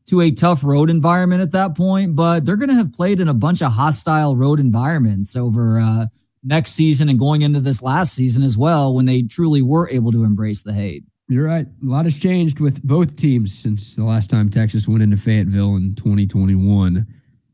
to 0.06 0.22
a 0.22 0.30
tough 0.30 0.64
road 0.64 0.88
environment 0.88 1.42
at 1.42 1.52
that 1.52 1.76
point, 1.76 2.16
but 2.16 2.44
they're 2.44 2.56
going 2.56 2.70
to 2.70 2.74
have 2.74 2.92
played 2.92 3.20
in 3.20 3.28
a 3.28 3.34
bunch 3.34 3.62
of 3.62 3.72
hostile 3.72 4.36
road 4.36 4.58
environments 4.58 5.36
over 5.36 5.78
uh, 5.78 6.06
next 6.42 6.72
season 6.72 7.08
and 7.08 7.18
going 7.18 7.42
into 7.42 7.60
this 7.60 7.82
last 7.82 8.14
season 8.14 8.42
as 8.42 8.56
well 8.56 8.94
when 8.94 9.04
they 9.04 9.22
truly 9.22 9.60
were 9.60 9.88
able 9.90 10.10
to 10.12 10.24
embrace 10.24 10.62
the 10.62 10.72
hate. 10.72 11.04
You're 11.28 11.44
right. 11.44 11.66
A 11.66 11.86
lot 11.86 12.06
has 12.06 12.18
changed 12.18 12.58
with 12.58 12.82
both 12.82 13.16
teams 13.16 13.56
since 13.56 13.96
the 13.96 14.04
last 14.04 14.30
time 14.30 14.48
Texas 14.48 14.88
went 14.88 15.02
into 15.02 15.18
Fayetteville 15.18 15.76
in 15.76 15.94
2021. 15.94 17.06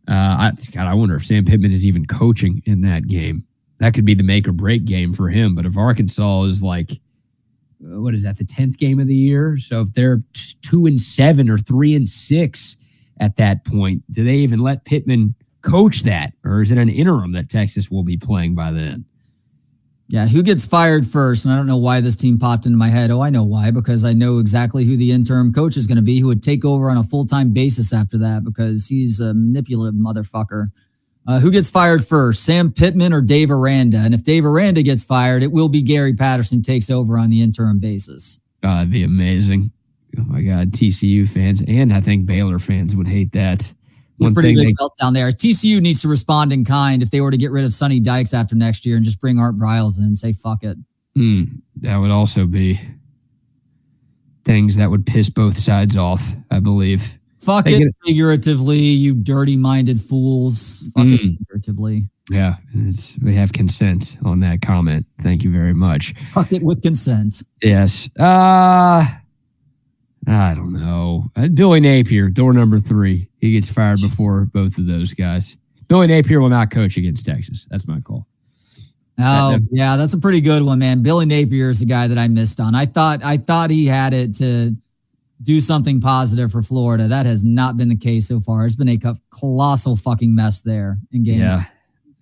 Uh, 0.07 0.13
I, 0.13 0.53
God, 0.71 0.87
I 0.87 0.95
wonder 0.95 1.17
if 1.17 1.27
Sam 1.27 1.45
Pittman 1.45 1.73
is 1.73 1.85
even 1.85 2.07
coaching 2.07 2.63
in 2.67 2.83
that 2.83 3.09
game. 3.09 3.45
That 3.81 3.95
could 3.95 4.05
be 4.05 4.15
the 4.15 4.23
make 4.23 4.47
or 4.47 4.53
break 4.53 4.85
game 4.85 5.13
for 5.13 5.29
him. 5.29 5.57
But 5.57 5.67
if 5.67 5.77
Arkansas 5.77 6.45
is 6.45 6.63
like, 6.63 7.01
what 7.87 8.15
is 8.15 8.23
that, 8.23 8.39
the 8.39 8.45
10th 8.45 8.79
game 8.79 8.99
of 8.99 9.07
the 9.07 9.15
year? 9.15 9.59
So 9.59 9.83
if 9.83 9.93
they're 9.95 10.23
two 10.63 10.87
and 10.87 11.01
seven 11.01 11.49
or 11.51 11.59
three 11.59 11.95
and 11.95 12.09
six 12.09 12.77
at 13.21 13.37
that 13.37 13.65
point, 13.65 14.03
do 14.11 14.25
they 14.25 14.37
even 14.37 14.61
let 14.61 14.85
Pittman 14.85 15.35
coach 15.63 16.03
that? 16.03 16.33
Or 16.45 16.63
is 16.63 16.71
it 16.71 16.79
an 16.79 16.89
interim 16.89 17.33
that 17.33 17.51
Texas 17.51 17.91
will 17.91 18.05
be 18.05 18.17
playing 18.17 18.55
by 18.55 18.73
then? 18.73 19.05
Yeah, 20.09 20.27
who 20.29 20.43
gets 20.43 20.67
fired 20.67 21.07
first? 21.07 21.45
And 21.45 21.55
I 21.55 21.57
don't 21.57 21.67
know 21.67 21.79
why 21.79 22.01
this 22.01 22.17
team 22.17 22.39
popped 22.39 22.67
into 22.67 22.77
my 22.77 22.89
head. 22.89 23.11
Oh, 23.11 23.23
I 23.23 23.31
know 23.31 23.45
why, 23.45 23.71
because 23.71 24.05
I 24.05 24.13
know 24.13 24.39
exactly 24.39 24.85
who 24.85 24.97
the 24.97 25.11
interim 25.11 25.53
coach 25.53 25.79
is 25.79 25.87
going 25.87 25.97
to 25.97 26.03
be, 26.03 26.21
who 26.21 26.27
would 26.27 26.43
take 26.43 26.65
over 26.65 26.91
on 26.91 26.99
a 26.99 27.03
full 27.03 27.25
time 27.25 27.53
basis 27.53 27.93
after 27.93 28.19
that, 28.19 28.45
because 28.45 28.87
he's 28.87 29.19
a 29.19 29.33
manipulative 29.33 29.99
motherfucker. 29.99 30.67
Uh, 31.27 31.41
who 31.41 31.51
gets 31.51 31.71
fired 31.71 32.07
first, 32.07 32.45
Sam 32.45 32.71
Pittman 32.71 33.13
or 33.13 33.23
Dave 33.23 33.51
Aranda? 33.51 33.99
And 33.99 34.13
if 34.13 34.23
Dave 34.23 34.45
Aranda 34.45 34.83
gets 34.83 35.05
fired, 35.05 35.43
it 35.43 35.51
will 35.51 35.69
be 35.69 35.81
Gary 35.81 36.13
Patterson 36.13 36.63
takes 36.63 36.91
over 36.91 37.19
on 37.19 37.31
the 37.31 37.41
interim 37.41 37.79
basis. 37.79 38.41
God, 38.63 38.77
that'd 38.77 38.91
be 38.91 39.05
amazing. 39.05 39.71
Oh 40.19 40.23
my 40.25 40.43
God, 40.43 40.73
TCU 40.73 41.29
fans 41.29 41.63
and 41.67 41.93
I 41.93 42.01
think 42.01 42.27
Baylor 42.27 42.59
fans 42.59 42.95
would 42.95 43.09
hate 43.09 43.33
that 43.33 43.73
one 44.19 44.35
pretty 44.35 44.55
big 44.55 44.67
they, 44.67 44.73
meltdown 44.75 45.13
there. 45.13 45.29
TCU 45.31 45.81
needs 45.81 46.03
to 46.03 46.09
respond 46.09 46.53
in 46.53 46.65
kind 46.65 47.03
if 47.03 47.11
they 47.11 47.21
were 47.21 47.31
to 47.31 47.37
get 47.37 47.51
rid 47.51 47.65
of 47.65 47.73
Sonny 47.73 48.01
Dykes 48.01 48.33
after 48.33 48.55
next 48.55 48.87
year 48.87 48.97
and 48.97 49.05
just 49.05 49.21
bring 49.21 49.39
Art 49.39 49.57
Briles 49.57 49.99
in 49.99 50.05
and 50.05 50.17
say 50.17 50.33
fuck 50.33 50.63
it. 50.63 50.77
Mm, 51.17 51.61
that 51.81 51.97
would 51.97 52.11
also 52.11 52.47
be 52.47 52.81
things 54.45 54.77
that 54.77 54.91
would 54.91 55.07
piss 55.07 55.31
both 55.31 55.59
sides 55.59 55.97
off. 55.97 56.23
I 56.51 56.61
believe. 56.61 57.13
Fuck 57.45 57.67
they 57.67 57.75
it 57.75 57.95
figuratively, 58.05 58.79
you 58.79 59.15
dirty-minded 59.15 60.01
fools. 60.01 60.85
Fuck 60.95 61.07
mm, 61.07 61.15
it 61.15 61.39
figuratively. 61.39 62.09
Yeah, 62.31 62.57
we 63.23 63.35
have 63.35 63.53
consent 63.53 64.17
on 64.25 64.41
that 64.41 64.63
comment. 64.63 65.05
Thank 65.23 65.43
you 65.43 65.53
very 65.53 65.75
much. 65.75 66.15
Fuck 66.33 66.53
it 66.53 66.63
with 66.63 66.81
consent. 66.81 67.43
Yes. 67.63 68.09
Uh 68.19 69.07
I 70.27 70.55
don't 70.55 70.73
know. 70.73 71.31
Uh, 71.37 71.49
Billy 71.49 71.81
Napier, 71.81 72.31
door 72.31 72.55
number 72.55 72.81
three. 72.81 73.29
He 73.41 73.53
gets 73.53 73.69
fired 73.69 73.99
before 74.01 74.47
both 74.47 74.79
of 74.79 74.87
those 74.87 75.13
guys. 75.13 75.57
Billy 75.89 76.07
Napier 76.07 76.41
will 76.41 76.49
not 76.49 76.71
coach 76.71 76.97
against 76.97 77.27
Texas. 77.27 77.67
That's 77.71 77.87
my 77.87 78.01
call. 78.01 78.27
Oh 79.19 79.53
that, 79.53 79.69
yeah, 79.71 79.97
that's 79.97 80.15
a 80.15 80.19
pretty 80.19 80.41
good 80.41 80.63
one, 80.63 80.79
man. 80.79 81.03
Billy 81.03 81.27
Napier 81.27 81.71
is 81.71 81.81
the 81.81 81.87
guy 81.87 82.07
that 82.09 82.19
I 82.19 82.27
missed 82.29 82.59
on. 82.59 82.75
I 82.75 82.87
thought 82.87 83.23
I 83.23 83.37
thought 83.37 83.71
he 83.71 83.87
had 83.87 84.15
it 84.15 84.35
to 84.37 84.75
do 85.45 85.61
something 85.61 86.01
positive 86.01 86.51
for 86.51 86.63
Florida. 86.63 87.07
That 87.07 87.27
has 87.27 87.45
not 87.45 87.77
been 87.77 87.89
the 87.89 87.97
case 87.97 88.27
so 88.27 88.41
far. 88.41 88.67
It's 88.67 88.77
been 88.77 88.89
a 88.89 88.99
colossal 89.31 89.97
fucking 89.97 90.35
mess 90.35 90.63
there 90.63 90.99
in 91.13 91.23
games. 91.23 91.43
Yeah. 91.43 91.65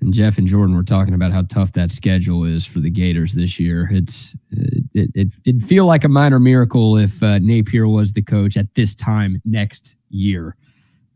And 0.00 0.12
Jeff 0.12 0.36
and 0.36 0.48
Jordan 0.48 0.74
were 0.74 0.82
talking 0.82 1.14
about 1.14 1.30
how 1.30 1.42
tough 1.42 1.72
that 1.72 1.92
schedule 1.92 2.44
is 2.44 2.66
for 2.66 2.80
the 2.80 2.90
Gators 2.90 3.34
this 3.34 3.60
year. 3.60 3.88
It's 3.92 4.34
it 4.50 5.10
it 5.14 5.28
it'd 5.44 5.62
feel 5.62 5.86
like 5.86 6.02
a 6.02 6.08
minor 6.08 6.40
miracle 6.40 6.96
if 6.96 7.22
uh, 7.22 7.38
Napier 7.38 7.86
was 7.86 8.12
the 8.12 8.22
coach 8.22 8.56
at 8.56 8.74
this 8.74 8.96
time 8.96 9.40
next 9.44 9.94
year. 10.10 10.56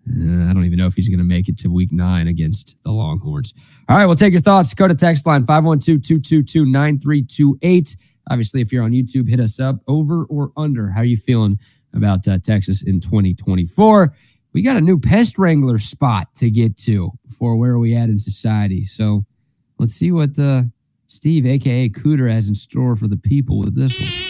Uh, 0.08 0.48
I 0.48 0.52
don't 0.52 0.64
even 0.64 0.78
know 0.78 0.86
if 0.86 0.94
he's 0.94 1.08
going 1.08 1.18
to 1.18 1.24
make 1.24 1.48
it 1.48 1.58
to 1.58 1.68
week 1.68 1.90
nine 1.90 2.28
against 2.28 2.76
the 2.84 2.92
Longhorns. 2.92 3.52
All 3.88 3.96
right, 3.96 4.06
we'll 4.06 4.14
take 4.14 4.32
your 4.32 4.40
thoughts. 4.40 4.72
Go 4.72 4.86
to 4.86 4.94
text 4.94 5.26
line 5.26 5.44
512 5.44 6.02
222 6.02 6.64
9328. 6.64 7.96
Obviously, 8.30 8.60
if 8.60 8.72
you're 8.72 8.84
on 8.84 8.92
YouTube, 8.92 9.28
hit 9.28 9.40
us 9.40 9.58
up 9.58 9.76
over 9.88 10.24
or 10.26 10.52
under. 10.56 10.90
How 10.90 11.00
are 11.00 11.04
you 11.04 11.16
feeling 11.16 11.58
about 11.96 12.26
uh, 12.28 12.38
Texas 12.38 12.82
in 12.82 13.00
2024? 13.00 14.14
We 14.52 14.62
got 14.62 14.76
a 14.76 14.80
new 14.80 14.98
pest 14.98 15.38
wrangler 15.38 15.78
spot 15.78 16.34
to 16.36 16.50
get 16.50 16.76
to 16.78 17.10
for 17.38 17.56
where 17.56 17.72
are 17.72 17.78
we 17.78 17.94
at 17.94 18.08
in 18.08 18.18
society. 18.18 18.84
So 18.84 19.24
let's 19.78 19.94
see 19.94 20.12
what 20.12 20.38
uh, 20.38 20.62
Steve, 21.08 21.46
aka 21.46 21.88
Cooter, 21.88 22.30
has 22.30 22.48
in 22.48 22.54
store 22.54 22.96
for 22.96 23.08
the 23.08 23.16
people 23.16 23.58
with 23.58 23.74
this 23.74 23.98
one. 24.00 24.25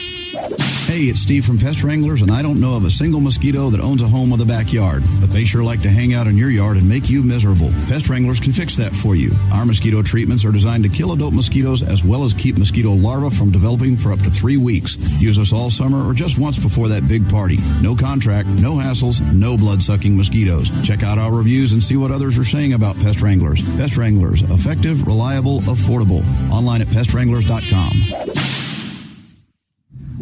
Hey, 0.86 1.06
it's 1.06 1.20
Steve 1.20 1.44
from 1.44 1.58
Pest 1.58 1.82
Wranglers, 1.82 2.22
and 2.22 2.30
I 2.30 2.42
don't 2.42 2.60
know 2.60 2.76
of 2.76 2.84
a 2.84 2.92
single 2.92 3.20
mosquito 3.20 3.70
that 3.70 3.80
owns 3.80 4.02
a 4.02 4.08
home 4.08 4.30
with 4.30 4.40
a 4.40 4.46
backyard, 4.46 5.02
but 5.20 5.30
they 5.32 5.44
sure 5.44 5.64
like 5.64 5.82
to 5.82 5.90
hang 5.90 6.14
out 6.14 6.28
in 6.28 6.38
your 6.38 6.48
yard 6.48 6.76
and 6.76 6.88
make 6.88 7.10
you 7.10 7.24
miserable. 7.24 7.72
Pest 7.88 8.08
Wranglers 8.08 8.38
can 8.38 8.52
fix 8.52 8.76
that 8.76 8.92
for 8.92 9.16
you. 9.16 9.32
Our 9.50 9.66
mosquito 9.66 10.00
treatments 10.00 10.44
are 10.44 10.52
designed 10.52 10.84
to 10.84 10.88
kill 10.88 11.10
adult 11.10 11.34
mosquitoes 11.34 11.82
as 11.82 12.04
well 12.04 12.22
as 12.22 12.32
keep 12.32 12.56
mosquito 12.56 12.92
larvae 12.92 13.34
from 13.34 13.50
developing 13.50 13.96
for 13.96 14.12
up 14.12 14.20
to 14.20 14.30
three 14.30 14.56
weeks. 14.56 14.96
Use 15.20 15.40
us 15.40 15.52
all 15.52 15.70
summer 15.70 16.08
or 16.08 16.14
just 16.14 16.38
once 16.38 16.56
before 16.56 16.86
that 16.86 17.08
big 17.08 17.28
party. 17.28 17.58
No 17.82 17.96
contract, 17.96 18.48
no 18.50 18.74
hassles, 18.74 19.20
no 19.34 19.56
blood 19.56 19.82
sucking 19.82 20.16
mosquitoes. 20.16 20.70
Check 20.86 21.02
out 21.02 21.18
our 21.18 21.32
reviews 21.32 21.72
and 21.72 21.82
see 21.82 21.96
what 21.96 22.12
others 22.12 22.38
are 22.38 22.44
saying 22.44 22.74
about 22.74 22.94
Pest 22.98 23.22
Wranglers. 23.22 23.60
Pest 23.76 23.96
Wranglers, 23.96 24.42
effective, 24.42 25.04
reliable, 25.04 25.62
affordable. 25.62 26.24
Online 26.52 26.82
at 26.82 26.86
pestwranglers.com. 26.86 28.65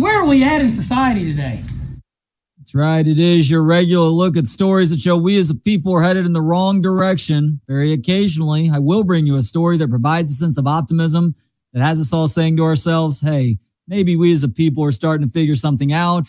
Where 0.04 0.20
are 0.20 0.26
we 0.26 0.44
at 0.44 0.60
in 0.60 0.70
society 0.70 1.24
today? 1.24 1.64
That's 2.58 2.74
right. 2.74 3.08
It 3.08 3.18
is 3.18 3.50
your 3.50 3.62
regular 3.62 4.08
look 4.08 4.36
at 4.36 4.46
stories 4.46 4.90
that 4.90 5.00
show 5.00 5.16
we 5.16 5.38
as 5.38 5.48
a 5.48 5.54
people 5.54 5.94
are 5.94 6.02
headed 6.02 6.26
in 6.26 6.34
the 6.34 6.42
wrong 6.42 6.82
direction. 6.82 7.58
Very 7.66 7.92
occasionally, 7.92 8.68
I 8.70 8.80
will 8.80 9.02
bring 9.02 9.26
you 9.26 9.36
a 9.36 9.42
story 9.42 9.78
that 9.78 9.88
provides 9.88 10.30
a 10.30 10.34
sense 10.34 10.58
of 10.58 10.66
optimism 10.66 11.34
that 11.72 11.82
has 11.82 12.02
us 12.02 12.12
all 12.12 12.28
saying 12.28 12.58
to 12.58 12.64
ourselves, 12.64 13.18
hey, 13.18 13.56
maybe 13.88 14.14
we 14.14 14.30
as 14.30 14.44
a 14.44 14.48
people 14.50 14.84
are 14.84 14.92
starting 14.92 15.26
to 15.26 15.32
figure 15.32 15.54
something 15.54 15.94
out. 15.94 16.26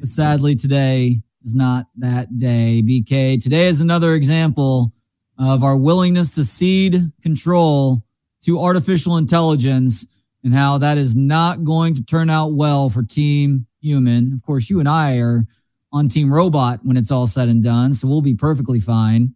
But 0.00 0.08
sadly, 0.08 0.56
today 0.56 1.22
is 1.44 1.54
not 1.54 1.86
that 1.98 2.36
day. 2.36 2.82
BK, 2.84 3.40
today 3.40 3.66
is 3.66 3.80
another 3.80 4.14
example 4.14 4.92
of 5.38 5.62
our 5.62 5.76
willingness 5.76 6.34
to 6.34 6.42
cede 6.42 7.12
control 7.22 8.02
to 8.40 8.60
artificial 8.60 9.18
intelligence 9.18 10.04
and 10.44 10.54
how 10.54 10.78
that 10.78 10.98
is 10.98 11.16
not 11.16 11.64
going 11.64 11.94
to 11.94 12.04
turn 12.04 12.28
out 12.28 12.52
well 12.52 12.90
for 12.90 13.02
Team 13.02 13.66
Human. 13.80 14.32
Of 14.34 14.42
course, 14.42 14.68
you 14.68 14.78
and 14.78 14.88
I 14.88 15.18
are 15.18 15.44
on 15.90 16.06
Team 16.06 16.32
Robot 16.32 16.80
when 16.82 16.96
it's 16.96 17.10
all 17.10 17.26
said 17.26 17.48
and 17.48 17.62
done, 17.62 17.94
so 17.94 18.06
we'll 18.06 18.20
be 18.20 18.34
perfectly 18.34 18.78
fine. 18.78 19.34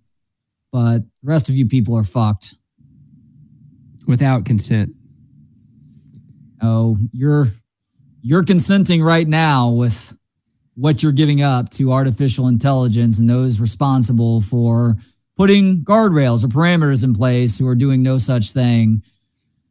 But 0.71 0.99
the 0.99 1.31
rest 1.31 1.49
of 1.49 1.57
you 1.57 1.67
people 1.67 1.97
are 1.97 2.05
fucked. 2.05 2.55
Without 4.07 4.45
consent. 4.45 4.93
Oh, 6.63 6.97
you're 7.13 7.49
you're 8.23 8.45
consenting 8.45 9.03
right 9.03 9.29
now 9.29 9.71
with 9.71 10.17
what 10.75 11.03
you're 11.03 11.13
giving 11.13 11.43
up 11.43 11.71
to 11.71 11.93
artificial 11.93 12.49
intelligence 12.49 13.19
and 13.19 13.29
those 13.29 13.61
responsible 13.61 14.41
for 14.41 14.97
putting 15.37 15.83
guardrails 15.83 16.45
or 16.45 16.49
parameters 16.49 17.05
in 17.05 17.15
place 17.15 17.59
who 17.59 17.67
are 17.67 17.75
doing 17.75 18.03
no 18.03 18.17
such 18.17 18.53
thing. 18.53 19.03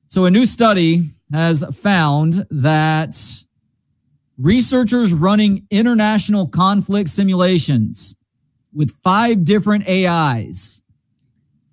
So, 0.07 0.25
a 0.25 0.31
new 0.31 0.45
study 0.45 1.11
has 1.31 1.63
found 1.75 2.45
that 2.49 3.15
researchers 4.37 5.13
running 5.13 5.65
international 5.69 6.47
conflict 6.47 7.09
simulations 7.09 8.15
with 8.73 8.95
five 9.03 9.43
different 9.43 9.87
AIs 9.89 10.83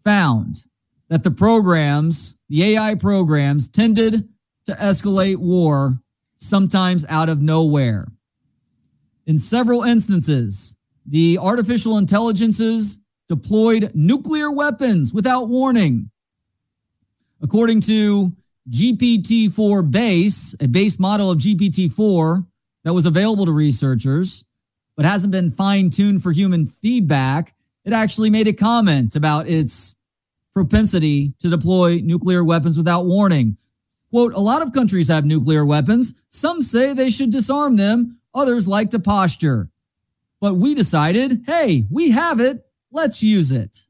found 0.02 0.64
that 1.08 1.22
the 1.22 1.30
programs, 1.30 2.36
the 2.48 2.62
AI 2.74 2.94
programs, 2.94 3.68
tended 3.68 4.28
to 4.64 4.72
escalate 4.72 5.36
war 5.36 6.00
sometimes 6.36 7.04
out 7.08 7.28
of 7.28 7.42
nowhere. 7.42 8.08
In 9.26 9.38
several 9.38 9.82
instances, 9.82 10.76
the 11.06 11.38
artificial 11.38 11.98
intelligences 11.98 12.98
deployed 13.28 13.90
nuclear 13.94 14.50
weapons 14.50 15.12
without 15.12 15.48
warning. 15.48 16.10
According 17.42 17.82
to 17.82 18.32
GPT 18.70 19.52
4 19.52 19.82
base, 19.82 20.54
a 20.60 20.68
base 20.68 20.98
model 20.98 21.30
of 21.30 21.38
GPT 21.38 21.90
4 21.92 22.44
that 22.84 22.94
was 22.94 23.06
available 23.06 23.46
to 23.46 23.52
researchers, 23.52 24.44
but 24.96 25.04
hasn't 25.04 25.32
been 25.32 25.50
fine 25.50 25.90
tuned 25.90 26.22
for 26.22 26.32
human 26.32 26.66
feedback, 26.66 27.54
it 27.84 27.92
actually 27.92 28.30
made 28.30 28.48
a 28.48 28.52
comment 28.52 29.16
about 29.16 29.48
its 29.48 29.96
propensity 30.54 31.34
to 31.40 31.50
deploy 31.50 32.00
nuclear 32.02 32.44
weapons 32.44 32.78
without 32.78 33.04
warning. 33.04 33.56
Quote, 34.10 34.32
a 34.34 34.40
lot 34.40 34.62
of 34.62 34.72
countries 34.72 35.08
have 35.08 35.24
nuclear 35.24 35.66
weapons. 35.66 36.14
Some 36.28 36.62
say 36.62 36.92
they 36.92 37.10
should 37.10 37.30
disarm 37.30 37.76
them, 37.76 38.18
others 38.32 38.68
like 38.68 38.90
to 38.90 38.98
posture. 38.98 39.68
But 40.40 40.54
we 40.54 40.74
decided, 40.74 41.42
hey, 41.46 41.86
we 41.90 42.10
have 42.12 42.40
it, 42.40 42.64
let's 42.92 43.22
use 43.22 43.50
it. 43.50 43.86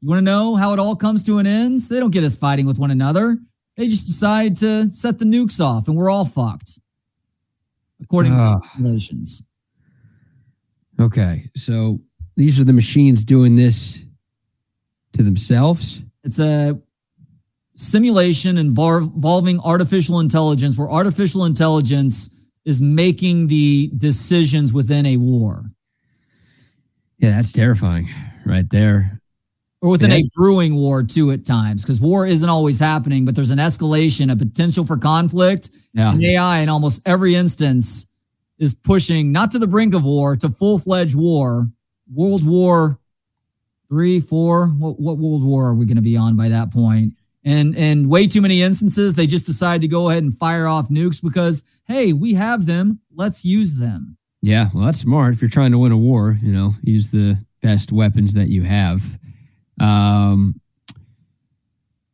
You 0.00 0.08
want 0.08 0.18
to 0.18 0.24
know 0.24 0.54
how 0.54 0.72
it 0.72 0.78
all 0.78 0.96
comes 0.96 1.22
to 1.24 1.38
an 1.38 1.46
end? 1.46 1.80
They 1.80 2.00
don't 2.00 2.12
get 2.12 2.24
us 2.24 2.36
fighting 2.36 2.66
with 2.66 2.78
one 2.78 2.90
another. 2.90 3.38
They 3.80 3.88
just 3.88 4.06
decide 4.06 4.56
to 4.56 4.92
set 4.92 5.18
the 5.18 5.24
nukes 5.24 5.58
off 5.58 5.88
and 5.88 5.96
we're 5.96 6.10
all 6.10 6.26
fucked. 6.26 6.78
According 8.02 8.34
uh, 8.34 8.52
to 8.52 8.68
simulations. 8.74 9.42
Okay. 11.00 11.48
So 11.56 11.98
these 12.36 12.60
are 12.60 12.64
the 12.64 12.74
machines 12.74 13.24
doing 13.24 13.56
this 13.56 14.04
to 15.14 15.22
themselves. 15.22 16.02
It's 16.24 16.38
a 16.38 16.78
simulation 17.74 18.58
involving 18.58 19.58
artificial 19.60 20.20
intelligence 20.20 20.76
where 20.76 20.90
artificial 20.90 21.46
intelligence 21.46 22.28
is 22.66 22.82
making 22.82 23.46
the 23.46 23.90
decisions 23.96 24.74
within 24.74 25.06
a 25.06 25.16
war. 25.16 25.64
Yeah, 27.16 27.30
that's 27.30 27.50
terrifying 27.50 28.10
right 28.44 28.68
there 28.68 29.19
or 29.82 29.90
within 29.90 30.12
a 30.12 30.22
brewing 30.34 30.76
war 30.76 31.02
too 31.02 31.30
at 31.30 31.46
times 31.46 31.82
because 31.82 32.00
war 32.00 32.26
isn't 32.26 32.48
always 32.48 32.78
happening 32.78 33.24
but 33.24 33.34
there's 33.34 33.50
an 33.50 33.58
escalation 33.58 34.30
a 34.30 34.36
potential 34.36 34.84
for 34.84 34.96
conflict 34.96 35.70
yeah. 35.94 36.10
and 36.10 36.22
ai 36.22 36.58
in 36.58 36.68
almost 36.68 37.00
every 37.06 37.34
instance 37.34 38.06
is 38.60 38.74
pushing 38.74 39.32
not 39.32 39.50
to 39.50 39.58
the 39.58 39.66
brink 39.66 39.94
of 39.94 40.04
war 40.04 40.36
to 40.36 40.50
full-fledged 40.50 41.16
war. 41.16 41.68
World 42.14 42.46
war 42.46 42.98
three 43.88 44.20
four 44.20 44.68
what, 44.68 45.00
what 45.00 45.18
world 45.18 45.42
war 45.42 45.66
are 45.66 45.74
we 45.74 45.84
going 45.84 45.96
to 45.96 46.02
be 46.02 46.16
on 46.16 46.36
by 46.36 46.48
that 46.48 46.70
point? 46.70 47.14
And 47.44 47.74
and 47.76 48.08
way 48.08 48.26
too 48.26 48.40
many 48.40 48.62
instances 48.62 49.14
they 49.14 49.26
just 49.26 49.46
decide 49.46 49.80
to 49.80 49.88
go 49.88 50.10
ahead 50.10 50.22
and 50.22 50.36
fire 50.36 50.66
off 50.66 50.90
nukes 50.90 51.22
because 51.22 51.62
hey 51.86 52.12
we 52.12 52.34
have 52.34 52.66
them 52.66 53.00
let's 53.14 53.44
use 53.44 53.78
them. 53.78 54.16
Yeah 54.42 54.68
well 54.74 54.84
that's 54.84 55.00
smart. 55.00 55.34
If 55.34 55.40
you're 55.40 55.50
trying 55.50 55.72
to 55.72 55.78
win 55.78 55.92
a 55.92 55.96
war 55.96 56.38
you 56.42 56.52
know 56.52 56.74
use 56.82 57.10
the 57.10 57.38
best 57.62 57.92
weapons 57.92 58.34
that 58.34 58.48
you 58.48 58.62
have 58.62 59.02
um, 59.80 60.60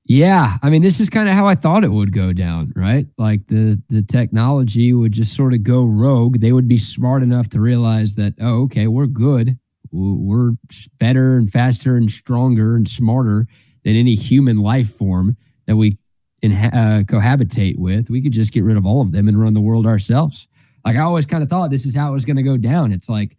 yeah, 0.09 0.57
I 0.62 0.71
mean, 0.71 0.83
this 0.83 1.01
is 1.01 1.11
kind 1.11 1.29
of 1.29 1.35
how 1.35 1.49
I 1.49 1.57
thought 1.57 1.83
it 1.83 1.91
would 1.91 2.12
go 2.12 2.33
down, 2.33 2.73
right? 2.77 3.07
Like 3.19 3.47
the 3.49 3.83
the 3.89 4.03
technology 4.03 4.93
would 4.93 5.11
just 5.11 5.35
sort 5.35 5.53
of 5.53 5.64
go 5.64 5.85
rogue. 5.85 6.39
They 6.39 6.53
would 6.53 6.69
be 6.69 6.79
smart 6.79 7.25
enough 7.25 7.49
to 7.51 7.61
realize 7.61 8.14
that, 8.14 8.35
oh, 8.41 8.62
okay, 8.64 8.87
we're 8.87 9.07
good. 9.07 9.59
We're 9.91 10.53
better 11.01 11.37
and 11.37 11.51
faster 11.51 11.97
and 11.97 12.11
stronger 12.11 12.77
and 12.77 12.89
smarter 12.89 13.49
than 13.85 13.97
any 13.97 14.14
human 14.14 14.59
life 14.59 14.95
form 14.95 15.37
that 15.67 15.77
we 15.77 15.99
uh, 16.45 17.03
cohabitate 17.07 17.79
with. 17.79 18.09
We 18.09 18.23
could 18.23 18.33
just 18.33 18.53
get 18.53 18.62
rid 18.62 18.77
of 18.77 18.87
all 18.87 19.01
of 19.01 19.11
them 19.11 19.27
and 19.27 19.41
run 19.41 19.55
the 19.55 19.61
world 19.61 19.87
ourselves. 19.87 20.47
Like 20.85 20.97
I 20.97 21.01
always 21.01 21.27
kind 21.27 21.43
of 21.43 21.49
thought 21.49 21.71
this 21.71 21.87
is 21.87 21.97
how 21.97 22.11
it 22.11 22.12
was 22.12 22.25
going 22.25 22.37
to 22.37 22.43
go 22.45 22.57
down. 22.57 22.93
It's 22.93 23.09
like 23.09 23.37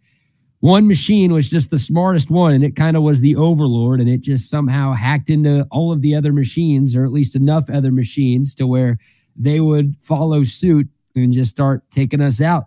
one 0.60 0.88
machine 0.88 1.32
was 1.32 1.48
just 1.48 1.70
the 1.70 1.78
smartest 1.78 2.30
one 2.30 2.52
and 2.52 2.64
it 2.64 2.74
kind 2.74 2.96
of 2.96 3.02
was 3.02 3.20
the 3.20 3.36
overlord 3.36 4.00
and 4.00 4.08
it 4.08 4.20
just 4.20 4.50
somehow 4.50 4.92
hacked 4.92 5.30
into 5.30 5.66
all 5.70 5.92
of 5.92 6.02
the 6.02 6.14
other 6.14 6.32
machines 6.32 6.96
or 6.96 7.04
at 7.04 7.12
least 7.12 7.36
enough 7.36 7.70
other 7.70 7.92
machines 7.92 8.54
to 8.54 8.66
where 8.66 8.98
they 9.36 9.60
would 9.60 9.94
follow 10.00 10.42
suit 10.42 10.88
and 11.14 11.32
just 11.32 11.50
start 11.50 11.82
taking 11.90 12.20
us 12.20 12.40
out. 12.40 12.66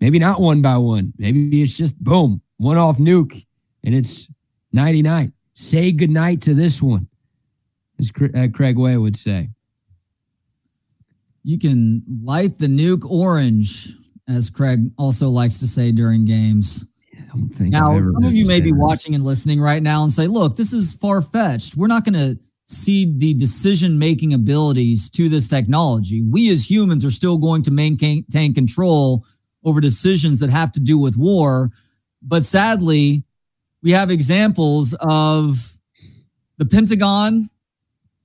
Maybe 0.00 0.18
not 0.18 0.40
one 0.40 0.60
by 0.60 0.76
one. 0.76 1.12
Maybe 1.18 1.62
it's 1.62 1.76
just 1.76 1.96
boom 2.02 2.42
one 2.56 2.78
off 2.78 2.98
nuke 2.98 3.46
and 3.84 3.94
it's 3.94 4.28
99 4.72 5.32
say 5.54 5.92
goodnight 5.92 6.40
to 6.42 6.54
this 6.54 6.82
one 6.82 7.06
as 8.00 8.10
uh, 8.34 8.48
craig 8.52 8.76
way 8.76 8.96
would 8.96 9.16
say. 9.16 9.50
You 11.44 11.58
can 11.58 12.02
light 12.24 12.58
the 12.58 12.66
nuke 12.66 13.08
orange 13.08 13.94
as 14.28 14.50
craig 14.50 14.90
also 14.98 15.28
likes 15.28 15.58
to 15.58 15.68
say 15.68 15.92
during 15.92 16.24
games 16.24 16.86
don't 17.36 17.48
think. 17.48 17.70
Now, 17.70 18.00
some 18.00 18.24
of 18.24 18.34
you 18.34 18.46
may 18.46 18.60
be 18.60 18.72
watching 18.72 19.14
and 19.14 19.24
listening 19.24 19.60
right 19.60 19.82
now 19.82 20.02
and 20.02 20.12
say, 20.12 20.26
"Look, 20.26 20.56
this 20.56 20.72
is 20.72 20.94
far 20.94 21.20
fetched. 21.20 21.76
We're 21.76 21.86
not 21.86 22.04
going 22.04 22.14
to 22.14 22.38
cede 22.66 23.20
the 23.20 23.34
decision 23.34 23.98
making 23.98 24.32
abilities 24.32 25.10
to 25.10 25.28
this 25.28 25.48
technology. 25.48 26.22
We 26.22 26.50
as 26.50 26.70
humans 26.70 27.04
are 27.04 27.10
still 27.10 27.36
going 27.36 27.62
to 27.62 27.70
maintain 27.70 28.24
control 28.54 29.24
over 29.64 29.80
decisions 29.80 30.40
that 30.40 30.50
have 30.50 30.72
to 30.72 30.80
do 30.80 30.98
with 30.98 31.16
war." 31.16 31.70
But 32.22 32.44
sadly, 32.44 33.24
we 33.82 33.90
have 33.90 34.10
examples 34.10 34.94
of 35.00 35.78
the 36.56 36.64
Pentagon 36.64 37.50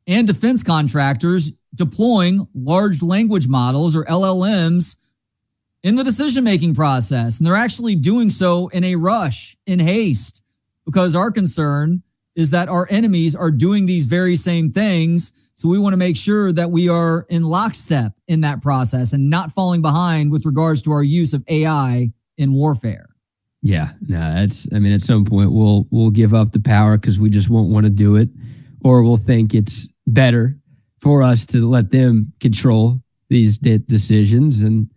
and 0.08 0.26
defense 0.26 0.64
contractors 0.64 1.52
deploying 1.76 2.48
large 2.54 3.02
language 3.02 3.48
models 3.48 3.96
or 3.96 4.06
LLMs 4.06 4.96
in 5.84 5.96
the 5.96 6.04
decision 6.04 6.44
making 6.44 6.76
process. 6.76 7.38
And 7.38 7.48
they're 7.48 7.56
actually 7.56 7.96
doing 7.96 8.30
so 8.30 8.68
in 8.70 8.84
a 8.84 8.96
rush, 8.96 9.56
in 9.66 9.80
haste, 9.80 10.42
because 10.86 11.16
our 11.16 11.32
concern 11.32 12.04
is 12.36 12.52
that 12.52 12.70
our 12.70 12.88
enemies 12.90 13.36
are 13.36 13.52
doing 13.52 13.86
these 13.86 14.06
very 14.06 14.36
same 14.36 14.72
things. 14.72 15.34
So 15.56 15.68
we 15.68 15.78
want 15.78 15.94
to 15.94 15.98
make 15.98 16.16
sure 16.16 16.54
that 16.54 16.72
we 16.72 16.88
are 16.88 17.26
in 17.30 17.44
lockstep 17.44 18.14
in 18.28 18.42
that 18.42 18.62
process 18.62 19.14
and 19.14 19.30
not 19.30 19.52
falling 19.52 19.82
behind 19.82 20.32
with 20.32 20.46
regards 20.46 20.82
to 20.84 20.92
our 20.92 21.04
use 21.04 21.34
of 21.34 21.44
AI 21.50 22.12
in 22.38 22.54
warfare. 22.54 23.10
Yeah, 23.62 23.92
no, 24.08 24.36
it's. 24.38 24.68
I 24.74 24.80
mean, 24.80 24.94
at 24.94 25.02
some 25.02 25.26
point 25.26 25.52
we'll 25.52 25.86
we'll 25.92 26.12
give 26.12 26.34
up 26.34 26.54
the 26.54 26.62
power 26.62 26.98
because 26.98 27.20
we 27.20 27.30
just 27.30 27.50
won't 27.50 27.70
want 27.70 27.86
to 27.86 27.90
do 27.90 28.16
it, 28.16 28.30
or 28.86 29.04
we'll 29.04 29.18
think 29.18 29.54
it's 29.54 29.86
better 30.08 30.58
for 31.02 31.22
us 31.22 31.46
to 31.48 31.68
let 31.68 31.92
them 31.92 32.32
control 32.40 33.02
these 33.28 33.58
de- 33.58 33.80
decisions, 33.80 34.62
and 34.62 34.90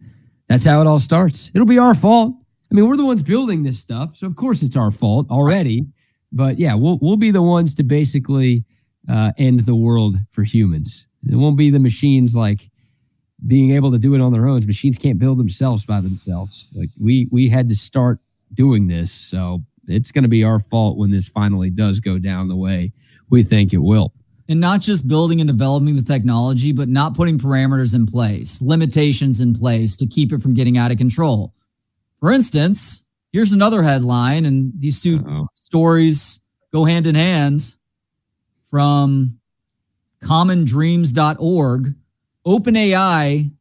that's 0.53 0.67
how 0.67 0.83
it 0.83 0.87
all 0.87 0.99
starts. 0.99 1.51
It'll 1.55 1.67
be 1.67 1.79
our 1.79 1.95
fault. 1.95 2.35
I 2.71 2.75
mean, 2.75 2.87
we're 2.87 2.99
the 2.99 3.07
ones 3.07 3.23
building 3.23 3.63
this 3.63 3.79
stuff, 3.79 4.17
so 4.17 4.27
of 4.27 4.37
course 4.37 4.63
it's 4.63 4.77
our 4.77 4.91
fault 4.91 5.31
already. 5.31 5.87
But 6.31 6.59
yeah, 6.59 6.75
we'll 6.75 6.99
we'll 7.01 7.17
be 7.17 7.31
the 7.31 7.41
ones 7.41 7.75
to 7.77 7.83
basically 7.83 8.67
uh, 9.09 9.33
end 9.39 9.61
the 9.61 9.75
world 9.75 10.17
for 10.31 10.43
humans. 10.43 11.07
It 11.27 11.37
won't 11.37 11.57
be 11.57 11.71
the 11.71 11.79
machines 11.79 12.35
like 12.35 12.69
being 13.47 13.71
able 13.71 13.91
to 13.93 13.99
do 13.99 14.15
it 14.15 14.21
on 14.21 14.31
their 14.31 14.47
own. 14.47 14.67
Machines 14.67 14.99
can't 14.99 15.19
build 15.19 15.39
themselves 15.39 15.87
by 15.87 16.03
themselves. 16.03 16.67
Like 16.75 16.91
we 17.01 17.29
we 17.31 17.49
had 17.49 17.67
to 17.71 17.75
start 17.75 18.19
doing 18.53 18.89
this, 18.89 19.11
so 19.11 19.63
it's 19.89 20.11
going 20.11 20.25
to 20.25 20.29
be 20.29 20.45
our 20.45 20.59
fault 20.59 20.99
when 20.99 21.11
this 21.11 21.29
finally 21.29 21.71
does 21.71 21.99
go 21.99 22.19
down 22.19 22.49
the 22.49 22.57
way 22.57 22.93
we 23.31 23.43
think 23.43 23.73
it 23.73 23.79
will. 23.79 24.13
And 24.53 24.61
not 24.61 24.83
just 24.83 25.09
building 25.09 25.41
and 25.41 25.49
developing 25.49 25.97
the 25.97 26.03
technology, 26.03 26.73
but 26.73 26.87
not 26.87 27.15
putting 27.15 27.39
parameters 27.39 27.95
in 27.95 28.05
place, 28.05 28.61
limitations 28.61 29.41
in 29.41 29.55
place 29.55 29.97
to 29.97 30.07
keep 30.07 30.31
it 30.31 30.43
from 30.43 30.53
getting 30.53 30.77
out 30.77 30.91
of 30.91 30.99
control. 30.99 31.55
For 32.21 32.31
instance, 32.31 33.03
here's 33.33 33.55
another 33.55 33.83
headline, 33.83 34.45
and 34.45 34.71
these 34.79 35.01
2 35.01 35.17
Uh-oh. 35.17 35.47
stories 35.55 36.41
go 36.71 36.85
hand 36.85 37.07
in 37.07 37.15
hand 37.15 37.77
from 38.69 39.39
commondreams.org. 40.23 41.95
OpenAI 42.47 43.53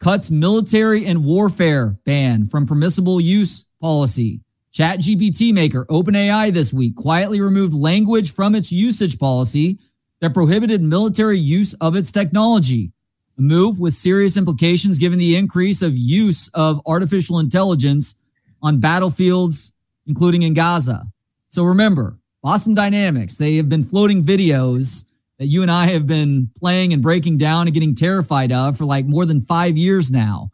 cuts 0.00 0.30
military 0.30 1.06
and 1.06 1.24
warfare 1.24 1.96
ban 2.04 2.44
from 2.44 2.66
permissible 2.66 3.22
use 3.22 3.64
policy. 3.80 4.42
ChatGPT 4.74 5.54
maker 5.54 5.86
OpenAI 5.86 6.52
this 6.52 6.74
week 6.74 6.94
quietly 6.94 7.40
removed 7.40 7.72
language 7.72 8.34
from 8.34 8.54
its 8.54 8.70
usage 8.70 9.18
policy 9.18 9.78
that 10.20 10.34
prohibited 10.34 10.82
military 10.82 11.38
use 11.38 11.74
of 11.74 11.96
its 11.96 12.10
technology. 12.10 12.92
A 13.38 13.42
move 13.42 13.78
with 13.78 13.94
serious 13.94 14.36
implications 14.36 14.98
given 14.98 15.18
the 15.18 15.36
increase 15.36 15.82
of 15.82 15.96
use 15.96 16.48
of 16.54 16.80
artificial 16.86 17.38
intelligence 17.38 18.14
on 18.62 18.80
battlefields, 18.80 19.72
including 20.06 20.42
in 20.42 20.54
Gaza. 20.54 21.04
So 21.48 21.64
remember, 21.64 22.18
Boston 22.42 22.74
Dynamics, 22.74 23.36
they 23.36 23.56
have 23.56 23.68
been 23.68 23.82
floating 23.82 24.22
videos 24.22 25.04
that 25.38 25.46
you 25.46 25.62
and 25.62 25.70
I 25.70 25.86
have 25.88 26.06
been 26.06 26.50
playing 26.56 26.92
and 26.92 27.02
breaking 27.02 27.36
down 27.36 27.66
and 27.66 27.74
getting 27.74 27.94
terrified 27.94 28.52
of 28.52 28.78
for 28.78 28.84
like 28.84 29.04
more 29.04 29.26
than 29.26 29.40
five 29.40 29.76
years 29.76 30.10
now. 30.10 30.50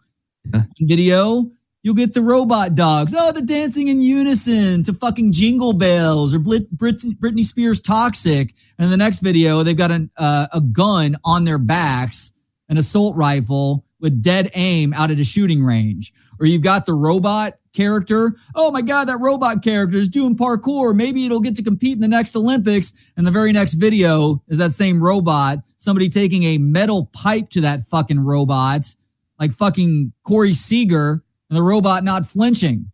Yeah. 0.52 0.62
Video, 0.80 1.50
you'll 1.82 1.94
get 1.94 2.14
the 2.14 2.22
robot 2.22 2.74
dogs. 2.74 3.14
Oh, 3.16 3.32
they're 3.32 3.42
dancing 3.42 3.88
in 3.88 4.02
unison 4.02 4.82
to 4.84 4.92
fucking 4.92 5.32
jingle 5.32 5.72
bells 5.72 6.34
or 6.34 6.38
Britney 6.38 7.44
Spears 7.44 7.80
toxic. 7.80 8.54
And 8.78 8.84
in 8.84 8.90
the 8.90 8.96
next 8.96 9.18
video, 9.18 9.62
they've 9.62 9.76
got 9.76 9.90
an, 9.90 10.10
uh, 10.16 10.46
a 10.52 10.60
gun 10.60 11.16
on 11.24 11.44
their 11.44 11.58
backs, 11.58 12.32
an 12.68 12.78
assault 12.78 13.16
rifle 13.16 13.84
with 14.00 14.22
dead 14.22 14.50
aim 14.54 14.92
out 14.92 15.10
at 15.10 15.18
a 15.18 15.24
shooting 15.24 15.64
range. 15.64 16.12
Or 16.40 16.46
you've 16.46 16.62
got 16.62 16.86
the 16.86 16.94
robot 16.94 17.54
character. 17.72 18.36
Oh 18.54 18.70
my 18.70 18.82
God, 18.82 19.06
that 19.06 19.18
robot 19.18 19.62
character 19.62 19.96
is 19.96 20.08
doing 20.08 20.36
parkour. 20.36 20.94
Maybe 20.94 21.24
it'll 21.24 21.40
get 21.40 21.56
to 21.56 21.62
compete 21.62 21.94
in 21.94 22.00
the 22.00 22.08
next 22.08 22.34
Olympics. 22.36 22.92
And 23.16 23.26
the 23.26 23.30
very 23.30 23.52
next 23.52 23.74
video 23.74 24.42
is 24.48 24.58
that 24.58 24.72
same 24.72 25.02
robot, 25.02 25.58
somebody 25.76 26.08
taking 26.08 26.42
a 26.44 26.58
metal 26.58 27.10
pipe 27.12 27.48
to 27.50 27.60
that 27.62 27.86
fucking 27.86 28.20
robot, 28.20 28.92
like 29.38 29.52
fucking 29.52 30.12
Corey 30.24 30.52
Seager 30.52 31.22
and 31.52 31.58
the 31.58 31.62
robot 31.62 32.02
not 32.02 32.24
flinching. 32.24 32.90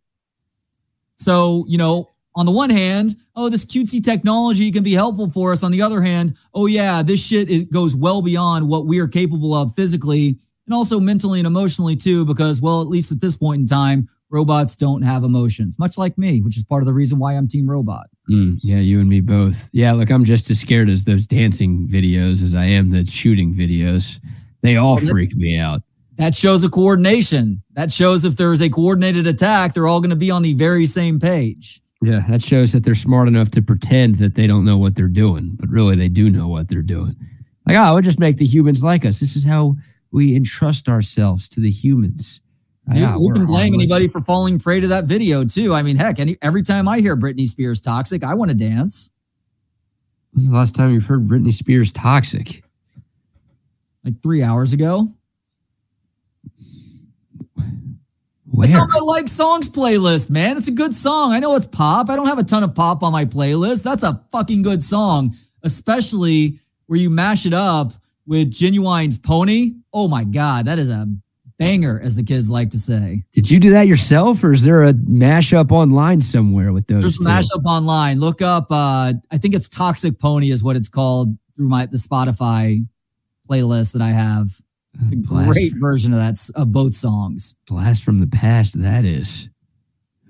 So, 1.15 1.63
you 1.69 1.77
know, 1.77 2.09
on 2.35 2.45
the 2.45 2.51
one 2.51 2.69
hand, 2.69 3.15
oh, 3.37 3.47
this 3.47 3.63
cutesy 3.63 4.03
technology 4.03 4.69
can 4.69 4.83
be 4.83 4.91
helpful 4.93 5.29
for 5.29 5.53
us. 5.53 5.63
On 5.63 5.71
the 5.71 5.81
other 5.81 6.01
hand, 6.01 6.35
oh, 6.53 6.65
yeah, 6.65 7.01
this 7.01 7.25
shit 7.25 7.49
it 7.49 7.71
goes 7.71 7.95
well 7.95 8.21
beyond 8.21 8.67
what 8.67 8.85
we 8.85 8.99
are 8.99 9.07
capable 9.07 9.55
of 9.55 9.73
physically 9.75 10.37
and 10.65 10.73
also 10.73 10.99
mentally 10.99 11.39
and 11.39 11.47
emotionally, 11.47 11.95
too, 11.95 12.25
because, 12.25 12.59
well, 12.59 12.81
at 12.81 12.89
least 12.89 13.13
at 13.13 13.21
this 13.21 13.37
point 13.37 13.61
in 13.61 13.65
time, 13.65 14.09
robots 14.29 14.75
don't 14.75 15.03
have 15.03 15.23
emotions, 15.23 15.79
much 15.79 15.97
like 15.97 16.17
me, 16.17 16.41
which 16.41 16.57
is 16.57 16.63
part 16.65 16.83
of 16.83 16.85
the 16.85 16.93
reason 16.93 17.17
why 17.17 17.35
I'm 17.35 17.47
Team 17.47 17.69
Robot. 17.69 18.07
Mm, 18.29 18.59
yeah, 18.61 18.79
you 18.79 18.99
and 18.99 19.07
me 19.07 19.21
both. 19.21 19.69
Yeah, 19.71 19.93
look, 19.93 20.09
I'm 20.09 20.25
just 20.25 20.51
as 20.51 20.59
scared 20.59 20.89
as 20.89 21.05
those 21.05 21.25
dancing 21.25 21.87
videos 21.87 22.43
as 22.43 22.55
I 22.55 22.65
am 22.65 22.91
the 22.91 23.09
shooting 23.09 23.55
videos. 23.55 24.19
They 24.63 24.75
all 24.75 24.97
freak 24.97 25.33
me 25.33 25.57
out 25.57 25.81
that 26.19 26.35
shows 26.35 26.65
a 26.65 26.69
coordination. 26.69 27.63
That 27.75 27.93
shows 27.93 28.25
if 28.25 28.35
there 28.35 28.51
is 28.51 28.61
a 28.61 28.69
coordinated 28.69 29.25
attack, 29.25 29.73
they're 29.73 29.87
all 29.87 30.01
going 30.01 30.09
to 30.09 30.17
be 30.17 30.29
on 30.29 30.41
the 30.41 30.53
very 30.53 30.85
same 30.85 31.17
page. 31.17 31.81
Yeah, 32.01 32.23
that 32.27 32.43
shows 32.43 32.73
that 32.73 32.83
they're 32.83 32.93
smart 32.93 33.29
enough 33.29 33.51
to 33.51 33.61
pretend 33.61 34.19
that 34.19 34.35
they 34.35 34.45
don't 34.45 34.65
know 34.65 34.77
what 34.77 34.95
they're 34.95 35.07
doing, 35.07 35.55
but 35.57 35.69
really 35.69 35.95
they 35.95 36.09
do 36.09 36.29
know 36.29 36.49
what 36.49 36.67
they're 36.67 36.81
doing. 36.81 37.15
Like, 37.65 37.77
oh, 37.77 37.93
we'll 37.93 38.03
just 38.03 38.19
make 38.19 38.35
the 38.35 38.45
humans 38.45 38.83
like 38.83 39.05
us. 39.05 39.21
This 39.21 39.37
is 39.37 39.45
how 39.45 39.77
we 40.11 40.35
entrust 40.35 40.89
ourselves 40.89 41.47
to 41.49 41.61
the 41.61 41.71
humans. 41.71 42.41
Dude, 42.93 43.03
ah, 43.03 43.13
who 43.13 43.31
can 43.33 43.45
blame 43.45 43.73
anybody 43.73 44.09
for 44.09 44.19
falling 44.19 44.59
prey 44.59 44.81
to 44.81 44.87
that 44.87 45.05
video 45.05 45.45
too? 45.45 45.73
I 45.73 45.83
mean, 45.83 45.95
heck, 45.95 46.19
any, 46.19 46.37
every 46.41 46.63
time 46.63 46.87
I 46.87 46.99
hear 46.99 47.15
Britney 47.15 47.45
Spears 47.45 47.79
toxic, 47.79 48.25
I 48.25 48.33
want 48.33 48.51
to 48.51 48.57
dance. 48.57 49.11
When's 50.33 50.49
the 50.49 50.55
last 50.55 50.75
time 50.75 50.91
you've 50.91 51.05
heard 51.05 51.27
Britney 51.27 51.53
Spears 51.53 51.93
toxic? 51.93 52.61
Like 54.03 54.21
three 54.21 54.43
hours 54.43 54.73
ago. 54.73 55.13
Where? 58.59 58.67
It's 58.67 58.75
on 58.75 58.89
my 58.89 58.99
like 58.99 59.29
songs 59.29 59.69
playlist, 59.69 60.29
man. 60.29 60.57
It's 60.57 60.67
a 60.67 60.71
good 60.71 60.93
song. 60.93 61.31
I 61.31 61.39
know 61.39 61.55
it's 61.55 61.65
pop. 61.65 62.09
I 62.09 62.17
don't 62.17 62.25
have 62.25 62.39
a 62.39 62.43
ton 62.43 62.61
of 62.61 62.75
pop 62.75 63.03
on 63.03 63.13
my 63.13 63.23
playlist. 63.23 63.83
That's 63.83 64.03
a 64.03 64.21
fucking 64.33 64.63
good 64.63 64.83
song, 64.83 65.33
especially 65.63 66.59
where 66.87 66.99
you 66.99 67.09
mash 67.09 67.45
it 67.45 67.53
up 67.53 67.93
with 68.27 68.51
Ginuwine's 68.51 69.17
Pony. 69.17 69.75
Oh 69.93 70.09
my 70.09 70.25
god, 70.25 70.65
that 70.65 70.77
is 70.77 70.89
a 70.89 71.07
banger, 71.57 72.01
as 72.03 72.17
the 72.17 72.23
kids 72.23 72.49
like 72.49 72.69
to 72.71 72.77
say. 72.77 73.23
Did 73.31 73.49
you 73.49 73.61
do 73.61 73.69
that 73.69 73.87
yourself, 73.87 74.43
or 74.43 74.51
is 74.51 74.65
there 74.65 74.83
a 74.83 74.91
mashup 74.91 75.71
online 75.71 76.19
somewhere 76.19 76.73
with 76.73 76.85
those? 76.87 77.01
There's 77.01 77.19
a 77.21 77.23
mashup 77.23 77.63
online. 77.63 78.19
Look 78.19 78.41
up. 78.41 78.67
Uh, 78.69 79.13
I 79.31 79.37
think 79.37 79.55
it's 79.55 79.69
Toxic 79.69 80.19
Pony 80.19 80.51
is 80.51 80.61
what 80.61 80.75
it's 80.75 80.89
called 80.89 81.29
through 81.55 81.69
my 81.69 81.85
the 81.85 81.95
Spotify 81.95 82.85
playlist 83.49 83.93
that 83.93 84.01
I 84.01 84.09
have. 84.09 84.49
It's 85.01 85.11
a 85.11 85.15
great 85.15 85.73
version 85.75 86.13
of 86.13 86.19
that 86.19 86.49
of 86.55 86.71
both 86.71 86.93
songs. 86.93 87.55
Blast 87.67 88.03
from 88.03 88.19
the 88.19 88.27
past, 88.27 88.81
that 88.81 89.05
is. 89.05 89.47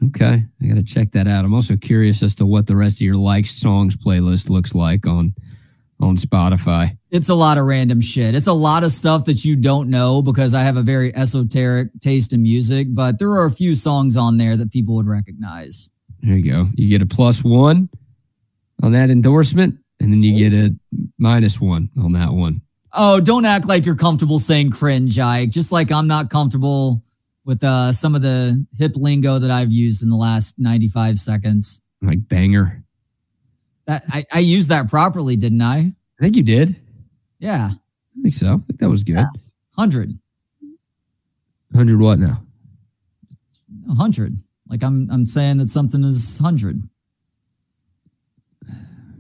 Okay, 0.08 0.44
I 0.62 0.66
got 0.66 0.76
to 0.76 0.84
check 0.84 1.12
that 1.12 1.28
out. 1.28 1.44
I'm 1.44 1.54
also 1.54 1.76
curious 1.76 2.24
as 2.24 2.36
to 2.36 2.46
what 2.46 2.68
the 2.68 2.76
rest 2.76 2.98
of 2.98 3.02
your 3.02 3.18
like 3.18 3.48
songs 3.48 3.98
playlist 3.98 4.50
looks 4.50 4.74
like 4.74 5.06
on 5.06 5.34
on 6.00 6.16
Spotify. 6.16 6.98
It's 7.12 7.30
a 7.30 7.36
lot 7.36 7.58
of 7.58 7.66
random 7.66 8.00
shit. 8.00 8.36
It's 8.36 8.48
a 8.48 8.54
lot 8.54 8.84
of 8.84 8.92
stuff 8.92 9.26
that 9.26 9.44
you 9.44 9.56
don't 9.56 9.90
know 9.90 10.22
because 10.22 10.54
I 10.54 10.62
have 10.62 10.78
a 10.78 10.82
very 10.82 11.14
esoteric 11.16 11.90
taste 12.00 12.32
in 12.32 12.44
music, 12.44 12.88
but 12.92 13.20
there 13.20 13.32
are 13.32 13.46
a 13.46 13.52
few 13.52 13.76
songs 13.76 14.16
on 14.16 14.38
there 14.38 14.56
that 14.56 14.72
people 14.72 14.96
would 14.96 15.08
recognize. 15.08 15.90
There 16.22 16.38
you 16.38 16.52
go. 16.52 16.68
You 16.76 16.88
get 16.88 17.02
a 17.02 17.06
plus 17.06 17.44
one 17.44 17.90
on 18.82 18.94
that 18.94 19.10
endorsement, 19.10 19.78
and 20.00 20.14
then 20.14 20.22
you 20.22 20.50
get 20.50 20.58
a 20.58 20.74
minus 21.18 21.60
one 21.60 21.90
on 21.98 22.14
that 22.14 22.32
one. 22.32 22.62
Oh, 22.94 23.20
don't 23.20 23.46
act 23.46 23.68
like 23.68 23.86
you're 23.86 23.96
comfortable 23.96 24.40
saying 24.40 24.72
cringe, 24.72 25.20
Ike. 25.20 25.50
Just 25.50 25.72
like 25.72 25.92
I'm 25.92 26.08
not 26.08 26.30
comfortable 26.30 27.04
with 27.46 27.64
uh, 27.64 27.92
some 27.92 28.16
of 28.16 28.22
the 28.22 28.66
hip 28.78 28.94
lingo 28.96 29.40
that 29.40 29.52
I've 29.52 29.72
used 29.72 30.04
in 30.04 30.10
the 30.10 30.16
last 30.16 30.60
95 30.60 31.20
seconds. 31.20 31.82
Like 32.02 32.28
banger. 32.28 32.84
That 33.86 34.04
I, 34.10 34.26
I 34.32 34.40
used 34.40 34.70
that 34.70 34.90
properly, 34.90 35.36
didn't 35.36 35.62
I? 35.62 35.78
I 36.20 36.22
think 36.22 36.36
you 36.36 36.44
did. 36.44 36.76
Yeah. 37.40 37.72
I 37.72 38.22
think 38.22 38.36
so. 38.36 38.48
I 38.48 38.58
think 38.68 38.80
that 38.80 38.90
was 38.90 39.04
good. 39.04 39.16
Yeah. 39.16 39.28
100. 39.76 40.18
100 41.72 42.00
what 42.00 42.20
now? 42.20 42.42
100. 43.86 44.38
Like 44.68 44.84
I'm 44.84 45.10
I'm 45.12 45.26
saying 45.26 45.58
that 45.58 45.70
something 45.70 46.04
is 46.04 46.40
100. 46.40 46.82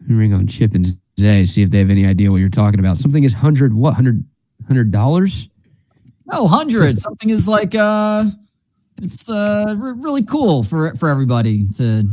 Ring 0.07 0.33
on 0.33 0.47
Chip 0.47 0.75
and 1.21 1.45
Zay, 1.45 1.45
see 1.45 1.61
if 1.61 1.69
they 1.69 1.79
have 1.79 1.89
any 1.89 2.05
idea 2.05 2.31
what 2.31 2.37
you're 2.37 2.49
talking 2.49 2.79
about. 2.79 2.97
Something 2.97 3.23
is 3.23 3.33
hundred 3.33 3.73
what 3.73 3.93
hundred 3.93 4.23
hundred 4.67 4.91
dollars? 4.91 5.49
No, 6.25 6.47
hundred. 6.47 6.97
Something 6.99 7.29
is 7.29 7.47
like 7.47 7.75
uh, 7.75 8.25
it's 9.01 9.29
uh 9.29 9.75
really 9.77 10.23
cool 10.23 10.63
for 10.63 10.95
for 10.95 11.09
everybody 11.09 11.67
to 11.77 12.03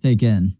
take 0.00 0.22
in. 0.22 0.56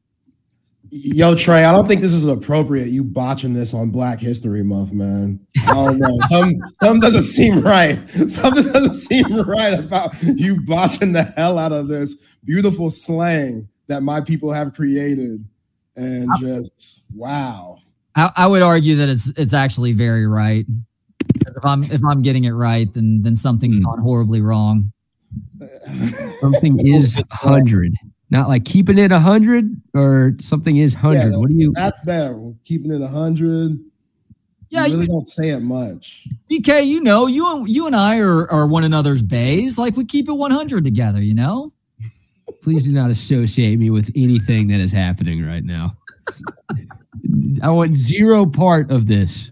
Yo, 0.90 1.34
Trey, 1.34 1.64
I 1.64 1.72
don't 1.72 1.88
think 1.88 2.00
this 2.00 2.12
is 2.12 2.26
appropriate. 2.26 2.88
You 2.88 3.02
botching 3.02 3.52
this 3.52 3.74
on 3.74 3.90
Black 3.90 4.20
History 4.20 4.62
Month, 4.62 4.92
man. 4.92 5.40
I 5.66 5.74
don't 5.74 5.98
know. 5.98 6.18
Some 6.28 6.54
something 6.82 7.00
doesn't 7.00 7.24
seem 7.24 7.60
right. 7.60 7.98
Something 8.28 8.72
doesn't 8.72 8.94
seem 8.94 9.40
right 9.42 9.78
about 9.78 10.14
you 10.22 10.60
botching 10.62 11.12
the 11.12 11.24
hell 11.24 11.58
out 11.58 11.72
of 11.72 11.88
this 11.88 12.14
beautiful 12.44 12.90
slang 12.90 13.68
that 13.88 14.02
my 14.02 14.20
people 14.20 14.52
have 14.52 14.74
created 14.74 15.44
and 15.96 16.28
just 16.40 17.02
wow. 17.14 17.78
I, 18.14 18.30
I 18.36 18.46
would 18.46 18.62
argue 18.62 18.96
that 18.96 19.08
it's 19.08 19.28
it's 19.36 19.52
actually 19.54 19.92
very 19.92 20.26
right. 20.26 20.66
If 21.34 21.64
I'm 21.64 21.84
if 21.84 22.04
I'm 22.04 22.22
getting 22.22 22.44
it 22.44 22.52
right, 22.52 22.92
then 22.92 23.22
then 23.22 23.36
something's 23.36 23.78
Hmm. 23.78 23.84
gone 23.84 23.98
horribly 24.00 24.40
wrong. 24.40 24.92
Something 26.40 26.86
is 26.86 27.16
hundred. 27.30 27.94
Not 28.30 28.48
like 28.48 28.64
keeping 28.64 28.98
it 28.98 29.10
hundred 29.10 29.70
or 29.94 30.34
something 30.40 30.76
is 30.76 30.94
hundred. 30.94 31.32
Yeah, 31.32 31.36
what 31.36 31.48
do 31.48 31.54
you? 31.54 31.72
That's 31.72 32.00
better. 32.00 32.52
Keeping 32.64 32.90
it 32.90 33.00
a 33.00 33.08
hundred. 33.08 33.78
Yeah, 34.68 34.84
you 34.84 34.92
you, 34.92 34.96
really 34.96 35.06
don't 35.06 35.26
say 35.26 35.50
it 35.50 35.60
much. 35.60 36.26
BK, 36.50 36.86
you 36.86 37.00
know, 37.00 37.26
you 37.26 37.54
and 37.54 37.68
you 37.68 37.86
and 37.86 37.94
I 37.94 38.18
are 38.18 38.50
are 38.50 38.66
one 38.66 38.84
another's 38.84 39.22
bays. 39.22 39.78
Like 39.78 39.96
we 39.96 40.04
keep 40.04 40.28
it 40.28 40.32
100 40.32 40.84
together. 40.84 41.20
You 41.20 41.34
know. 41.34 41.72
Please 42.62 42.84
do 42.84 42.92
not 42.92 43.10
associate 43.10 43.78
me 43.78 43.90
with 43.90 44.10
anything 44.14 44.68
that 44.68 44.80
is 44.80 44.92
happening 44.92 45.44
right 45.44 45.64
now. 45.64 45.96
I 47.62 47.70
want 47.70 47.96
zero 47.96 48.46
part 48.46 48.90
of 48.90 49.06
this. 49.06 49.50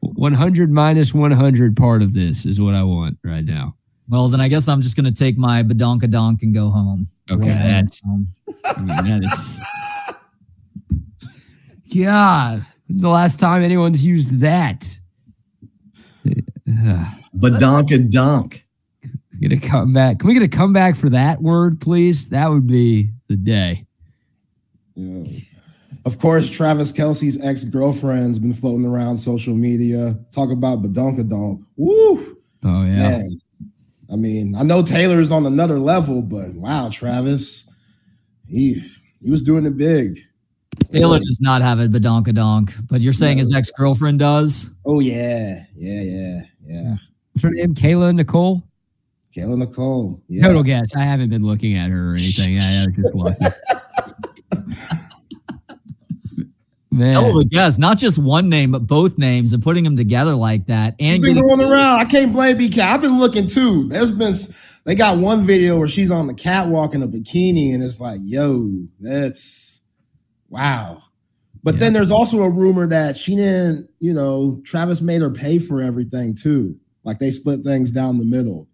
100 0.00 0.70
minus 0.70 1.12
100 1.14 1.76
part 1.76 2.02
of 2.02 2.14
this 2.14 2.46
is 2.46 2.60
what 2.60 2.74
I 2.74 2.82
want 2.82 3.18
right 3.24 3.44
now. 3.44 3.76
Well, 4.08 4.28
then 4.28 4.40
I 4.40 4.48
guess 4.48 4.68
I'm 4.68 4.80
just 4.80 4.96
gonna 4.96 5.12
take 5.12 5.38
my 5.38 5.62
badonkadonk 5.62 6.42
and 6.42 6.52
go 6.52 6.70
home. 6.70 7.06
Okay, 7.30 7.46
Well, 7.46 7.58
that's 7.58 8.00
um, 8.04 8.28
I 8.64 8.80
mean, 8.80 9.20
that 9.20 9.22
is. 9.24 9.60
God, 12.04 12.66
the 12.88 13.08
last 13.08 13.38
time 13.38 13.62
anyone's 13.62 14.04
used 14.04 14.40
that? 14.40 14.98
Badonka 17.36 18.10
dunk. 18.10 18.64
Get 19.40 19.52
a 19.52 19.56
comeback. 19.56 20.18
Can 20.18 20.28
we 20.28 20.34
get 20.34 20.42
a 20.42 20.48
comeback 20.48 20.96
for 20.96 21.08
that 21.08 21.40
word, 21.40 21.80
please? 21.80 22.28
That 22.28 22.50
would 22.50 22.66
be 22.66 23.10
the 23.28 23.36
day. 23.36 23.86
Yeah. 24.94 25.40
Of 26.04 26.18
course, 26.18 26.50
Travis 26.50 26.92
Kelce's 26.92 27.40
ex 27.42 27.64
girlfriend's 27.64 28.38
been 28.38 28.54
floating 28.54 28.86
around 28.86 29.16
social 29.16 29.54
media. 29.54 30.18
Talk 30.32 30.50
about 30.50 30.82
badonkadonk. 30.82 31.64
Woo! 31.76 32.36
Oh 32.64 32.84
yeah. 32.84 33.18
Man. 33.18 33.40
I 34.12 34.16
mean, 34.16 34.56
I 34.56 34.62
know 34.62 34.82
Taylor's 34.82 35.30
on 35.30 35.46
another 35.46 35.78
level, 35.78 36.22
but 36.22 36.54
wow, 36.54 36.90
Travis, 36.90 37.68
he 38.46 38.82
he 39.22 39.30
was 39.30 39.42
doing 39.42 39.64
it 39.66 39.76
big. 39.76 40.20
Taylor 40.90 41.18
does 41.18 41.38
not 41.40 41.62
have 41.62 41.78
a 41.78 41.86
badonkadonk, 41.86 42.86
but 42.88 43.00
you're 43.00 43.12
saying 43.12 43.38
his 43.38 43.52
ex 43.54 43.70
girlfriend 43.70 44.18
does. 44.18 44.74
Oh 44.84 45.00
yeah, 45.00 45.64
yeah, 45.76 46.02
yeah, 46.02 46.40
yeah. 46.62 46.96
What's 47.32 47.42
her 47.42 47.50
name? 47.50 47.74
Kayla 47.74 48.14
Nicole. 48.14 48.62
Kayla 49.36 49.58
Nicole. 49.58 50.22
Yeah. 50.28 50.44
Total 50.48 50.62
guess. 50.62 50.94
I 50.96 51.02
haven't 51.02 51.30
been 51.30 51.42
looking 51.44 51.76
at 51.76 51.90
her 51.90 52.08
or 52.08 52.16
anything. 52.16 52.58
I, 52.58 52.82
I 52.82 52.86
was 52.86 52.96
just 52.96 53.14
lucky. 53.14 53.46
Man, 56.92 57.12
Hell 57.12 57.30
of 57.30 57.36
a 57.36 57.44
guess. 57.44 57.78
Not 57.78 57.98
just 57.98 58.18
one 58.18 58.48
name, 58.48 58.72
but 58.72 58.86
both 58.86 59.16
names, 59.16 59.52
and 59.52 59.62
putting 59.62 59.84
them 59.84 59.96
together 59.96 60.34
like 60.34 60.66
that. 60.66 60.96
And 60.98 61.22
been 61.22 61.34
getting- 61.36 61.48
going 61.48 61.60
around. 61.60 62.00
I 62.00 62.04
can't 62.04 62.32
blame 62.32 62.58
BK. 62.58 62.78
I've 62.78 63.00
been 63.00 63.18
looking 63.18 63.46
too. 63.46 63.84
There's 63.88 64.10
been 64.10 64.34
they 64.84 64.96
got 64.96 65.18
one 65.18 65.46
video 65.46 65.78
where 65.78 65.86
she's 65.86 66.10
on 66.10 66.26
the 66.26 66.34
catwalk 66.34 66.94
in 66.94 67.02
a 67.02 67.06
bikini, 67.08 67.72
and 67.74 67.82
it's 67.82 68.00
like, 68.00 68.20
yo, 68.24 68.86
that's 68.98 69.80
wow. 70.48 71.02
But 71.62 71.78
then 71.78 71.92
there's 71.92 72.10
also 72.10 72.42
a 72.42 72.48
rumor 72.50 72.86
that 72.86 73.18
she 73.18 73.36
didn't, 73.36 73.90
you 74.00 74.14
know, 74.14 74.62
Travis 74.64 75.02
made 75.02 75.20
her 75.20 75.30
pay 75.30 75.58
for 75.58 75.82
everything 75.82 76.34
too. 76.34 76.76
Like 77.04 77.18
they 77.18 77.30
split 77.30 77.62
things 77.62 77.90
down 77.90 78.16
the 78.16 78.24
middle. 78.24 78.66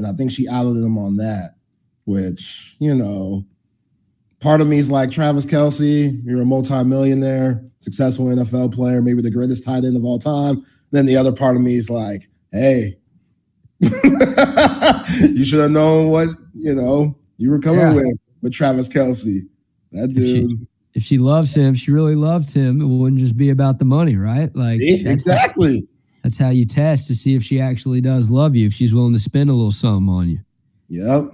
And 0.00 0.06
I 0.06 0.14
think 0.16 0.30
she 0.32 0.48
outed 0.48 0.82
him 0.82 0.96
on 0.96 1.16
that, 1.18 1.56
which, 2.06 2.74
you 2.78 2.94
know, 2.94 3.44
part 4.40 4.62
of 4.62 4.66
me 4.66 4.78
is 4.78 4.90
like 4.90 5.10
Travis 5.10 5.44
Kelce, 5.44 6.18
you're 6.24 6.40
a 6.40 6.46
multimillionaire, 6.46 7.62
successful 7.80 8.24
NFL 8.26 8.72
player, 8.72 9.02
maybe 9.02 9.20
the 9.20 9.30
greatest 9.30 9.62
tight 9.62 9.84
end 9.84 9.98
of 9.98 10.04
all 10.06 10.18
time. 10.18 10.64
Then 10.90 11.04
the 11.04 11.16
other 11.16 11.32
part 11.32 11.54
of 11.56 11.60
me 11.62 11.76
is 11.76 11.90
like, 11.90 12.30
hey, 12.50 12.96
you 13.80 15.44
should 15.44 15.60
have 15.60 15.70
known 15.70 16.08
what, 16.08 16.28
you 16.54 16.74
know, 16.74 17.14
you 17.36 17.50
were 17.50 17.58
coming 17.58 17.80
Yeah. 17.80 17.94
with 17.94 18.18
with 18.42 18.52
Travis 18.54 18.88
Kelce. 18.88 19.40
That 19.92 20.10
If 20.10 20.16
she- 20.16 20.40
dude. 20.46 20.66
if 20.94 21.02
she 21.02 21.18
loves 21.18 21.54
him, 21.54 21.74
she 21.74 21.90
really 21.90 22.14
loved 22.14 22.50
him. 22.52 22.80
It 22.80 22.86
wouldn't 22.86 23.20
just 23.20 23.36
be 23.36 23.50
about 23.50 23.78
the 23.78 23.84
money, 23.84 24.16
right? 24.16 24.54
Like 24.56 24.80
exactly. 24.80 25.86
That's 26.22 26.36
how 26.36 26.50
you 26.50 26.66
test 26.66 27.06
to 27.08 27.14
see 27.14 27.34
if 27.34 27.42
she 27.42 27.60
actually 27.60 28.00
does 28.00 28.30
love 28.30 28.54
you. 28.54 28.66
If 28.66 28.74
she's 28.74 28.94
willing 28.94 29.14
to 29.14 29.18
spend 29.18 29.48
a 29.50 29.54
little 29.54 29.72
something 29.72 30.08
on 30.08 30.28
you. 30.28 30.40
Yep. 30.88 31.32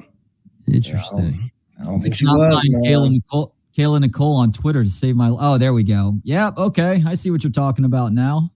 Interesting. 0.69 1.51
I 1.81 1.85
don't 1.85 2.01
think 2.01 2.13
It's 2.13 2.19
she 2.19 2.27
was. 2.27 2.65
Kayla 2.87 3.11
Nicole, 3.11 3.55
Kayla 3.77 4.01
Nicole 4.01 4.37
on 4.37 4.53
Twitter 4.53 4.85
to 4.85 4.89
save 4.89 5.17
my. 5.17 5.29
Oh, 5.29 5.59
there 5.59 5.73
we 5.75 5.83
go. 5.83 6.19
Yep. 6.25 6.59
Okay, 6.59 7.03
I 7.07 7.15
see 7.15 7.31
what 7.31 7.43
you're 7.43 7.51
talking 7.51 7.85
about 7.85 8.13
now. 8.13 8.51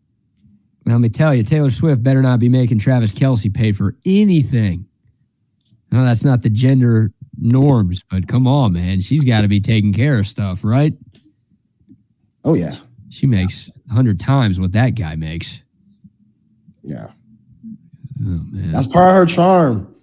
Now, 0.86 0.92
let 0.92 1.00
me 1.02 1.08
tell 1.08 1.34
you, 1.34 1.42
Taylor 1.42 1.70
Swift 1.70 2.02
better 2.02 2.22
not 2.22 2.40
be 2.40 2.48
making 2.48 2.78
Travis 2.78 3.12
Kelce 3.12 3.52
pay 3.52 3.72
for 3.72 3.96
anything. 4.04 4.86
No, 5.92 6.04
that's 6.04 6.24
not 6.24 6.42
the 6.42 6.50
gender 6.50 7.12
norms, 7.38 8.02
but 8.10 8.28
come 8.28 8.46
on, 8.46 8.72
man. 8.72 9.00
She's 9.00 9.24
got 9.24 9.42
to 9.42 9.48
be 9.48 9.60
taking 9.60 9.92
care 9.92 10.18
of 10.18 10.26
stuff, 10.26 10.64
right? 10.64 10.94
Oh 12.44 12.54
yeah, 12.54 12.76
She 13.10 13.26
makes 13.26 13.68
a 13.90 13.92
hundred 13.92 14.18
times 14.18 14.58
what 14.58 14.72
that 14.72 14.90
guy 14.90 15.16
makes. 15.16 15.60
Yeah. 16.82 17.08
Oh 18.22 18.40
man. 18.50 18.70
That's 18.70 18.86
part 18.86 19.08
of 19.10 19.14
her 19.16 19.26
charm. 19.26 19.94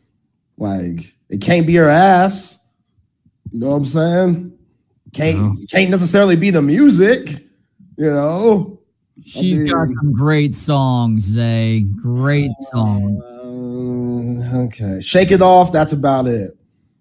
Like 0.57 1.01
it 1.29 1.41
can't 1.41 1.67
be 1.67 1.75
her 1.75 1.89
ass. 1.89 2.59
You 3.51 3.59
know 3.59 3.69
what 3.71 3.75
I'm 3.77 3.85
saying? 3.85 4.53
Can't 5.13 5.39
No. 5.39 5.55
can't 5.71 5.89
necessarily 5.89 6.35
be 6.35 6.49
the 6.51 6.61
music. 6.61 7.45
You 7.97 8.05
know. 8.11 8.79
She's 9.25 9.59
mean- 9.59 9.71
got 9.73 9.87
some 10.01 10.13
great 10.13 10.53
songs, 10.53 11.21
Zay. 11.23 11.81
Great 11.95 12.51
songs. 12.71 13.19
Uh, 13.37 14.57
okay, 14.65 15.01
shake 15.01 15.31
it 15.31 15.41
off. 15.41 15.71
That's 15.71 15.91
about 15.93 16.27
it. 16.27 16.51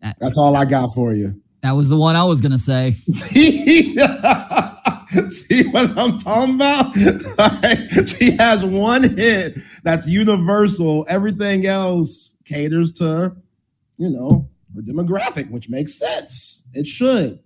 That- 0.03 0.16
That's 0.20 0.37
all 0.39 0.57
I 0.57 0.64
got 0.64 0.89
for 0.95 1.14
you. 1.14 1.41
That 1.62 1.72
was 1.72 1.89
the 1.89 1.97
one 1.97 2.16
I 2.16 2.24
was 2.24 2.41
gonna 2.41 2.59
say. 2.59 2.95
See, 5.17 5.31
see 5.62 5.69
what 5.69 5.97
I'm 5.97 6.19
talking 6.19 6.55
about? 6.55 6.97
Like, 7.39 8.09
she 8.09 8.33
has 8.33 8.64
one 8.64 9.17
hit 9.17 9.59
that's 9.83 10.07
universal. 10.07 11.07
Everything 11.09 11.67
else 11.67 12.35
caters 12.45 12.93
to, 12.93 13.37
you 13.99 14.09
know, 14.09 14.49
her 14.75 14.83
demographic, 14.83 15.51
which 15.51 15.69
makes 15.69 15.95
sense. 15.95 16.67
It 16.73 16.87
should. 16.87 17.41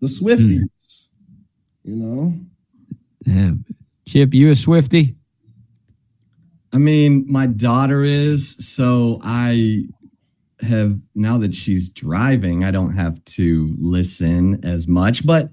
The 0.00 0.06
Swifties, 0.08 1.08
hmm. 1.84 1.90
you 1.90 1.96
know. 1.96 2.34
Damn. 3.24 3.64
Chip, 4.06 4.34
you 4.34 4.50
a 4.50 4.54
Swifty? 4.54 5.14
I 6.72 6.78
mean, 6.78 7.24
my 7.28 7.46
daughter 7.46 8.02
is, 8.02 8.56
so 8.58 9.20
I 9.22 9.84
have 10.60 10.98
now 11.14 11.38
that 11.38 11.54
she's 11.54 11.88
driving, 11.88 12.64
I 12.64 12.70
don't 12.70 12.96
have 12.96 13.24
to 13.24 13.72
listen 13.78 14.64
as 14.64 14.86
much, 14.86 15.26
but 15.26 15.50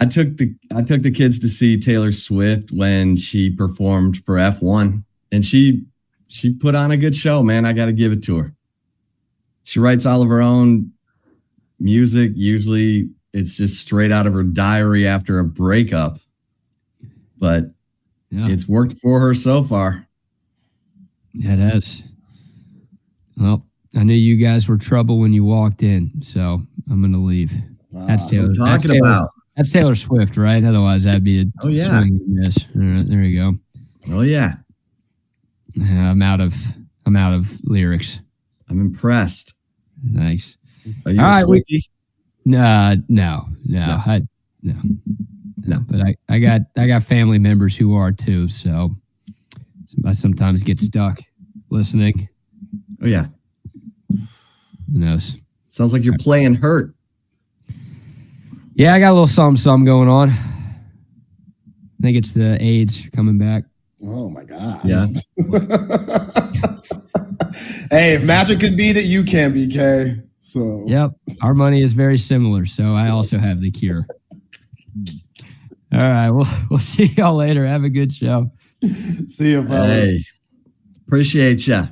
I 0.00 0.06
took 0.06 0.36
the 0.36 0.54
I 0.74 0.82
took 0.82 1.02
the 1.02 1.10
kids 1.10 1.38
to 1.40 1.48
see 1.48 1.78
Taylor 1.78 2.12
Swift 2.12 2.70
when 2.72 3.16
she 3.16 3.50
performed 3.50 4.24
for 4.24 4.36
F1 4.36 5.02
and 5.32 5.44
she 5.44 5.84
she 6.28 6.52
put 6.52 6.74
on 6.74 6.90
a 6.90 6.96
good 6.96 7.16
show, 7.16 7.42
man. 7.42 7.64
I 7.64 7.72
got 7.72 7.86
to 7.86 7.92
give 7.92 8.12
it 8.12 8.22
to 8.24 8.36
her. 8.36 8.54
She 9.64 9.80
writes 9.80 10.06
all 10.06 10.22
of 10.22 10.28
her 10.28 10.40
own 10.40 10.92
music, 11.80 12.32
usually 12.34 13.08
it's 13.32 13.56
just 13.56 13.80
straight 13.80 14.12
out 14.12 14.26
of 14.26 14.32
her 14.34 14.42
diary 14.42 15.06
after 15.06 15.38
a 15.38 15.44
breakup. 15.44 16.18
But 17.38 17.64
Yeah, 18.30 18.48
it's 18.48 18.68
worked 18.68 18.98
for 19.00 19.20
her 19.20 19.34
so 19.34 19.62
far. 19.62 20.06
yeah, 21.32 21.52
it 21.54 21.58
has. 21.58 22.02
Well, 23.36 23.64
I 23.96 24.02
knew 24.04 24.14
you 24.14 24.36
guys 24.36 24.68
were 24.68 24.76
trouble 24.76 25.18
when 25.20 25.32
you 25.32 25.44
walked 25.44 25.82
in, 25.82 26.10
so 26.20 26.62
I'm 26.90 27.00
gonna 27.02 27.22
leave. 27.22 27.52
That's 27.92 28.24
Ah, 28.24 28.28
Taylor. 28.28 28.48
What 28.48 28.58
That's 28.58 28.82
talking 28.82 29.00
Taylor, 29.00 29.08
about? 29.08 29.30
That's 29.58 29.70
Taylor 29.72 29.94
Swift, 29.94 30.36
right? 30.38 30.64
Otherwise, 30.64 31.02
that'd 31.02 31.22
be 31.24 31.42
a 31.42 31.44
Oh, 31.62 31.68
yeah. 31.68 32.00
swing 32.00 32.20
and 32.24 32.34
miss. 32.34 32.56
All 32.74 32.80
right, 32.82 33.06
there 33.06 33.22
you 33.22 33.38
go. 33.38 33.58
Oh 34.14 34.22
yeah, 34.22 34.54
I'm 35.76 36.22
out 36.22 36.40
of 36.40 36.54
I'm 37.04 37.16
out 37.16 37.34
of 37.34 37.50
lyrics. 37.64 38.20
I'm 38.70 38.80
impressed. 38.80 39.54
Thanks. 40.14 40.56
Are 41.04 41.12
you 41.12 41.20
All 41.20 41.28
right, 41.28 41.46
we- 41.46 41.62
no, 42.46 42.94
no, 43.08 43.46
No. 43.66 44.02
I, 44.06 44.22
no, 44.62 44.74
No. 45.66 45.80
But 45.80 46.00
I, 46.00 46.14
I 46.30 46.38
got, 46.38 46.62
I 46.78 46.86
got 46.86 47.02
family 47.02 47.38
members 47.38 47.76
who 47.76 47.94
are 47.94 48.10
too. 48.12 48.48
So 48.48 48.94
I 50.06 50.12
sometimes 50.12 50.62
get 50.62 50.80
stuck 50.80 51.20
listening. 51.70 52.28
Oh 53.02 53.06
yeah, 53.06 53.26
Who 54.10 54.18
knows? 54.98 55.36
sounds 55.68 55.92
like 55.92 56.04
you're 56.04 56.16
playing 56.18 56.54
hurt. 56.54 56.94
Yeah, 58.78 58.94
I 58.94 59.00
got 59.00 59.10
a 59.10 59.14
little 59.14 59.26
something, 59.26 59.56
something 59.60 59.84
going 59.84 60.08
on. 60.08 60.30
I 60.30 62.00
think 62.00 62.16
it's 62.16 62.32
the 62.32 62.62
AIDS 62.62 63.08
coming 63.12 63.36
back. 63.36 63.64
Oh 64.06 64.30
my 64.30 64.44
god. 64.44 64.84
Yeah. 64.84 65.06
hey, 67.90 68.14
if 68.14 68.22
magic 68.22 68.60
could 68.60 68.76
be 68.76 68.92
that 68.92 69.06
you 69.06 69.24
can 69.24 69.52
be, 69.52 69.66
K. 69.66 70.20
So 70.42 70.84
Yep, 70.86 71.10
our 71.42 71.54
money 71.54 71.82
is 71.82 71.92
very 71.92 72.18
similar. 72.18 72.66
So 72.66 72.94
I 72.94 73.08
also 73.08 73.36
have 73.36 73.60
the 73.60 73.72
cure. 73.72 74.06
All 75.92 75.98
right. 75.98 76.30
We'll, 76.30 76.46
we'll 76.70 76.78
see 76.78 77.06
y'all 77.16 77.34
later. 77.34 77.66
Have 77.66 77.82
a 77.82 77.90
good 77.90 78.12
show. 78.12 78.52
See 79.26 79.50
you, 79.50 79.66
fellas. 79.66 80.08
Hey, 80.08 80.24
appreciate 81.04 81.66
you. 81.66 81.82